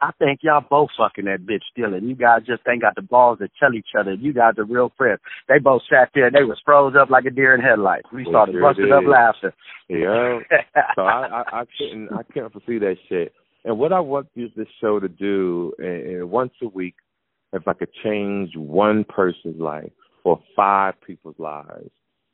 I 0.03 0.11
think 0.19 0.39
y'all 0.43 0.65
both 0.69 0.89
fucking 0.97 1.25
that 1.25 1.45
bitch 1.45 1.61
still, 1.71 1.93
and 1.93 2.07
you 2.07 2.15
guys 2.15 2.41
just 2.45 2.61
ain't 2.67 2.81
got 2.81 2.95
the 2.95 3.01
balls 3.01 3.39
to 3.39 3.47
tell 3.59 3.73
each 3.73 3.95
other. 3.97 4.13
You 4.13 4.33
guys 4.33 4.53
are 4.57 4.65
real 4.65 4.91
friends. 4.97 5.21
They 5.47 5.59
both 5.59 5.81
sat 5.89 6.09
there. 6.13 6.29
They 6.29 6.43
was 6.43 6.59
froze 6.65 6.93
up 6.99 7.09
like 7.09 7.25
a 7.25 7.29
deer 7.29 7.55
in 7.55 7.61
headlights. 7.61 8.07
We 8.11 8.25
started 8.29 8.53
sure 8.53 8.61
busting 8.61 8.91
up 8.91 9.03
laughing. 9.07 9.51
Yeah. 9.87 10.39
so 10.95 11.03
I, 11.03 11.27
I, 11.27 11.61
I 11.61 11.63
couldn't 11.77 12.09
I 12.11 12.23
can't 12.33 12.51
foresee 12.51 12.79
that 12.79 12.95
shit. 13.07 13.33
And 13.63 13.79
what 13.79 13.93
I 13.93 14.01
want 14.01 14.27
this 14.35 14.49
this 14.57 14.67
show 14.81 14.99
to 14.99 15.07
do, 15.07 15.73
and, 15.79 16.17
and 16.17 16.31
once 16.31 16.51
a 16.61 16.67
week, 16.67 16.95
if 17.53 17.67
I 17.67 17.73
could 17.73 17.93
change 18.03 18.51
one 18.57 19.05
person's 19.05 19.59
life 19.59 19.91
or 20.25 20.41
five 20.55 20.95
people's 21.05 21.39
lives, 21.39 21.91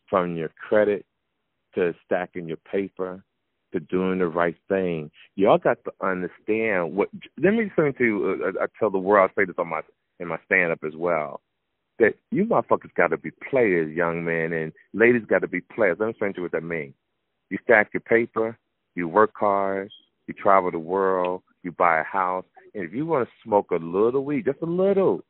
from 0.09 0.35
your 0.35 0.49
credit 0.67 1.05
to 1.75 1.93
stacking 2.05 2.47
your 2.47 2.57
paper 2.57 3.23
to 3.73 3.79
doing 3.79 4.19
the 4.19 4.27
right 4.27 4.55
thing, 4.67 5.11
y'all 5.35 5.57
got 5.57 5.77
to 5.85 5.91
understand 6.01 6.95
what. 6.95 7.09
Let 7.41 7.53
me 7.53 7.71
say 7.77 7.91
to 7.91 8.03
you. 8.03 8.43
Uh, 8.45 8.63
I 8.63 8.67
tell 8.79 8.89
the 8.89 8.97
world. 8.97 9.31
I 9.31 9.41
say 9.41 9.45
this 9.45 9.55
on 9.57 9.69
my 9.69 9.81
in 10.19 10.27
my 10.27 10.37
stand 10.45 10.71
up 10.71 10.79
as 10.85 10.95
well. 10.95 11.41
That 11.99 12.15
you 12.31 12.45
motherfuckers 12.45 12.93
got 12.95 13.07
to 13.07 13.17
be 13.17 13.31
players, 13.49 13.95
young 13.95 14.23
men, 14.23 14.53
and 14.53 14.71
ladies 14.93 15.23
got 15.27 15.39
to 15.39 15.47
be 15.47 15.61
players. 15.61 15.97
Let 15.99 16.07
me 16.07 16.11
explain 16.11 16.33
to 16.33 16.37
you 16.37 16.43
what 16.43 16.51
that 16.53 16.63
means. 16.63 16.93
You 17.49 17.57
stack 17.63 17.89
your 17.93 18.01
paper, 18.01 18.57
you 18.95 19.07
work 19.07 19.31
hard, 19.35 19.91
you 20.27 20.33
travel 20.33 20.71
the 20.71 20.79
world, 20.79 21.41
you 21.63 21.71
buy 21.71 21.99
a 21.99 22.03
house, 22.03 22.45
and 22.73 22.83
if 22.83 22.93
you 22.93 23.05
want 23.05 23.27
to 23.27 23.33
smoke 23.43 23.71
a 23.71 23.75
little 23.75 24.23
weed, 24.23 24.45
just 24.45 24.61
a 24.61 24.65
little, 24.65 25.21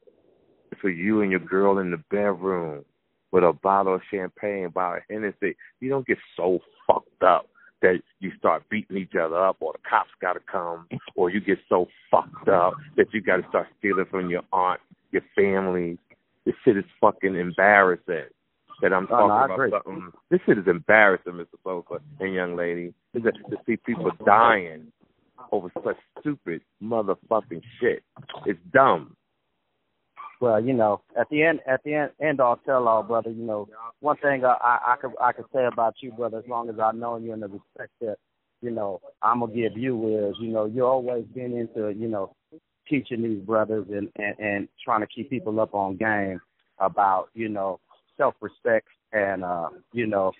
it's 0.71 0.81
for 0.81 0.89
you 0.89 1.21
and 1.21 1.31
your 1.31 1.39
girl 1.39 1.79
in 1.79 1.91
the 1.91 2.03
bedroom 2.11 2.83
with 3.31 3.43
a 3.43 3.53
bottle 3.53 3.95
of 3.95 4.01
champagne, 4.11 4.69
bottle 4.69 4.97
of 4.97 5.03
Hennessy. 5.09 5.55
You 5.79 5.89
don't 5.89 6.07
get 6.07 6.17
so 6.35 6.59
fucked 6.85 7.23
up 7.23 7.48
that 7.81 8.01
you 8.19 8.31
start 8.37 8.63
beating 8.69 8.97
each 8.97 9.13
other 9.15 9.37
up, 9.37 9.57
or 9.59 9.73
the 9.73 9.79
cops 9.89 10.09
got 10.21 10.33
to 10.33 10.39
come, 10.39 10.87
or 11.15 11.29
you 11.29 11.39
get 11.39 11.57
so 11.69 11.87
fucked 12.11 12.47
up 12.47 12.73
that 12.97 13.13
you 13.13 13.21
got 13.21 13.37
to 13.37 13.47
start 13.49 13.67
stealing 13.79 14.05
from 14.11 14.29
your 14.29 14.41
aunt, 14.51 14.79
your 15.11 15.21
family. 15.35 15.97
This 16.45 16.55
shit 16.65 16.77
is 16.77 16.83
fucking 16.99 17.35
embarrassing. 17.35 18.25
That 18.81 18.93
I'm 18.93 19.05
Oh, 19.11 19.27
talking 19.27 19.27
no, 19.27 19.35
about 19.43 19.51
agree. 19.51 19.71
something. 19.71 20.11
This 20.29 20.39
shit 20.45 20.57
is 20.57 20.67
embarrassing, 20.67 21.33
Mr. 21.33 21.47
Sosa 21.65 22.01
and 22.21 22.33
young 22.33 22.55
lady. 22.55 22.93
Is 23.13 23.23
that 23.23 23.33
to 23.49 23.57
see 23.65 23.75
people 23.75 24.09
dying 24.25 24.91
over 25.51 25.69
such 25.83 25.97
stupid 26.19 26.61
motherfucking 26.81 27.61
shit. 27.79 28.03
It's 28.45 28.59
dumb. 28.73 29.15
Well, 30.39 30.63
you 30.63 30.73
know, 30.73 31.01
at 31.19 31.29
the 31.29 31.43
end, 31.43 31.59
at 31.67 31.83
the 31.83 31.95
end, 31.95 32.11
end 32.21 32.39
all 32.39 32.57
tell 32.65 32.87
all, 32.87 33.03
brother. 33.03 33.29
You 33.29 33.43
know, 33.45 33.67
one 33.99 34.15
thing 34.17 34.45
I, 34.45 34.55
I, 34.61 34.93
I 34.93 34.95
could 34.95 35.11
I 35.21 35.31
could 35.33 35.45
say 35.53 35.65
about 35.65 35.95
you, 36.01 36.11
brother, 36.13 36.37
as 36.37 36.47
long 36.47 36.69
as 36.69 36.79
I 36.79 36.93
know 36.93 37.17
you 37.17 37.33
and 37.33 37.41
the 37.41 37.47
respect 37.47 37.91
that, 38.01 38.17
you 38.61 38.71
know, 38.71 39.01
I'm 39.21 39.41
gonna 39.41 39.53
give 39.53 39.77
you 39.77 40.29
is, 40.29 40.35
you 40.39 40.49
know, 40.49 40.65
you're 40.65 40.87
always 40.87 41.25
been 41.35 41.57
into, 41.57 41.89
you 41.91 42.07
know, 42.07 42.33
teaching 42.87 43.21
these 43.21 43.41
brothers 43.41 43.87
and 43.89 44.09
and, 44.15 44.39
and 44.39 44.67
trying 44.83 45.01
to 45.01 45.07
keep 45.07 45.29
people 45.29 45.59
up 45.59 45.73
on 45.73 45.97
game 45.97 46.39
about, 46.79 47.27
you 47.33 47.49
know, 47.49 47.81
self 48.15 48.35
respect 48.39 48.87
and 49.11 49.43
uh, 49.43 49.69
you 49.91 50.07
know, 50.07 50.31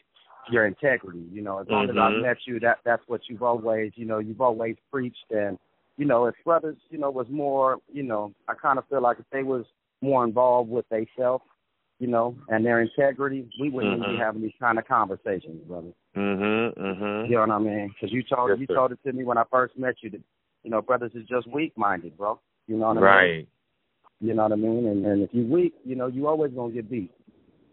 your 0.50 0.66
integrity. 0.66 1.26
You 1.30 1.42
know, 1.42 1.60
as 1.60 1.68
long 1.68 1.90
as 1.90 1.96
Mhm. 1.96 2.00
I've 2.00 2.22
met 2.22 2.38
you, 2.46 2.62
that 2.62 2.80
that's 2.86 3.04
what 3.08 3.28
you've 3.28 3.44
always, 3.44 3.92
you 3.96 4.06
know, 4.06 4.20
you've 4.20 4.42
always 4.42 4.78
preached 4.92 5.32
and 5.32 5.60
you 5.98 6.06
know, 6.06 6.28
if 6.28 6.36
brothers, 6.46 6.78
you 6.90 6.98
know, 6.98 7.12
was 7.12 7.28
more, 7.30 7.80
you 7.92 8.04
know, 8.04 8.34
I 8.48 8.54
kind 8.54 8.80
of 8.80 8.88
feel 8.88 9.02
like 9.02 9.20
if 9.20 9.26
they 9.34 9.44
was 9.44 9.66
more 10.02 10.24
involved 10.24 10.70
with 10.70 10.88
themselves, 10.90 11.44
you 12.00 12.08
know, 12.08 12.36
and 12.48 12.66
their 12.66 12.82
integrity, 12.82 13.50
we 13.60 13.70
wouldn't 13.70 14.02
Mhm. 14.02 14.12
be 14.12 14.18
having 14.18 14.42
these 14.42 14.54
kind 14.60 14.80
of 14.80 14.88
conversations, 14.88 15.62
brother. 15.68 15.92
Mhm. 16.16 16.74
Mhm. 16.76 17.26
You 17.30 17.36
know 17.36 17.42
what 17.42 17.52
I 17.52 17.60
mean? 17.60 17.88
Because 17.90 18.12
you 18.12 18.24
told 18.24 18.50
Yes, 18.50 18.60
you 18.60 18.66
sir. 18.68 18.76
told 18.76 18.92
it 18.92 19.00
to 19.04 19.14
me 19.14 19.24
when 19.24 19.38
I 19.38 19.44
first 19.52 19.78
met 19.78 20.02
you 20.02 20.10
that, 20.12 20.22
you 20.64 20.72
know, 20.72 20.82
brothers 20.82 21.14
is 21.14 21.26
just 21.28 21.48
weak 21.48 21.78
minded, 21.78 22.18
bro. 22.18 22.40
You 22.68 22.78
know 22.78 22.88
what 22.88 22.98
I 22.98 23.02
mean? 23.02 23.04
Right. 23.04 23.48
You 24.22 24.34
know 24.34 24.44
what 24.44 24.52
I 24.52 24.56
mean? 24.56 24.86
And 24.86 25.06
and 25.06 25.22
if 25.24 25.34
you 25.34 25.46
weak, 25.46 25.74
you 25.84 25.96
know, 25.96 26.08
you 26.08 26.28
always 26.28 26.52
gonna 26.54 26.74
get 26.74 26.90
beat. 26.90 27.12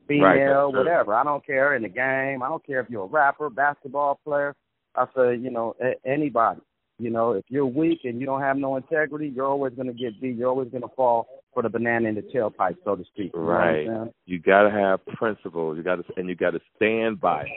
Female, 0.07 0.71
true. 0.71 0.79
whatever. 0.79 1.15
I 1.15 1.25
don't 1.25 1.45
care 1.45 1.75
in 1.75 1.83
the 1.83 1.89
game. 1.89 2.43
I 2.43 2.49
don't 2.49 2.65
care 2.65 2.81
if 2.81 2.89
you're 2.89 3.05
a 3.05 3.09
rapper, 3.09 3.51
basketball 3.51 4.21
player. 4.25 4.55
I 4.95 5.07
say, 5.17 5.35
you 5.35 5.51
know, 5.51 5.75
a- 5.81 5.97
anybody. 6.07 6.61
You 6.99 7.11
know, 7.11 7.33
if 7.33 7.45
you're 7.49 7.67
weak 7.67 8.05
and 8.05 8.21
you 8.21 8.27
don't 8.27 8.41
have 8.41 8.57
no 8.57 8.77
integrity, 8.77 9.29
you're 9.29 9.47
always 9.47 9.75
gonna 9.75 9.93
get 9.93 10.21
beat. 10.21 10.37
You're 10.37 10.49
always 10.49 10.71
gonna 10.71 10.89
fall 10.89 11.36
for 11.57 11.63
the 11.63 11.71
banana 11.71 12.07
in 12.07 12.15
the 12.15 12.21
tailpipe, 12.21 12.77
so 12.85 12.97
to 12.97 13.05
speak. 13.05 13.33
You 13.33 13.41
know 13.41 13.47
what 13.47 13.55
I'm 13.55 13.89
Right. 13.89 14.13
You 14.27 14.39
gotta 14.39 14.71
have 14.71 15.05
principles. 15.07 15.79
You 15.79 15.83
gotta 15.83 16.05
and 16.19 16.29
you 16.29 16.35
gotta 16.35 16.61
stand 16.77 17.19
by 17.19 17.45
it. 17.45 17.49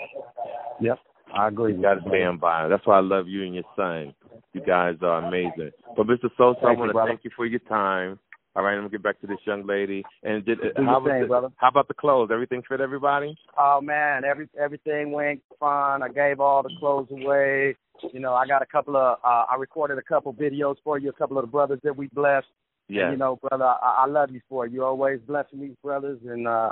Yep. 0.80 1.00
I 1.36 1.50
agree. 1.50 1.76
You 1.76 1.82
gotta 1.82 2.00
stand 2.08 2.40
by 2.40 2.66
it. 2.66 2.70
That's 2.70 2.88
why 2.88 2.96
I 2.96 3.02
love 3.02 3.28
you 3.28 3.44
and 3.44 3.54
your 3.54 3.66
son. 3.76 4.14
You 4.54 4.62
guys 4.62 4.96
are 5.02 5.22
amazing. 5.28 5.72
But 5.98 6.08
Mr. 6.08 6.30
Sosa, 6.38 6.60
I 6.62 6.68
Thank 6.68 6.80
want 6.80 6.92
to 6.94 7.06
thank 7.06 7.26
you 7.26 7.32
for 7.36 7.46
your 7.46 7.60
time. 7.60 8.18
All 8.56 8.64
right, 8.64 8.72
I'm 8.72 8.80
gonna 8.80 8.90
get 8.90 9.04
back 9.04 9.20
to 9.20 9.28
this 9.28 9.38
young 9.44 9.68
lady. 9.68 10.06
And 10.24 10.46
did 10.46 10.60
Do 10.62 10.70
how, 10.86 11.02
was 11.02 11.12
thing, 11.12 11.28
brother. 11.28 11.50
how 11.58 11.68
about 11.68 11.90
the 11.90 11.94
clothes? 11.94 12.30
Everything 12.32 12.64
fit 12.70 12.80
everybody? 12.80 13.36
Oh 13.58 13.82
man, 13.82 14.24
every 14.24 14.48
everything 14.58 15.12
went 15.12 15.42
fine. 15.60 16.04
I 16.04 16.08
gave 16.08 16.40
all 16.40 16.64
the 16.64 16.72
clothes 16.80 17.10
away. 17.12 17.76
You 18.14 18.22
know, 18.22 18.34
I 18.34 18.48
got 18.48 18.62
a 18.62 18.66
couple 18.66 18.96
of 18.96 19.18
uh 19.26 19.44
I 19.52 19.56
recorded 19.60 19.98
a 19.98 20.02
couple 20.02 20.34
videos 20.34 20.78
for 20.86 20.98
you, 20.98 21.10
a 21.10 21.14
couple 21.14 21.38
of 21.38 21.44
the 21.44 21.52
brothers 21.52 21.82
that 21.84 21.98
we 21.98 22.08
blessed. 22.08 22.48
Yes. 22.90 23.04
And, 23.04 23.12
you 23.14 23.18
know, 23.18 23.38
brother, 23.48 23.66
I, 23.66 24.04
I 24.04 24.06
love 24.08 24.32
you 24.32 24.42
for 24.50 24.66
it. 24.66 24.72
You 24.74 24.84
always 24.84 25.20
blessing 25.28 25.62
these 25.62 25.76
brothers 25.84 26.20
and 26.28 26.48
uh 26.48 26.72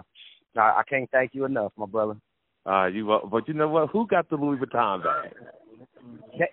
I, 0.56 0.80
I 0.80 0.84
can't 0.90 1.10
thank 1.12 1.36
you 1.36 1.46
enough, 1.46 1.72
my 1.78 1.86
brother. 1.86 2.16
Uh, 2.66 2.88
you, 2.88 3.20
but 3.32 3.48
you 3.48 3.54
know 3.54 3.68
what? 3.70 3.90
Who 3.92 4.08
got 4.08 4.30
the 4.30 4.36
Louis 4.36 4.58
Vuitton 4.58 5.04
bag? 5.04 5.32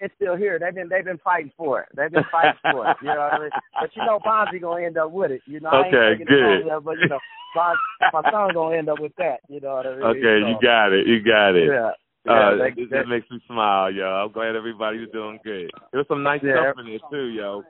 It's 0.01 0.15
still 0.15 0.37
here. 0.37 0.59
They've 0.59 0.75
been 0.75 0.89
they've 0.89 1.05
been 1.05 1.19
fighting 1.19 1.51
for 1.57 1.81
it. 1.81 1.89
They've 1.97 2.11
been 2.11 2.25
fighting 2.31 2.59
for 2.71 2.89
it. 2.91 2.97
You 3.03 3.09
know 3.09 3.17
what 3.21 3.33
I 3.35 3.39
mean? 3.41 3.51
But 3.81 3.91
you 3.97 4.05
know 4.05 4.21
Bonzi 4.25 4.61
gonna 4.61 4.85
end 4.85 4.97
up 4.99 5.11
with 5.11 5.31
it. 5.31 5.43
You 5.47 5.61
know, 5.61 5.71
I 5.71 5.87
ain't 5.87 5.95
Okay, 5.95 6.25
good. 6.25 6.61
it 6.61 6.67
there, 6.67 6.81
but 6.81 6.99
you 6.99 7.09
know, 7.09 7.19
Bon, 7.55 7.77
my 8.13 8.31
son's 8.31 8.55
gonna 8.55 8.77
end 8.77 8.89
up 8.89 9.01
with 9.01 9.13
that. 9.19 9.41
You 9.49 9.61
know 9.61 9.75
what 9.75 9.87
I 9.87 9.95
mean? 9.97 10.05
Okay, 10.05 10.39
you 10.49 10.57
got 10.63 10.93
it. 10.93 11.07
You 11.07 11.23
got 11.23 11.55
it. 11.55 11.69
Yeah. 11.69 11.91
Yeah, 12.27 12.55
it, 12.55 12.91
they- 12.91 13.05
makes 13.05 13.31
me 13.31 13.39
smile, 13.47 13.91
yo. 13.93 14.07
I'm 14.07 14.33
glad 14.33 14.57
everybody's 14.57 15.09
doing 15.13 15.39
good. 15.45 15.71
There's 15.93 16.09
some 16.09 16.23
nice 16.23 16.41
Yeah. 16.43 16.73
stuff 16.73 16.77
in 16.81 16.87
there 16.87 16.99
too, 17.11 17.27
yo. 17.27 17.63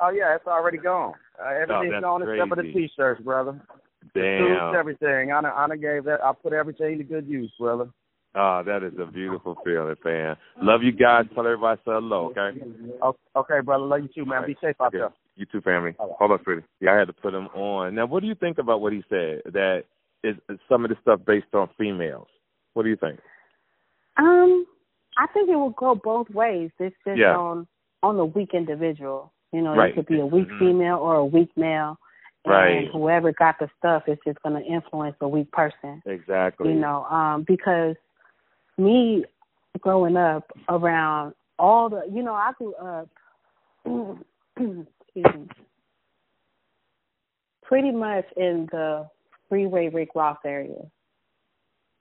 Oh 0.00 0.10
yeah, 0.10 0.34
it's 0.34 0.46
already 0.46 0.76
gone. 0.76 1.14
Uh, 1.40 1.48
everything's 1.50 1.92
that's 1.92 2.02
gone 2.02 2.22
except 2.22 2.48
for 2.48 2.56
the 2.56 2.72
t-shirts, 2.72 3.22
brother. 3.22 3.60
Damn. 4.14 4.74
everything. 4.74 5.32
I 5.32 5.40
I 5.40 5.76
gave 5.76 6.04
that. 6.04 6.24
I 6.24 6.32
put 6.32 6.52
everything 6.52 6.98
to 6.98 7.04
good 7.04 7.26
use, 7.26 7.52
brother. 7.58 7.88
Oh, 8.34 8.62
that 8.66 8.82
is 8.82 8.92
a 9.00 9.10
beautiful 9.10 9.56
feeling, 9.64 9.96
man. 10.04 10.36
Love 10.60 10.82
you 10.82 10.92
guys. 10.92 11.24
Tell 11.34 11.46
everybody 11.46 11.80
say 11.86 11.92
hello, 11.92 12.32
okay? 12.36 12.60
Okay, 13.34 13.60
brother. 13.64 13.84
Love 13.84 14.02
you 14.02 14.08
too, 14.14 14.28
man. 14.28 14.46
Be 14.46 14.56
safe 14.60 14.76
out 14.80 14.88
Okay. 14.88 14.98
there. 14.98 15.12
You 15.36 15.46
too, 15.46 15.62
family. 15.62 15.94
All 15.98 16.08
right. 16.08 16.16
Hold 16.18 16.30
on, 16.32 16.44
sweetie. 16.44 16.62
Yeah, 16.80 16.92
I 16.94 16.98
had 16.98 17.06
to 17.08 17.12
put 17.14 17.32
him 17.34 17.46
on. 17.48 17.94
Now, 17.94 18.06
what 18.06 18.20
do 18.20 18.26
you 18.26 18.34
think 18.34 18.58
about 18.58 18.80
what 18.82 18.92
he 18.92 19.02
said? 19.08 19.40
That 19.46 19.84
is 20.22 20.36
is 20.50 20.58
some 20.68 20.84
of 20.84 20.90
the 20.90 20.96
stuff 21.00 21.20
based 21.26 21.54
on 21.54 21.68
females. 21.78 22.28
What 22.74 22.82
do 22.82 22.90
you 22.90 22.96
think? 22.96 23.20
Um, 24.18 24.66
I 25.18 25.26
think 25.32 25.48
it 25.48 25.56
will 25.56 25.70
go 25.70 25.94
both 25.94 26.28
ways. 26.30 26.70
It's 26.78 26.96
just 27.06 27.18
Yeah. 27.18 27.36
on 27.36 27.66
on 28.02 28.16
the 28.18 28.24
weak 28.24 28.52
individual. 28.54 29.32
You 29.52 29.62
know, 29.62 29.74
Right. 29.74 29.90
it 29.90 29.94
could 29.94 30.06
be 30.06 30.20
a 30.20 30.26
weak 30.26 30.48
Mhm. 30.48 30.58
female 30.58 30.98
or 30.98 31.16
a 31.16 31.24
weak 31.24 31.56
male. 31.56 31.98
And 32.44 32.52
Right. 32.54 32.88
whoever 32.88 33.32
got 33.32 33.58
the 33.58 33.68
stuff 33.78 34.08
is 34.08 34.18
just 34.24 34.40
going 34.42 34.54
to 34.54 34.68
influence 34.68 35.16
a 35.20 35.28
weak 35.28 35.50
person. 35.50 36.02
Exactly. 36.06 36.72
You 36.72 36.78
know, 36.78 37.04
um, 37.04 37.42
because 37.42 37.96
me 38.78 39.24
growing 39.80 40.16
up 40.16 40.50
around 40.68 41.34
all 41.58 41.88
the, 41.88 42.06
you 42.08 42.22
know, 42.22 42.34
I 42.34 42.52
grew 42.52 42.74
up, 42.74 43.08
excuse 44.56 45.34
me, 45.34 45.48
pretty 47.62 47.90
much 47.90 48.30
in 48.36 48.66
the 48.70 49.08
freeway 49.48 49.88
Rick 49.88 50.10
Ross 50.14 50.38
area, 50.44 50.90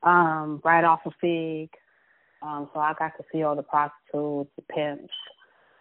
um, 0.04 0.62
right 0.64 0.84
off 0.84 1.06
of 1.06 1.14
Fig. 1.20 1.70
Um, 2.42 2.70
so 2.74 2.80
I 2.80 2.94
got 2.94 3.18
to 3.18 3.24
see 3.32 3.44
all 3.44 3.56
the 3.56 3.64
prostitutes, 3.64 4.52
the 4.56 4.62
pimps. 4.70 5.14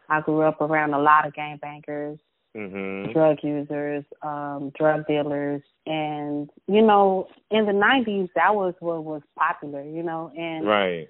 I 0.09 0.21
grew 0.21 0.43
up 0.43 0.61
around 0.61 0.95
a 0.95 0.99
lot 0.99 1.27
of 1.27 1.33
gangbangers, 1.33 2.19
Mhm. 2.55 3.13
drug 3.13 3.43
users, 3.43 4.05
um, 4.23 4.71
drug 4.71 5.07
dealers, 5.07 5.63
and 5.87 6.51
you 6.67 6.83
know, 6.83 7.29
in 7.51 7.67
the 7.67 7.73
'90s, 7.73 8.31
that 8.35 8.55
was 8.55 8.75
what 8.81 9.05
was 9.05 9.23
popular, 9.37 9.83
you 9.83 10.03
know. 10.03 10.31
And 10.37 10.67
Right. 10.67 11.09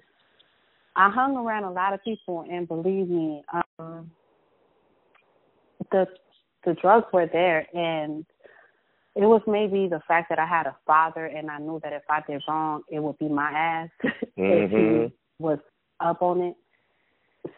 I 0.95 1.09
hung 1.09 1.35
around 1.35 1.65
a 1.65 1.71
lot 1.71 1.93
of 1.93 2.03
people, 2.03 2.45
and 2.49 2.67
believe 2.67 3.09
me, 3.09 3.43
um, 3.79 4.11
the 5.91 6.07
the 6.63 6.73
drugs 6.75 7.07
were 7.13 7.27
there, 7.27 7.67
and 7.73 8.25
it 9.15 9.25
was 9.25 9.41
maybe 9.47 9.87
the 9.87 10.01
fact 10.07 10.29
that 10.29 10.39
I 10.39 10.45
had 10.45 10.67
a 10.67 10.75
father, 10.85 11.25
and 11.25 11.49
I 11.49 11.59
knew 11.59 11.79
that 11.83 11.93
if 11.93 12.03
I 12.09 12.21
did 12.27 12.41
wrong, 12.47 12.83
it 12.89 12.99
would 12.99 13.17
be 13.17 13.29
my 13.29 13.51
ass 13.51 13.89
if 14.37 14.71
Mhm. 14.71 15.11
he 15.11 15.43
was 15.43 15.59
up 15.99 16.21
on 16.21 16.41
it. 16.41 16.55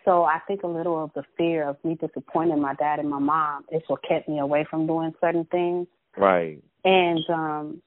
So 0.05 0.23
I 0.23 0.39
think 0.47 0.63
a 0.63 0.67
little 0.67 1.03
of 1.03 1.11
the 1.15 1.23
fear 1.37 1.67
of 1.67 1.77
me 1.83 1.95
disappointing 1.95 2.61
my 2.61 2.73
dad 2.75 2.99
and 2.99 3.09
my 3.09 3.19
mom 3.19 3.65
is 3.71 3.81
what 3.87 4.03
kept 4.03 4.27
me 4.27 4.39
away 4.39 4.65
from 4.69 4.87
doing 4.87 5.13
certain 5.21 5.45
things. 5.45 5.87
Right. 6.15 6.61
And 6.83 7.23
um 7.29 7.81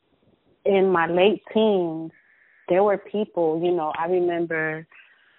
in 0.65 0.91
my 0.91 1.07
late 1.07 1.43
teens, 1.53 2.13
there 2.69 2.83
were 2.83 2.99
people, 2.99 3.61
you 3.63 3.73
know, 3.73 3.93
I 3.99 4.07
remember 4.07 4.87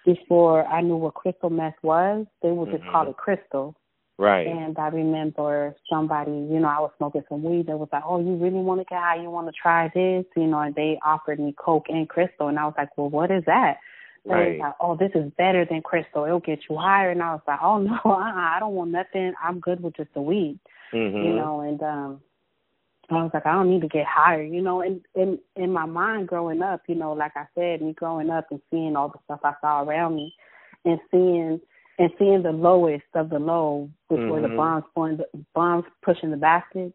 before 0.04 0.66
I 0.66 0.80
knew 0.80 0.96
what 0.96 1.14
crystal 1.14 1.50
meth 1.50 1.76
was, 1.82 2.26
they 2.42 2.50
would 2.50 2.70
just 2.70 2.82
Mhm. 2.84 2.90
call 2.90 3.08
it 3.08 3.16
crystal. 3.16 3.76
Right. 4.18 4.46
And 4.46 4.78
I 4.78 4.88
remember 4.88 5.74
somebody, 5.88 6.32
you 6.32 6.60
know, 6.60 6.68
I 6.68 6.80
was 6.80 6.90
smoking 6.96 7.24
some 7.28 7.42
weed 7.42 7.66
that 7.66 7.78
was 7.78 7.88
like, 7.92 8.02
Oh, 8.04 8.20
you 8.20 8.34
really 8.34 8.60
want 8.60 8.80
to 8.80 8.84
get 8.84 8.98
high? 8.98 9.16
You 9.16 9.30
want 9.30 9.46
to 9.46 9.52
try 9.52 9.88
this? 9.88 10.26
You 10.36 10.46
know, 10.46 10.60
and 10.60 10.74
they 10.74 10.98
offered 11.04 11.40
me 11.40 11.54
Coke 11.56 11.86
and 11.88 12.08
crystal. 12.08 12.48
And 12.48 12.58
I 12.58 12.64
was 12.66 12.74
like, 12.76 12.96
Well, 12.96 13.08
what 13.08 13.30
is 13.30 13.44
that? 13.46 13.78
Right. 14.24 14.58
like, 14.58 14.74
Oh, 14.80 14.96
this 14.96 15.10
is 15.14 15.30
better 15.36 15.64
than 15.64 15.82
crystal. 15.82 16.24
It'll 16.24 16.40
get 16.40 16.60
you 16.68 16.76
higher. 16.76 17.10
And 17.10 17.22
I 17.22 17.32
was 17.32 17.42
like, 17.46 17.58
Oh, 17.62 17.78
no, 17.80 17.98
uh-uh, 18.04 18.32
I 18.34 18.58
don't 18.60 18.74
want 18.74 18.90
nothing. 18.90 19.32
I'm 19.42 19.60
good 19.60 19.82
with 19.82 19.96
just 19.96 20.12
the 20.14 20.22
weed 20.22 20.58
Mhm. 20.92 21.24
you 21.24 21.32
know, 21.34 21.60
and 21.60 21.82
um 21.82 22.20
I 23.10 23.22
was 23.22 23.30
like, 23.34 23.44
I 23.46 23.52
don't 23.52 23.68
need 23.68 23.82
to 23.82 23.88
get 23.88 24.06
higher, 24.06 24.42
you 24.42 24.62
know, 24.62 24.80
and 24.80 25.00
in 25.14 25.38
in 25.56 25.72
my 25.72 25.84
mind 25.86 26.28
growing 26.28 26.62
up, 26.62 26.82
you 26.88 26.94
know, 26.94 27.12
like 27.12 27.32
I 27.36 27.46
said, 27.54 27.82
me 27.82 27.92
growing 27.92 28.30
up 28.30 28.46
and 28.50 28.60
seeing 28.70 28.96
all 28.96 29.08
the 29.08 29.18
stuff 29.24 29.40
I 29.44 29.54
saw 29.60 29.82
around 29.82 30.16
me 30.16 30.34
and 30.84 30.98
seeing 31.10 31.60
and 31.98 32.10
seeing 32.18 32.42
the 32.42 32.52
lowest 32.52 33.04
of 33.14 33.28
the 33.28 33.38
low, 33.38 33.88
which 34.08 34.20
were 34.20 34.40
the 34.40 34.48
bombs 34.48 34.84
going 34.94 35.16
the 35.18 35.26
bombs 35.54 35.84
pushing 36.02 36.30
the 36.30 36.36
baskets, 36.36 36.94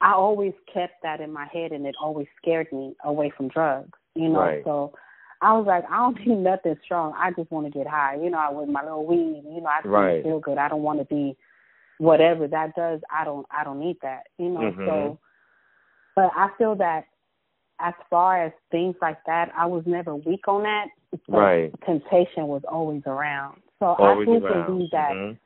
I 0.00 0.12
always 0.12 0.52
kept 0.72 1.02
that 1.02 1.20
in 1.20 1.32
my 1.32 1.46
head 1.46 1.72
and 1.72 1.86
it 1.86 1.96
always 2.00 2.26
scared 2.40 2.70
me 2.72 2.94
away 3.04 3.30
from 3.36 3.48
drugs. 3.48 3.98
You 4.14 4.28
know, 4.28 4.40
Right. 4.40 4.64
so 4.64 4.92
I 5.40 5.52
was 5.52 5.66
like, 5.66 5.84
I 5.90 5.96
don't 5.96 6.18
need 6.26 6.38
nothing 6.38 6.76
strong. 6.84 7.12
I 7.16 7.30
just 7.32 7.50
want 7.50 7.66
to 7.66 7.70
get 7.76 7.86
high. 7.86 8.16
You 8.16 8.30
know, 8.30 8.38
I 8.38 8.50
with 8.50 8.68
my 8.68 8.82
little 8.82 9.06
weed. 9.06 9.42
You 9.44 9.60
know, 9.60 9.66
I 9.68 9.78
just 9.82 9.88
Right. 9.88 10.22
feel 10.22 10.40
good. 10.40 10.58
I 10.58 10.68
don't 10.68 10.82
want 10.82 10.98
to 11.00 11.04
be 11.06 11.36
whatever 11.98 12.46
that 12.48 12.74
does. 12.74 13.00
I 13.10 13.24
don't. 13.24 13.46
I 13.50 13.64
don't 13.64 13.80
need 13.80 13.98
that. 14.02 14.24
You 14.38 14.50
know. 14.50 14.60
Mhm. 14.72 14.86
So, 14.86 15.18
but 16.16 16.30
I 16.34 16.48
feel 16.58 16.74
that 16.76 17.06
as 17.80 17.94
far 18.08 18.42
as 18.44 18.52
things 18.70 18.94
like 19.02 19.18
that, 19.26 19.52
I 19.56 19.66
was 19.66 19.84
never 19.86 20.14
weak 20.14 20.46
on 20.48 20.62
that. 20.62 20.86
Right. 21.28 21.72
Temptation 21.84 22.46
was 22.46 22.62
always 22.68 23.02
around. 23.06 23.60
So 23.80 23.86
Always 23.86 24.28
I 24.28 24.32
do 24.38 24.44
around. 24.46 24.66
believe 24.66 24.90
that. 24.90 25.12
Mhm. 25.14 25.38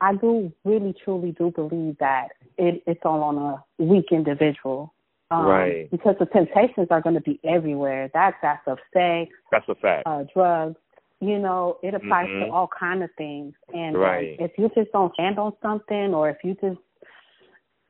I 0.00 0.14
do 0.14 0.52
really 0.64 0.92
truly 0.92 1.32
do 1.32 1.50
believe 1.50 1.98
that 1.98 2.28
it, 2.56 2.82
it's 2.86 3.04
all 3.04 3.22
on 3.22 3.36
a 3.36 3.64
weak 3.82 4.12
individual. 4.12 4.92
Um, 5.30 5.46
Right. 5.46 5.90
Because 5.90 6.16
the 6.18 6.26
temptations 6.26 6.88
are 6.90 7.00
going 7.00 7.14
to 7.14 7.20
be 7.20 7.38
everywhere. 7.44 8.10
That's 8.14 8.36
that's 8.42 8.66
of 8.66 8.78
sex, 8.92 9.30
That's 9.50 9.68
a 9.68 9.74
fact. 9.74 10.06
uh, 10.06 10.24
drugs. 10.34 10.76
You 11.20 11.38
know, 11.38 11.78
it 11.82 11.94
applies 11.94 12.28
Mhm. 12.28 12.46
to 12.46 12.52
all 12.52 12.68
kind 12.68 13.02
of 13.02 13.10
things. 13.18 13.52
And 13.74 13.96
um, 13.96 14.02
Right. 14.02 14.36
if 14.38 14.56
you 14.56 14.68
just 14.74 14.92
don't 14.92 15.12
stand 15.14 15.38
on 15.38 15.52
something, 15.60 16.14
or 16.14 16.30
if 16.30 16.42
you 16.44 16.54
just 16.54 16.78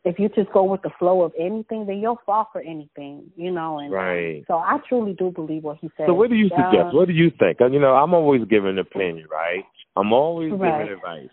if 0.05 0.19
you 0.19 0.29
just 0.31 0.51
go 0.53 0.63
with 0.63 0.81
the 0.83 0.91
flow 0.99 1.23
of 1.23 1.33
anything, 1.37 1.85
then 1.85 1.99
you'll 1.99 2.21
fall 2.25 2.49
for 2.53 2.61
anything. 2.63 3.31
You 3.37 3.51
know, 3.51 3.79
and 3.79 3.93
Right. 3.93 4.45
so 4.49 4.57
I 4.59 4.79
truly 4.89 5.13
do 5.13 5.31
believe 5.31 5.65
what 5.65 5.77
he 5.79 5.91
said. 5.97 6.07
So 6.07 6.15
what 6.15 6.31
do 6.31 6.37
you 6.37 6.49
suggest? 6.49 6.89
Uh, 6.89 6.91
what 6.97 7.09
do 7.09 7.15
you 7.15 7.31
think? 7.31 7.61
You 7.61 7.79
know, 7.79 7.95
I'm 7.95 8.15
always 8.15 8.45
giving 8.47 8.71
an 8.71 8.79
opinion, 8.79 9.29
right? 9.31 9.65
I'm 9.97 10.13
always 10.13 10.53
Right. 10.53 10.73
giving 10.73 10.93
advice. 10.93 11.31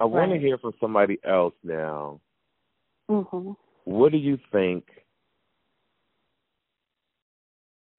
I 0.00 0.04
want 0.04 0.32
to 0.32 0.38
hear 0.38 0.58
from 0.58 0.74
somebody 0.80 1.18
else 1.24 1.54
now. 1.62 2.20
mhm. 3.08 3.56
What 3.84 4.10
do 4.10 4.18
you 4.18 4.36
think 4.50 5.05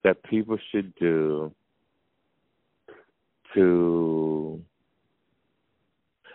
that 0.04 0.22
people 0.24 0.58
should 0.70 0.94
do 0.96 1.52
to 3.54 4.62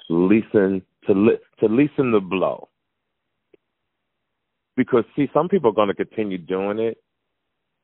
lessen 0.10 0.82
to 1.08 1.14
li- 1.14 1.40
to 1.60 1.68
lessen 1.68 2.12
the 2.12 2.20
blow? 2.20 2.70
Because 4.76 5.06
see, 5.16 5.30
some 5.34 5.50
people 5.50 5.70
are 5.70 5.74
going 5.74 5.90
to 5.90 5.94
continue 5.94 6.38
doing 6.38 6.80
it, 6.80 6.98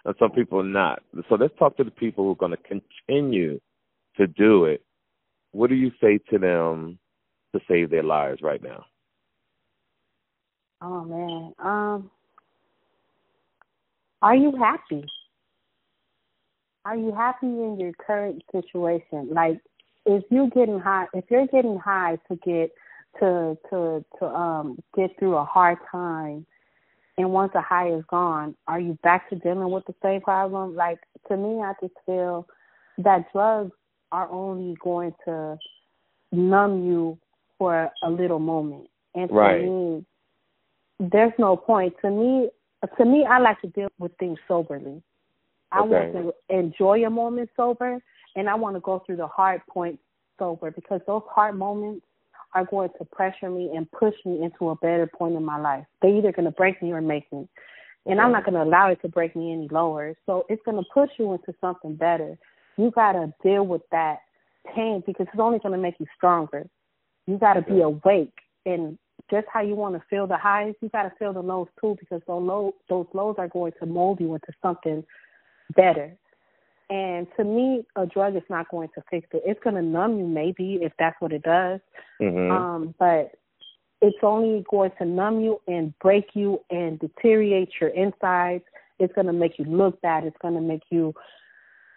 and 0.05 0.15
some 0.17 0.32
people 0.32 0.59
are 0.59 0.63
not. 0.63 1.03
So 1.30 1.36
let's 1.36 1.57
talk 1.59 1.77
to 1.77 1.84
the 1.84 1.91
people 1.91 2.23
who 2.23 2.32
are 2.32 2.36
going 2.36 2.57
to 2.57 2.80
continue 3.07 3.59
to 4.17 4.27
do 4.27 4.65
it. 4.65 4.84
What 5.51 5.69
do 5.69 5.75
you 5.75 5.91
say 6.01 6.19
to 6.32 6.38
them 6.38 6.99
to 7.53 7.61
save 7.67 7.89
their 7.89 8.03
lives 8.03 8.41
right 8.41 8.61
now? 8.61 8.86
Oh 10.82 11.03
man. 11.03 11.53
Um 11.63 12.11
Are 14.21 14.36
you 14.36 14.55
happy? 14.57 15.05
Are 16.86 16.95
you 16.95 17.13
happy 17.13 17.47
in 17.47 17.77
your 17.80 17.93
current 17.93 18.41
situation? 18.51 19.30
Like 19.32 19.59
if 20.05 20.23
you're 20.30 20.49
getting 20.49 20.80
high 20.80 21.07
if 21.13 21.25
you're 21.30 21.47
getting 21.47 21.77
high 21.77 22.17
to 22.30 22.36
get 22.38 22.71
to 23.19 23.57
to 23.69 24.05
to 24.19 24.25
um 24.25 24.80
get 24.95 25.17
through 25.19 25.36
a 25.36 25.45
hard 25.45 25.77
time 25.91 26.45
and 27.17 27.32
once 27.32 27.51
the 27.53 27.61
high 27.61 27.89
is 27.91 28.03
gone, 28.09 28.55
are 28.67 28.80
you 28.80 28.97
back 29.03 29.30
to 29.30 29.36
dealing 29.36 29.69
with 29.71 29.86
the 29.86 29.95
same 30.01 30.21
problem? 30.21 30.75
Like 30.75 30.99
to 31.27 31.38
me 31.38 31.61
I 31.61 31.73
just 31.82 31.95
feel 32.05 32.47
that 32.99 33.32
drugs 33.34 33.71
are 34.11 34.30
only 34.32 34.75
going 34.82 35.13
to 35.25 35.57
numb 36.32 36.86
you 36.86 37.17
for 37.57 37.91
a 38.03 38.09
little 38.09 38.39
moment. 38.39 38.89
And 39.15 39.30
to 39.30 39.36
Right. 39.36 39.65
me 39.65 40.05
there's 40.99 41.34
no 41.38 41.55
point. 41.55 41.93
To 42.01 42.11
me, 42.11 42.49
to 42.97 43.05
me, 43.05 43.25
I 43.25 43.39
like 43.39 43.61
to 43.61 43.67
deal 43.67 43.88
with 43.99 44.11
things 44.17 44.38
soberly. 44.47 45.01
I 45.72 45.82
Okay. 45.82 46.11
want 46.11 46.13
to 46.13 46.55
enjoy 46.55 47.05
a 47.05 47.09
moment 47.09 47.49
sober, 47.55 48.01
and 48.36 48.49
I 48.49 48.55
want 48.55 48.76
to 48.76 48.80
go 48.80 48.99
through 48.99 49.17
the 49.17 49.28
hard 49.28 49.61
points 49.67 50.01
sober 50.38 50.72
because 50.72 51.01
those 51.05 51.24
hard 51.30 51.55
moments 51.55 52.05
are 52.55 52.65
going 52.65 52.89
to 52.97 53.05
pressure 53.05 53.49
me 53.49 53.76
and 53.76 53.89
push 53.91 54.15
me 54.26 54.41
into 54.41 54.70
a 54.70 54.76
better 54.78 55.05
point 55.07 55.36
in 55.36 55.43
my 55.43 55.59
life. 55.59 55.86
They're 56.01 56.15
either 56.15 56.32
going 56.32 56.45
to 56.45 56.51
break 56.51 56.82
me 56.82 56.91
or 56.91 57.01
make 57.01 57.32
me, 57.32 57.47
and 58.05 58.20
I'm 58.20 58.32
not 58.32 58.45
going 58.45 58.55
to 58.55 58.63
allow 58.63 58.89
it 58.89 59.01
to 59.01 59.07
break 59.09 59.36
me 59.36 59.51
any 59.53 59.67
lower. 59.70 60.15
So 60.26 60.45
it's 60.49 60.61
going 60.63 60.84
to 60.84 60.89
push 60.93 61.09
you 61.20 61.34
into 61.34 61.53
something 61.61 61.95
better. 61.95 62.38
You 62.78 62.91
got 62.91 63.13
to 63.13 63.34
deal 63.43 63.65
with 63.65 63.82
that 63.91 64.20
pain 64.76 65.03
because 65.05 65.28
it's 65.32 65.39
only 65.39 65.59
going 65.59 65.74
to 65.74 65.78
make 65.78 65.99
you 65.99 66.07
stronger. 66.15 66.67
You 67.28 67.38
got 67.38 67.53
to 67.53 67.61
be 67.61 67.82
awake 67.82 68.34
and 68.65 68.97
just 69.30 69.45
how 69.53 69.61
you 69.61 69.76
want 69.76 69.95
to 69.95 70.01
feel 70.09 70.26
the 70.26 70.38
highs, 70.38 70.74
you 70.82 70.89
got 70.89 71.03
to 71.03 71.11
feel 71.20 71.34
the 71.34 71.41
lows 71.41 71.67
too, 71.80 71.95
because 71.99 72.22
those 72.26 72.41
lows, 72.41 72.74
those 72.89 73.05
lows 73.13 73.36
are 73.38 73.47
going 73.47 73.74
to 73.80 73.86
mold 73.86 74.20
you 74.20 74.34
into 74.34 74.51
something 74.61 75.03
better. 75.76 76.15
And 76.89 77.28
to 77.38 77.43
me, 77.43 77.86
a 77.95 78.05
drug 78.05 78.36
is 78.36 78.43
not 78.49 78.70
going 78.70 78.89
to 78.95 79.03
fix 79.11 79.28
it. 79.34 79.43
It's 79.45 79.59
going 79.63 79.76
to 79.76 79.82
numb 79.82 80.17
you, 80.17 80.26
maybe, 80.26 80.80
if 80.82 80.91
that's 80.97 81.15
what 81.20 81.32
it 81.32 81.43
does. 81.43 81.80
Mm-hmm. 82.20 82.51
Um, 82.51 82.95
but 82.97 83.32
it's 84.01 84.17
only 84.24 84.65
going 84.70 84.91
to 84.97 85.05
numb 85.05 85.41
you 85.41 85.61
and 85.67 85.93
break 85.99 86.30
you 86.34 86.61
and 86.72 86.99
deteriorate 86.99 87.70
your 87.80 87.91
insides. 87.91 88.63
It's 88.97 89.13
going 89.13 89.28
to 89.28 89.34
make 89.34 89.59
you 89.59 89.65
look 89.65 90.01
bad. 90.01 90.24
It's 90.24 90.38
going 90.41 90.55
to 90.55 90.61
make 90.61 90.84
you 90.89 91.13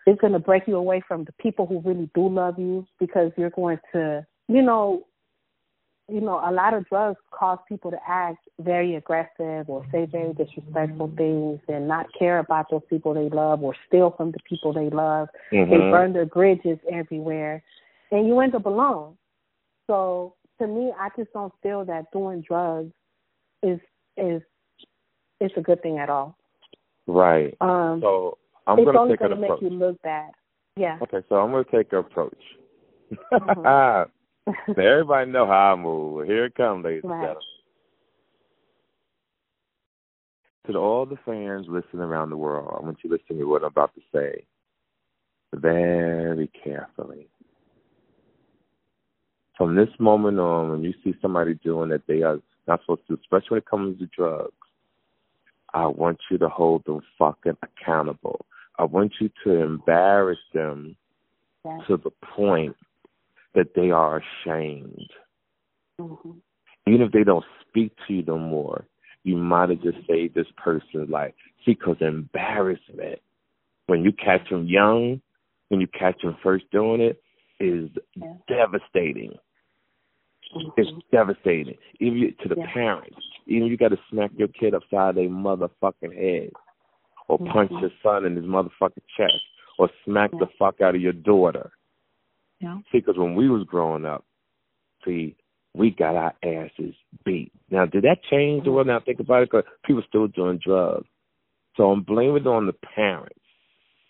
it's 0.07 0.21
going 0.21 0.33
to 0.33 0.39
break 0.39 0.67
you 0.67 0.77
away 0.77 1.03
from 1.07 1.25
the 1.25 1.33
people 1.33 1.67
who 1.67 1.81
really 1.81 2.11
do 2.15 2.29
love 2.29 2.59
you 2.59 2.87
because 2.99 3.31
you're 3.37 3.51
going 3.51 3.79
to, 3.93 4.27
you 4.49 4.63
know, 4.63 5.07
you 6.13 6.21
know, 6.21 6.41
a 6.45 6.53
lot 6.53 6.75
of 6.75 6.87
drugs 6.89 7.19
cause 7.31 7.59
people 7.67 7.91
to 7.91 7.97
act 8.07 8.47
very 8.61 8.97
aggressive 8.97 9.69
or 9.69 9.85
say 9.91 10.05
very 10.05 10.35
disrespectful 10.35 11.11
things 11.17 11.59
and 11.69 11.89
not 11.89 12.07
care 12.19 12.39
about 12.39 12.67
those 12.71 12.83
people 12.91 13.15
they 13.15 13.31
love 13.31 13.63
or 13.63 13.75
steal 13.89 14.13
from 14.15 14.31
the 14.31 14.39
people 14.47 14.75
they 14.75 14.91
love. 14.91 15.29
Mm-hmm. 15.51 15.71
They 15.71 15.79
burn 15.79 16.13
their 16.13 16.27
bridges 16.27 16.79
everywhere 16.93 17.63
and 18.11 18.27
you 18.27 18.39
end 18.41 18.55
up 18.55 18.67
alone. 18.67 19.17
So 19.87 20.35
to 20.61 20.67
me 20.67 20.93
I 21.01 21.09
just 21.17 21.33
don't 21.33 21.53
feel 21.63 21.85
that 21.87 22.13
doing 22.13 22.45
drugs 22.47 22.93
is 23.63 23.81
is 24.19 24.43
is 25.41 25.51
a 25.57 25.63
good 25.63 25.81
thing 25.83 25.99
at 25.99 26.11
all. 26.11 26.37
Right. 27.07 27.57
Um 27.63 28.01
So 28.03 28.37
I'm 28.67 28.79
it's 28.79 28.85
going 28.85 28.95
to 28.95 29.01
only 29.01 29.13
take 29.15 29.21
gonna 29.21 29.37
make 29.37 29.51
approach. 29.51 29.63
you 29.63 29.71
look 29.71 30.03
bad. 30.03 30.31
Yeah. 30.77 30.99
Okay, 31.03 31.25
so 31.31 31.37
I'm 31.37 31.51
going 31.51 31.65
to 31.65 31.71
take 31.71 31.91
an 31.93 31.99
approach. 32.01 32.43
Mhm. 33.33 34.11
everybody 34.69 35.31
know 35.31 35.47
how 35.47 35.73
I 35.73 35.77
move. 35.77 36.27
Here 36.27 36.47
it 36.47 36.55
comes, 36.55 36.85
ladies 36.85 37.03
and 37.05 37.13
gentlemen. 37.13 37.43
To 40.67 40.77
all 40.77 41.07
the 41.07 41.19
fans 41.25 41.67
listening 41.69 42.03
around 42.03 42.31
the 42.31 42.37
world, 42.37 42.77
I 42.77 42.85
want 42.85 42.99
you 43.03 43.11
to 43.11 43.17
listen 43.17 43.39
to 43.39 43.45
what 43.49 43.63
I'm 43.63 43.69
about 43.69 43.95
to 43.95 44.01
say 44.15 44.45
very 45.55 46.49
carefully. 46.63 47.29
From 49.59 49.75
this 49.75 49.89
moment 49.99 50.39
on, 50.39 50.71
when 50.71 50.83
you 50.83 50.95
see 51.05 51.15
somebody 51.21 51.55
doing 51.55 51.91
that 51.91 52.07
they 52.07 52.23
are 52.23 52.39
not 52.67 52.81
supposed 52.83 53.07
to, 53.09 53.15
especially 53.15 53.49
when 53.51 53.59
it 53.59 53.67
comes 53.67 53.99
to 53.99 54.07
drugs, 54.07 54.53
I 55.75 55.87
want 55.87 56.19
you 56.31 56.39
to 56.39 56.49
hold 56.49 56.85
them 56.85 57.01
fucking 57.19 57.57
accountable. 57.63 58.45
I 58.79 58.85
want 58.85 59.13
you 59.21 59.31
to 59.45 59.51
embarrass 59.63 60.39
them 60.55 60.97
Yeah. 61.65 61.79
to 61.87 61.97
the 61.97 62.11
point 62.35 62.77
that 63.55 63.75
they 63.75 63.91
are 63.91 64.23
ashamed. 64.23 65.11
Mhm. 66.01 66.41
Even 66.87 67.03
if 67.03 67.13
they 67.13 67.25
don't 67.25 67.45
speak 67.61 67.93
to 68.07 68.15
you 68.15 68.23
no 68.23 68.39
more, 68.39 68.87
you 69.25 69.37
might 69.37 69.71
have 69.71 69.83
just 69.83 70.05
saved 70.07 70.35
this 70.35 70.51
person's 70.57 71.09
life. 71.09 71.35
See, 71.65 71.75
because 71.75 71.97
embarrassment, 72.01 73.21
when 73.87 74.03
you 74.03 74.13
catch 74.13 74.49
them 74.49 74.67
young, 74.67 75.21
when 75.69 75.81
you 75.81 75.87
catch 75.87 76.21
them 76.23 76.37
first 76.43 76.69
doing 76.71 77.01
it, 77.01 77.23
is 77.61 77.91
Yeah. 78.15 78.35
devastating. 78.49 79.39
Mhm. 80.55 80.73
It's 80.77 80.91
devastating. 81.11 81.79
Even 82.01 82.35
to 82.43 82.49
the 82.49 82.57
Yeah. 82.57 82.73
parents. 82.73 83.17
Even 83.47 83.69
you 83.69 83.77
got 83.77 83.89
to 83.89 83.99
smack 84.11 84.33
your 84.37 84.49
kid 84.49 84.75
upside 84.75 85.15
their 85.15 85.29
motherfucking 85.29 86.15
head, 86.15 86.53
or 87.29 87.39
punch 87.39 87.71
Mhm. 87.71 87.81
your 87.81 87.93
son 88.03 88.25
in 88.25 88.35
his 88.37 88.45
motherfucking 88.45 89.07
chest, 89.17 89.45
or 89.79 89.89
smack 90.05 90.31
the 90.33 90.47
fuck 90.59 90.81
out 90.81 90.95
of 90.95 91.01
your 91.01 91.13
daughter. 91.13 91.71
Yeah. 92.63 92.79
See, 92.93 92.99
because 92.99 93.19
when 93.19 93.35
we 93.35 93.49
was 93.49 93.67
growing 93.67 94.05
up, 94.05 94.25
see, 95.05 95.37
we 95.75 95.91
got 95.91 96.17
our 96.17 96.35
asses 96.45 96.95
beat. 97.25 97.53
Now, 97.71 97.87
did 97.87 98.05
that 98.05 98.23
change 98.31 98.65
the 98.65 98.73
world? 98.73 98.87
Now, 98.87 99.01
think 99.01 99.21
about 99.21 99.43
it, 99.43 99.51
because 99.51 99.65
people 99.85 100.03
still 100.09 100.29
doing 100.29 100.61
drugs. 100.65 101.07
So 101.77 101.91
I'm 101.91 102.03
blaming 102.03 102.43
it 102.43 102.47
on 102.47 102.67
the 102.67 102.73
parents. 102.73 103.39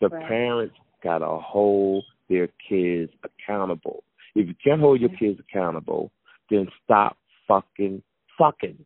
The 0.00 0.08
Right. 0.08 0.26
parents 0.26 0.76
got 1.02 1.18
to 1.18 1.38
hold 1.38 2.04
their 2.28 2.48
kids 2.68 3.12
accountable. 3.22 4.02
If 4.34 4.48
you 4.48 4.54
can't 4.62 4.80
hold 4.80 5.00
your 5.00 5.10
kids 5.10 5.38
accountable, 5.40 6.10
then 6.50 6.68
stop 6.84 7.16
fucking 7.46 8.02
fucking. 8.36 8.84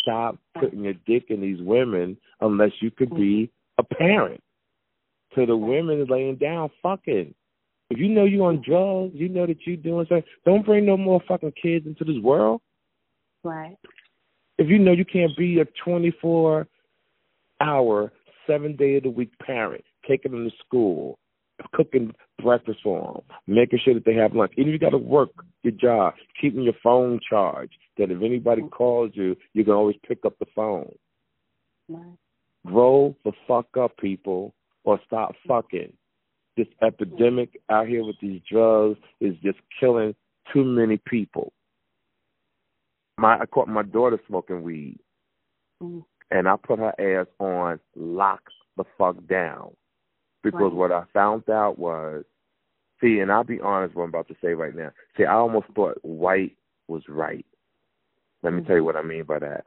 Stop 0.00 0.38
putting 0.58 0.84
your 0.84 0.94
dick 1.06 1.30
in 1.30 1.40
these 1.40 1.60
women 1.60 2.16
unless 2.40 2.72
you 2.80 2.90
could 2.90 3.14
be 3.14 3.46
mm-hmm. 3.46 3.80
a 3.80 3.82
parent. 3.82 4.42
To 5.34 5.46
the 5.46 5.56
women 5.56 6.06
laying 6.08 6.36
down 6.36 6.70
fucking. 6.82 7.34
If 7.90 7.98
you 7.98 8.08
know 8.08 8.24
you 8.24 8.44
on 8.44 8.62
drugs, 8.66 9.12
you 9.14 9.28
know 9.28 9.46
that 9.46 9.66
you 9.66 9.76
doing 9.76 10.06
something. 10.08 10.24
Don't 10.44 10.64
bring 10.64 10.86
no 10.86 10.96
more 10.96 11.20
fucking 11.28 11.52
kids 11.60 11.86
into 11.86 12.04
this 12.04 12.22
world. 12.22 12.60
Right. 13.42 13.76
If 14.58 14.68
you 14.68 14.78
know 14.78 14.92
you 14.92 15.04
can't 15.04 15.36
be 15.36 15.60
a 15.60 15.66
24 15.84 16.66
hour, 17.60 18.12
seven 18.46 18.76
day 18.76 18.96
of 18.96 19.02
the 19.02 19.10
week 19.10 19.32
parent, 19.38 19.84
taking 20.08 20.32
them 20.32 20.48
to 20.48 20.56
school, 20.64 21.18
cooking 21.72 22.12
breakfast 22.42 22.80
for 22.82 23.14
them, 23.14 23.38
making 23.46 23.80
sure 23.84 23.94
that 23.94 24.04
they 24.04 24.14
have 24.14 24.34
lunch. 24.34 24.52
Even 24.56 24.68
if 24.68 24.72
you 24.74 24.78
got 24.78 24.90
to 24.90 24.98
work 24.98 25.30
your 25.62 25.72
job, 25.72 26.14
keeping 26.40 26.62
your 26.62 26.74
phone 26.82 27.20
charged, 27.28 27.76
that 27.98 28.10
if 28.10 28.22
anybody 28.22 28.62
mm-hmm. 28.62 28.70
calls 28.70 29.10
you, 29.14 29.36
you 29.52 29.64
can 29.64 29.72
always 29.72 29.96
pick 30.06 30.24
up 30.24 30.38
the 30.38 30.46
phone. 30.54 30.92
Right. 31.88 32.16
Grow 32.66 33.14
the 33.24 33.32
fuck 33.46 33.66
up, 33.78 33.96
people, 33.98 34.54
or 34.84 34.98
stop 35.06 35.30
mm-hmm. 35.30 35.48
fucking. 35.48 35.92
This 36.56 36.68
epidemic 36.82 37.60
out 37.70 37.88
here 37.88 38.04
with 38.04 38.16
these 38.20 38.40
drugs 38.48 38.98
is 39.20 39.34
just 39.42 39.58
killing 39.80 40.14
too 40.52 40.64
many 40.64 40.98
people. 40.98 41.52
My 43.18 43.38
I 43.40 43.46
caught 43.46 43.68
my 43.68 43.82
daughter 43.82 44.20
smoking 44.26 44.62
weed, 44.62 44.98
Mm. 45.82 46.04
and 46.30 46.48
I 46.48 46.56
put 46.56 46.78
her 46.78 46.94
ass 47.00 47.26
on 47.40 47.80
lock 47.96 48.42
the 48.76 48.84
fuck 48.96 49.16
down 49.26 49.76
because 50.42 50.60
Right. 50.60 50.72
what 50.72 50.92
I 50.92 51.04
found 51.12 51.48
out 51.50 51.78
was, 51.78 52.24
see, 53.00 53.18
and 53.20 53.32
I'll 53.32 53.44
be 53.44 53.60
honest, 53.60 53.94
what 53.94 54.04
I'm 54.04 54.10
about 54.10 54.28
to 54.28 54.36
say 54.40 54.54
right 54.54 54.74
now. 54.74 54.92
See, 55.16 55.24
I 55.24 55.34
almost 55.34 55.66
thought 55.68 55.98
white 56.04 56.56
was 56.86 57.08
right. 57.08 57.46
Let 58.42 58.52
me 58.52 58.62
tell 58.62 58.76
you 58.76 58.84
what 58.84 58.96
I 58.96 59.02
mean 59.02 59.24
by 59.24 59.38
that. 59.40 59.66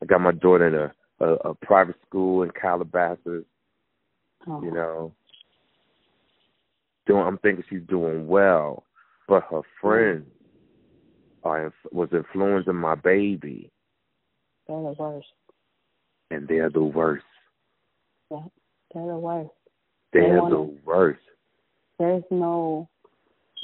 I 0.00 0.06
got 0.06 0.20
my 0.20 0.32
daughter 0.32 0.66
in 0.66 0.74
a 0.74 0.94
a, 1.20 1.34
a 1.50 1.54
private 1.54 1.96
school 2.06 2.42
in 2.42 2.50
Calabasas. 2.50 3.44
Oh. 4.46 4.62
You 4.62 4.72
know, 4.72 5.14
doing. 7.06 7.22
I'm 7.24 7.38
thinking 7.38 7.64
she's 7.68 7.82
doing 7.88 8.26
well, 8.26 8.84
but 9.28 9.44
her 9.50 9.62
friends 9.80 10.26
are 11.44 11.72
was 11.90 12.08
influencing 12.12 12.74
my 12.76 12.94
baby, 12.94 13.70
They're 14.68 14.76
the 14.82 14.94
worst. 14.98 15.26
and 16.30 16.46
they're 16.48 16.70
the 16.70 16.82
worst. 16.84 17.24
Yeah. 18.30 18.42
They're 18.94 19.06
the 19.06 19.18
worst. 19.18 19.50
They're 20.12 20.40
wanna- 20.42 20.54
the 20.56 20.62
worst. 20.84 21.20
There's 21.98 22.24
no 22.30 22.88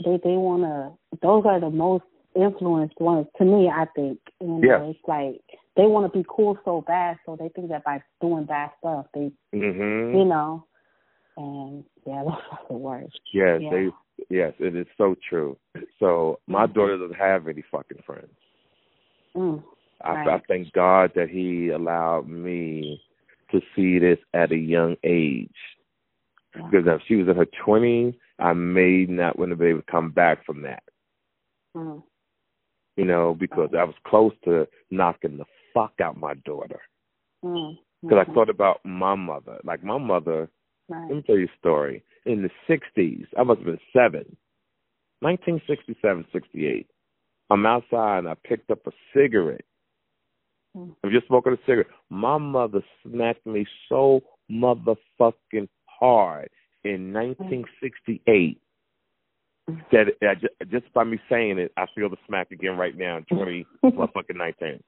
they 0.05 0.16
they 0.18 0.36
wanna 0.36 0.97
those 1.22 1.45
are 1.47 1.61
the 1.61 1.70
most 1.70 2.05
influenced 2.34 3.01
ones 3.01 3.26
to 3.36 3.45
me, 3.45 3.68
I 3.68 3.86
think. 3.97 4.20
You 4.41 4.47
know, 4.49 4.61
Yes. 4.62 4.95
it's 4.97 5.09
like 5.09 5.41
they 5.76 5.86
wanna 5.86 6.09
be 6.09 6.24
cool 6.28 6.59
so 6.64 6.80
bad 6.82 7.18
so 7.26 7.36
they 7.36 7.49
think 7.51 7.68
that 7.68 7.84
by 7.84 8.03
doing 8.20 8.45
bad 8.45 8.70
stuff 8.78 9.07
they 9.12 9.32
Mhm. 9.55 10.16
you 10.18 10.24
know 10.24 10.64
and 11.39 11.84
yeah, 12.07 12.24
those 12.24 12.32
are 12.53 12.59
the 12.68 12.74
worst. 12.76 13.20
Yes, 13.32 13.61
Yeah. 13.62 13.70
they. 13.70 13.89
Yes, 14.30 14.53
it 14.59 14.74
is 14.74 14.86
so 14.99 15.14
true. 15.28 15.57
So 16.01 16.41
my 16.49 16.66
daughter 16.66 16.99
doesn't 16.99 17.14
have 17.16 17.47
any 17.47 17.62
fucking 17.70 18.03
friends. 18.05 18.34
Mm. 19.36 19.62
I, 20.03 20.14
Right. 20.14 20.28
I 20.28 20.43
thank 20.49 20.72
God 20.72 21.12
that 21.14 21.30
He 21.30 21.68
allowed 21.68 22.28
me 22.28 23.01
to 23.53 23.61
see 23.76 24.01
this 24.01 24.18
at 24.34 24.51
a 24.51 24.57
young 24.57 24.97
age. 25.05 25.55
Because 26.53 26.86
if 26.86 27.01
she 27.07 27.14
was 27.14 27.28
in 27.28 27.36
her 27.36 27.47
twenties, 27.64 28.14
I 28.41 28.53
may 28.53 29.07
not 29.07 29.39
want 29.39 29.51
to 29.53 29.57
be 29.57 29.66
able 29.66 29.82
to 29.82 29.91
come 29.91 30.11
back 30.11 30.45
from 30.45 30.62
that. 30.62 30.82
Mm. 31.76 32.03
You 32.97 33.05
know, 33.05 33.36
because 33.39 33.70
I 33.78 33.84
was 33.84 33.95
close 34.05 34.32
to 34.45 34.66
knocking 34.91 35.36
the 35.39 35.45
fuck 35.72 35.93
out 36.03 36.16
my 36.16 36.34
daughter. 36.45 36.80
Mm. 37.45 37.78
Because 38.03 38.26
I 38.26 38.30
Mhm. 38.30 38.34
thought 38.34 38.49
about 38.51 38.84
my 38.84 39.14
mother. 39.14 39.61
Like 39.62 39.84
my 39.84 39.99
mother, 39.99 40.49
let 40.89 41.11
me 41.11 41.22
tell 41.26 41.39
you 41.39 41.47
a 41.47 41.59
story. 41.59 42.03
In 42.26 42.43
the 42.43 42.51
'60s, 42.68 43.26
I 43.39 43.43
must 43.43 43.59
have 43.59 43.66
been 43.66 43.78
seven, 43.93 44.36
1967, 45.20 46.26
68. 46.32 46.86
I'm 47.51 47.66
outside 47.66 48.18
and 48.18 48.28
I 48.28 48.34
picked 48.45 48.70
up 48.70 48.86
a 48.86 48.91
cigarette. 49.14 49.64
Mm. 50.76 50.95
I'm 51.03 51.11
just 51.11 51.26
smoking 51.26 51.55
a 51.55 51.59
cigarette. 51.66 51.86
My 52.11 52.39
mother 52.39 52.82
smacked 53.03 53.47
me 53.47 53.66
so 53.89 54.20
motherfucking 54.51 55.68
hard 55.86 56.51
in 56.84 57.12
1968 57.12 58.61
that 59.93 60.07
I 60.22 60.34
just, 60.34 60.55
just 60.70 60.93
by 60.95 61.05
me 61.05 61.18
saying 61.28 61.59
it, 61.59 61.72
I 61.76 61.86
feel 61.95 62.09
the 62.09 62.16
smack 62.26 62.51
again 62.51 62.76
right 62.76 62.97
now 62.97 63.18
in 63.18 63.24
20 63.24 63.66
motherfucking 63.84 64.36
19. 64.36 64.82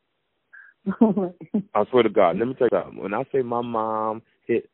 I 1.75 1.85
swear 1.91 2.03
to 2.03 2.09
God. 2.09 2.39
Let 2.39 2.49
me 2.49 2.55
tell 2.55 2.69
you 2.71 2.79
something. 2.79 3.03
When 3.03 3.15
I 3.15 3.25
say 3.33 3.43
my 3.43 3.61
mom 3.61 4.23
hit 4.47 4.71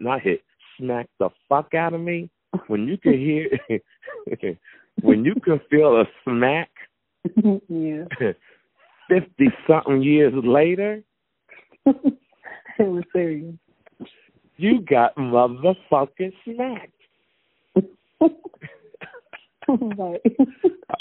not 0.00 0.20
hit, 0.22 0.42
smack 0.78 1.08
the 1.18 1.30
fuck 1.48 1.74
out 1.74 1.94
of 1.94 2.00
me, 2.00 2.30
when 2.68 2.86
you 2.86 2.96
can 2.98 3.12
hear 3.14 3.48
when 5.02 5.24
you 5.24 5.34
can 5.44 5.60
feel 5.70 6.00
a 6.00 6.04
smack 6.24 6.70
yeah. 7.68 8.04
fifty 9.08 9.48
something 9.66 10.02
years 10.02 10.32
later, 10.44 11.02
it 11.86 11.94
was 12.78 13.04
serious. 13.12 13.54
you 14.56 14.80
got 14.82 15.16
motherfucking 15.16 16.32
smacked. 16.44 16.92
right. 19.98 20.20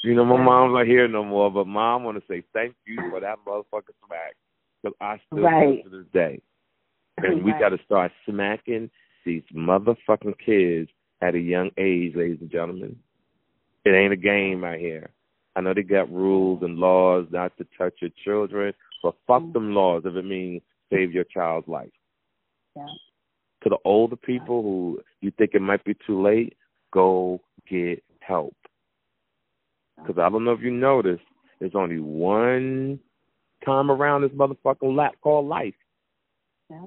You 0.03 0.15
know, 0.15 0.25
my 0.25 0.41
mom's 0.41 0.73
not 0.73 0.85
here 0.87 1.07
no 1.07 1.23
more, 1.23 1.51
but 1.51 1.67
mom 1.67 2.03
want 2.03 2.17
to 2.17 2.23
say 2.29 2.43
thank 2.53 2.75
you 2.85 2.97
for 3.09 3.19
that 3.19 3.37
motherfucking 3.45 3.95
smack 4.07 4.35
because 4.81 4.95
I 5.01 5.19
still 5.27 5.43
Right. 5.43 5.83
to 5.83 5.89
this 5.89 6.05
day. 6.13 6.41
And 7.17 7.43
we 7.43 7.51
Right. 7.51 7.59
got 7.59 7.69
to 7.69 7.83
start 7.83 8.11
smacking 8.25 8.89
these 9.23 9.43
motherfucking 9.53 10.37
kids 10.39 10.89
at 11.21 11.35
a 11.35 11.39
young 11.39 11.71
age, 11.77 12.15
ladies 12.15 12.41
and 12.41 12.49
gentlemen. 12.49 12.97
It 13.85 13.91
ain't 13.91 14.13
a 14.13 14.17
game 14.17 14.63
out 14.63 14.79
here. 14.79 15.11
I 15.55 15.61
know 15.61 15.73
they 15.73 15.83
got 15.83 16.11
rules 16.11 16.63
and 16.63 16.77
laws 16.77 17.27
not 17.29 17.55
to 17.57 17.67
touch 17.77 17.95
your 18.01 18.11
children, 18.23 18.73
but 19.01 19.15
fuck 19.27 19.43
mm-hmm. 19.43 19.51
them 19.53 19.75
laws 19.75 20.03
if 20.05 20.15
it 20.15 20.25
means 20.25 20.61
save 20.91 21.11
your 21.11 21.25
child's 21.25 21.67
life. 21.67 21.91
Yeah. 22.75 22.87
To 23.63 23.69
the 23.69 23.77
older 23.85 24.15
people 24.15 24.61
who 24.61 25.01
you 25.21 25.31
think 25.31 25.51
it 25.53 25.61
might 25.61 25.83
be 25.83 25.95
too 26.05 26.21
late, 26.21 26.57
go 26.91 27.41
get 27.69 28.03
help. 28.19 28.55
Because 29.97 30.17
I 30.17 30.29
don't 30.29 30.43
know 30.43 30.51
if 30.51 30.61
you 30.61 30.71
noticed, 30.71 31.23
there's 31.59 31.75
only 31.75 31.99
one 31.99 32.99
time 33.63 33.89
around 33.89 34.21
this 34.21 34.31
motherfucking 34.31 34.95
lap 34.95 35.13
called 35.21 35.47
life. 35.47 35.75
Yeah. 36.69 36.85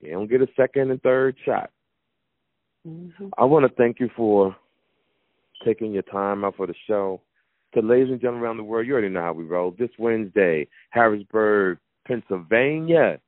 You 0.00 0.12
don't 0.12 0.30
get 0.30 0.42
a 0.42 0.48
second 0.56 0.90
and 0.90 1.02
third 1.02 1.36
shot. 1.44 1.70
Mhm. 2.86 3.30
I 3.36 3.44
want 3.44 3.64
to 3.66 3.74
thank 3.74 3.98
you 3.98 4.08
for 4.10 4.56
taking 5.64 5.92
your 5.92 6.02
time 6.02 6.44
out 6.44 6.56
for 6.56 6.66
the 6.66 6.74
show. 6.86 7.20
To 7.74 7.82
ladies 7.82 8.10
and 8.10 8.20
gentlemen 8.20 8.44
around 8.44 8.56
the 8.58 8.64
world, 8.64 8.86
you 8.86 8.92
already 8.92 9.08
know 9.08 9.22
how 9.22 9.32
we 9.32 9.44
roll. 9.44 9.72
This 9.72 9.90
Wednesday, 9.98 10.68
Harrisburg, 10.90 11.78
Pennsylvania, 12.06 13.20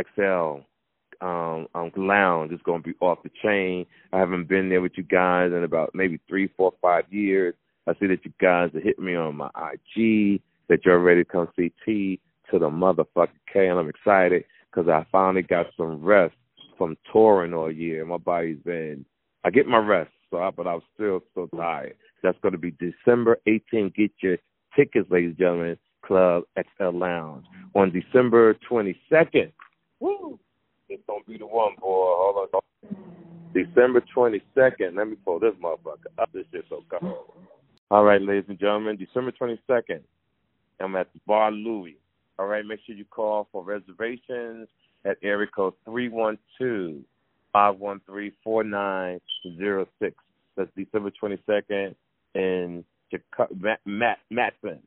XL 0.00 0.60
um, 1.20 1.68
um, 1.74 1.90
Lounge 1.96 2.52
is 2.52 2.60
going 2.62 2.82
to 2.82 2.88
be 2.88 2.96
off 3.00 3.22
the 3.22 3.30
chain. 3.42 3.86
I 4.12 4.18
haven't 4.18 4.48
been 4.48 4.68
there 4.68 4.80
with 4.80 4.96
you 4.96 5.02
guys 5.02 5.52
in 5.52 5.64
about 5.64 5.94
maybe 5.94 6.18
three, 6.28 6.48
four, 6.48 6.72
five 6.80 7.04
years. 7.12 7.54
I 7.86 7.94
see 7.94 8.06
that 8.08 8.24
you 8.24 8.32
guys 8.40 8.74
are 8.74 8.80
hitting 8.80 9.04
me 9.04 9.14
on 9.14 9.36
my 9.36 9.48
IG, 9.48 10.40
that 10.68 10.84
you're 10.84 10.98
ready 10.98 11.22
to 11.22 11.30
come 11.30 11.48
see 11.56 11.72
T 11.84 12.20
to 12.50 12.58
the 12.58 12.68
motherfucking 12.68 13.28
K, 13.52 13.68
and 13.68 13.78
I'm 13.78 13.88
excited 13.88 14.44
because 14.76 14.90
I 14.90 15.06
finally 15.10 15.42
got 15.42 15.66
some 15.76 16.04
rest 16.04 16.34
from 16.76 16.96
touring 17.10 17.54
all 17.54 17.72
year. 17.72 18.04
My 18.04 18.18
body's 18.18 18.58
been, 18.64 19.04
I 19.44 19.50
get 19.50 19.66
my 19.66 19.78
rest, 19.78 20.10
so 20.30 20.38
I, 20.38 20.50
but 20.50 20.66
I'm 20.66 20.80
still 20.94 21.22
so 21.34 21.48
tired. 21.56 21.94
That's 22.22 22.38
going 22.42 22.52
to 22.52 22.58
be 22.58 22.72
December 22.72 23.38
18th. 23.48 23.94
Get 23.94 24.10
your 24.20 24.36
tickets, 24.74 25.10
ladies 25.10 25.30
and 25.30 25.38
gentlemen. 25.38 25.78
Club 26.04 26.44
XL 26.56 26.90
Lounge 26.90 27.46
on 27.74 27.90
December 27.90 28.54
22nd. 28.70 29.50
Woo! 29.98 30.38
It's 30.88 31.02
gonna 31.08 31.20
be 31.26 31.36
the 31.36 31.46
one, 31.46 31.74
boy. 31.80 32.14
Hold 32.14 32.48
on. 32.54 32.60
December 33.52 34.04
22nd. 34.14 34.96
Let 34.96 35.08
me 35.08 35.16
pull 35.24 35.40
this 35.40 35.54
motherfucker 35.60 36.12
up. 36.18 36.30
This 36.32 36.44
shit's 36.52 36.68
so 36.68 36.84
cold. 36.88 37.32
All 37.90 38.04
right, 38.04 38.22
ladies 38.22 38.44
and 38.48 38.58
gentlemen, 38.58 38.96
December 38.96 39.32
22nd. 39.32 40.00
I'm 40.78 40.94
at 40.94 41.08
Bar 41.26 41.50
Louie. 41.50 41.96
All 42.38 42.46
right, 42.46 42.64
make 42.64 42.80
sure 42.86 42.94
you 42.94 43.04
call 43.06 43.48
for 43.50 43.62
reservations 43.64 44.68
at 45.04 45.16
area 45.22 45.46
code 45.54 45.74
312 45.84 47.02
513 47.52 48.32
4906. 48.44 50.16
That's 50.56 50.70
December 50.76 51.10
22nd 51.22 51.94
in 52.34 52.84
Matteson, 53.86 54.78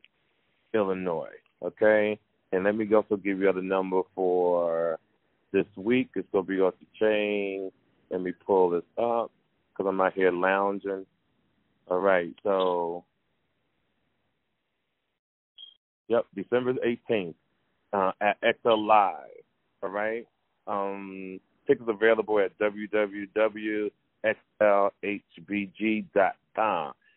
Illinois. 0.74 1.28
Okay? 1.62 2.18
And 2.52 2.64
let 2.64 2.76
me 2.76 2.92
also 2.94 3.16
give 3.16 3.38
you 3.40 3.52
the 3.52 3.62
number 3.62 4.02
for 4.14 4.98
this 5.52 5.66
week. 5.76 6.10
It's 6.16 6.28
going 6.32 6.44
to 6.44 6.48
be 6.48 6.60
off 6.60 6.74
the 6.80 6.86
chain. 6.98 7.70
Let 8.10 8.20
me 8.22 8.32
pull 8.32 8.70
this 8.70 8.82
up 8.98 9.30
because 9.72 9.88
I'm 9.88 10.00
out 10.00 10.14
here 10.14 10.32
lounging. 10.32 11.06
All 11.88 12.00
right, 12.00 12.34
so, 12.44 13.04
yep, 16.10 16.26
December 16.34 16.74
18th 16.74 17.34
uh, 17.94 18.12
at 18.20 18.36
XL 18.42 18.86
Live. 18.86 19.14
All 19.82 19.88
right? 19.88 20.26
Um, 20.66 21.40
tickets 21.66 21.88
available 21.88 22.38
at 22.40 22.58
www.xlhbg.com. 22.58 23.92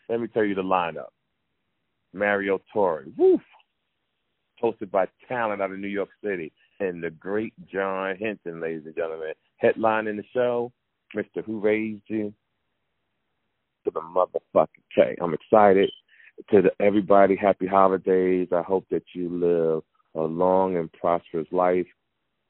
Let 0.10 0.20
me 0.20 0.28
tell 0.28 0.44
you 0.46 0.56
the 0.56 0.64
lineup. 0.64 1.10
Mario 2.14 2.62
Torre, 2.72 3.06
woof, 3.18 3.42
hosted 4.64 4.92
by 4.92 5.08
talent 5.28 5.62
out 5.62 5.72
of 5.72 5.80
New 5.80 5.88
York 5.88 6.10
City, 6.24 6.52
and 6.80 7.04
the 7.04 7.10
great 7.10 7.54
John 7.68 8.16
Hinton, 8.18 8.62
ladies 8.62 8.84
and 8.86 8.96
gentlemen. 8.96 9.34
Headlining 9.64 10.18
the 10.18 10.24
show, 10.32 10.72
Mr. 11.16 11.44
Who 11.44 11.60
Raised 11.60 12.04
You, 12.08 12.32
to 13.86 13.92
the 13.92 14.02
motherfucking 14.02 14.68
K. 14.94 15.16
I'm 15.20 15.34
excited. 15.34 15.92
To 16.52 16.62
the, 16.64 16.72
everybody, 16.84 17.36
happy 17.36 17.68
holidays. 17.68 18.50
I 18.52 18.62
hope 18.62 18.86
that 18.92 19.04
you 19.14 19.30
live 19.30 19.84
a 20.16 20.28
long 20.28 20.78
and 20.78 20.92
prosperous 20.94 21.48
life, 21.52 21.86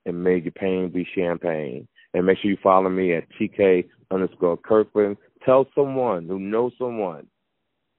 and 0.05 0.23
may 0.23 0.37
your 0.37 0.51
pain 0.51 0.89
be 0.89 1.07
champagne. 1.15 1.87
And 2.13 2.25
make 2.25 2.37
sure 2.39 2.51
you 2.51 2.57
follow 2.61 2.89
me 2.89 3.15
at 3.15 3.23
TK 3.39 3.87
underscore 4.11 4.57
Kirkland. 4.57 5.17
Tell 5.45 5.65
someone 5.73 6.27
who 6.27 6.39
knows 6.39 6.73
someone 6.77 7.27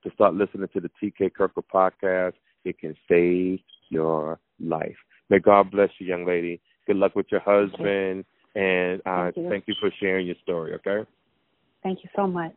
to 0.04 0.10
start 0.12 0.34
listening 0.34 0.68
to 0.72 0.80
the 0.80 0.90
TK 1.02 1.34
Kirkland 1.34 1.66
podcast. 1.72 2.34
It 2.64 2.78
can 2.78 2.94
save 3.08 3.58
your 3.88 4.38
life. 4.60 4.96
May 5.30 5.38
God 5.40 5.70
bless 5.70 5.90
you, 5.98 6.06
young 6.06 6.26
lady. 6.26 6.60
Good 6.86 6.96
luck 6.96 7.14
with 7.16 7.26
your 7.30 7.40
husband, 7.40 8.24
and 8.54 9.00
uh, 9.06 9.24
Thank 9.24 9.36
you. 9.36 9.48
thank 9.48 9.64
you 9.66 9.74
for 9.80 9.90
sharing 10.00 10.26
your 10.26 10.36
story. 10.42 10.74
Okay. 10.74 11.08
Thank 11.82 12.00
you 12.02 12.10
so 12.14 12.26
much. 12.26 12.56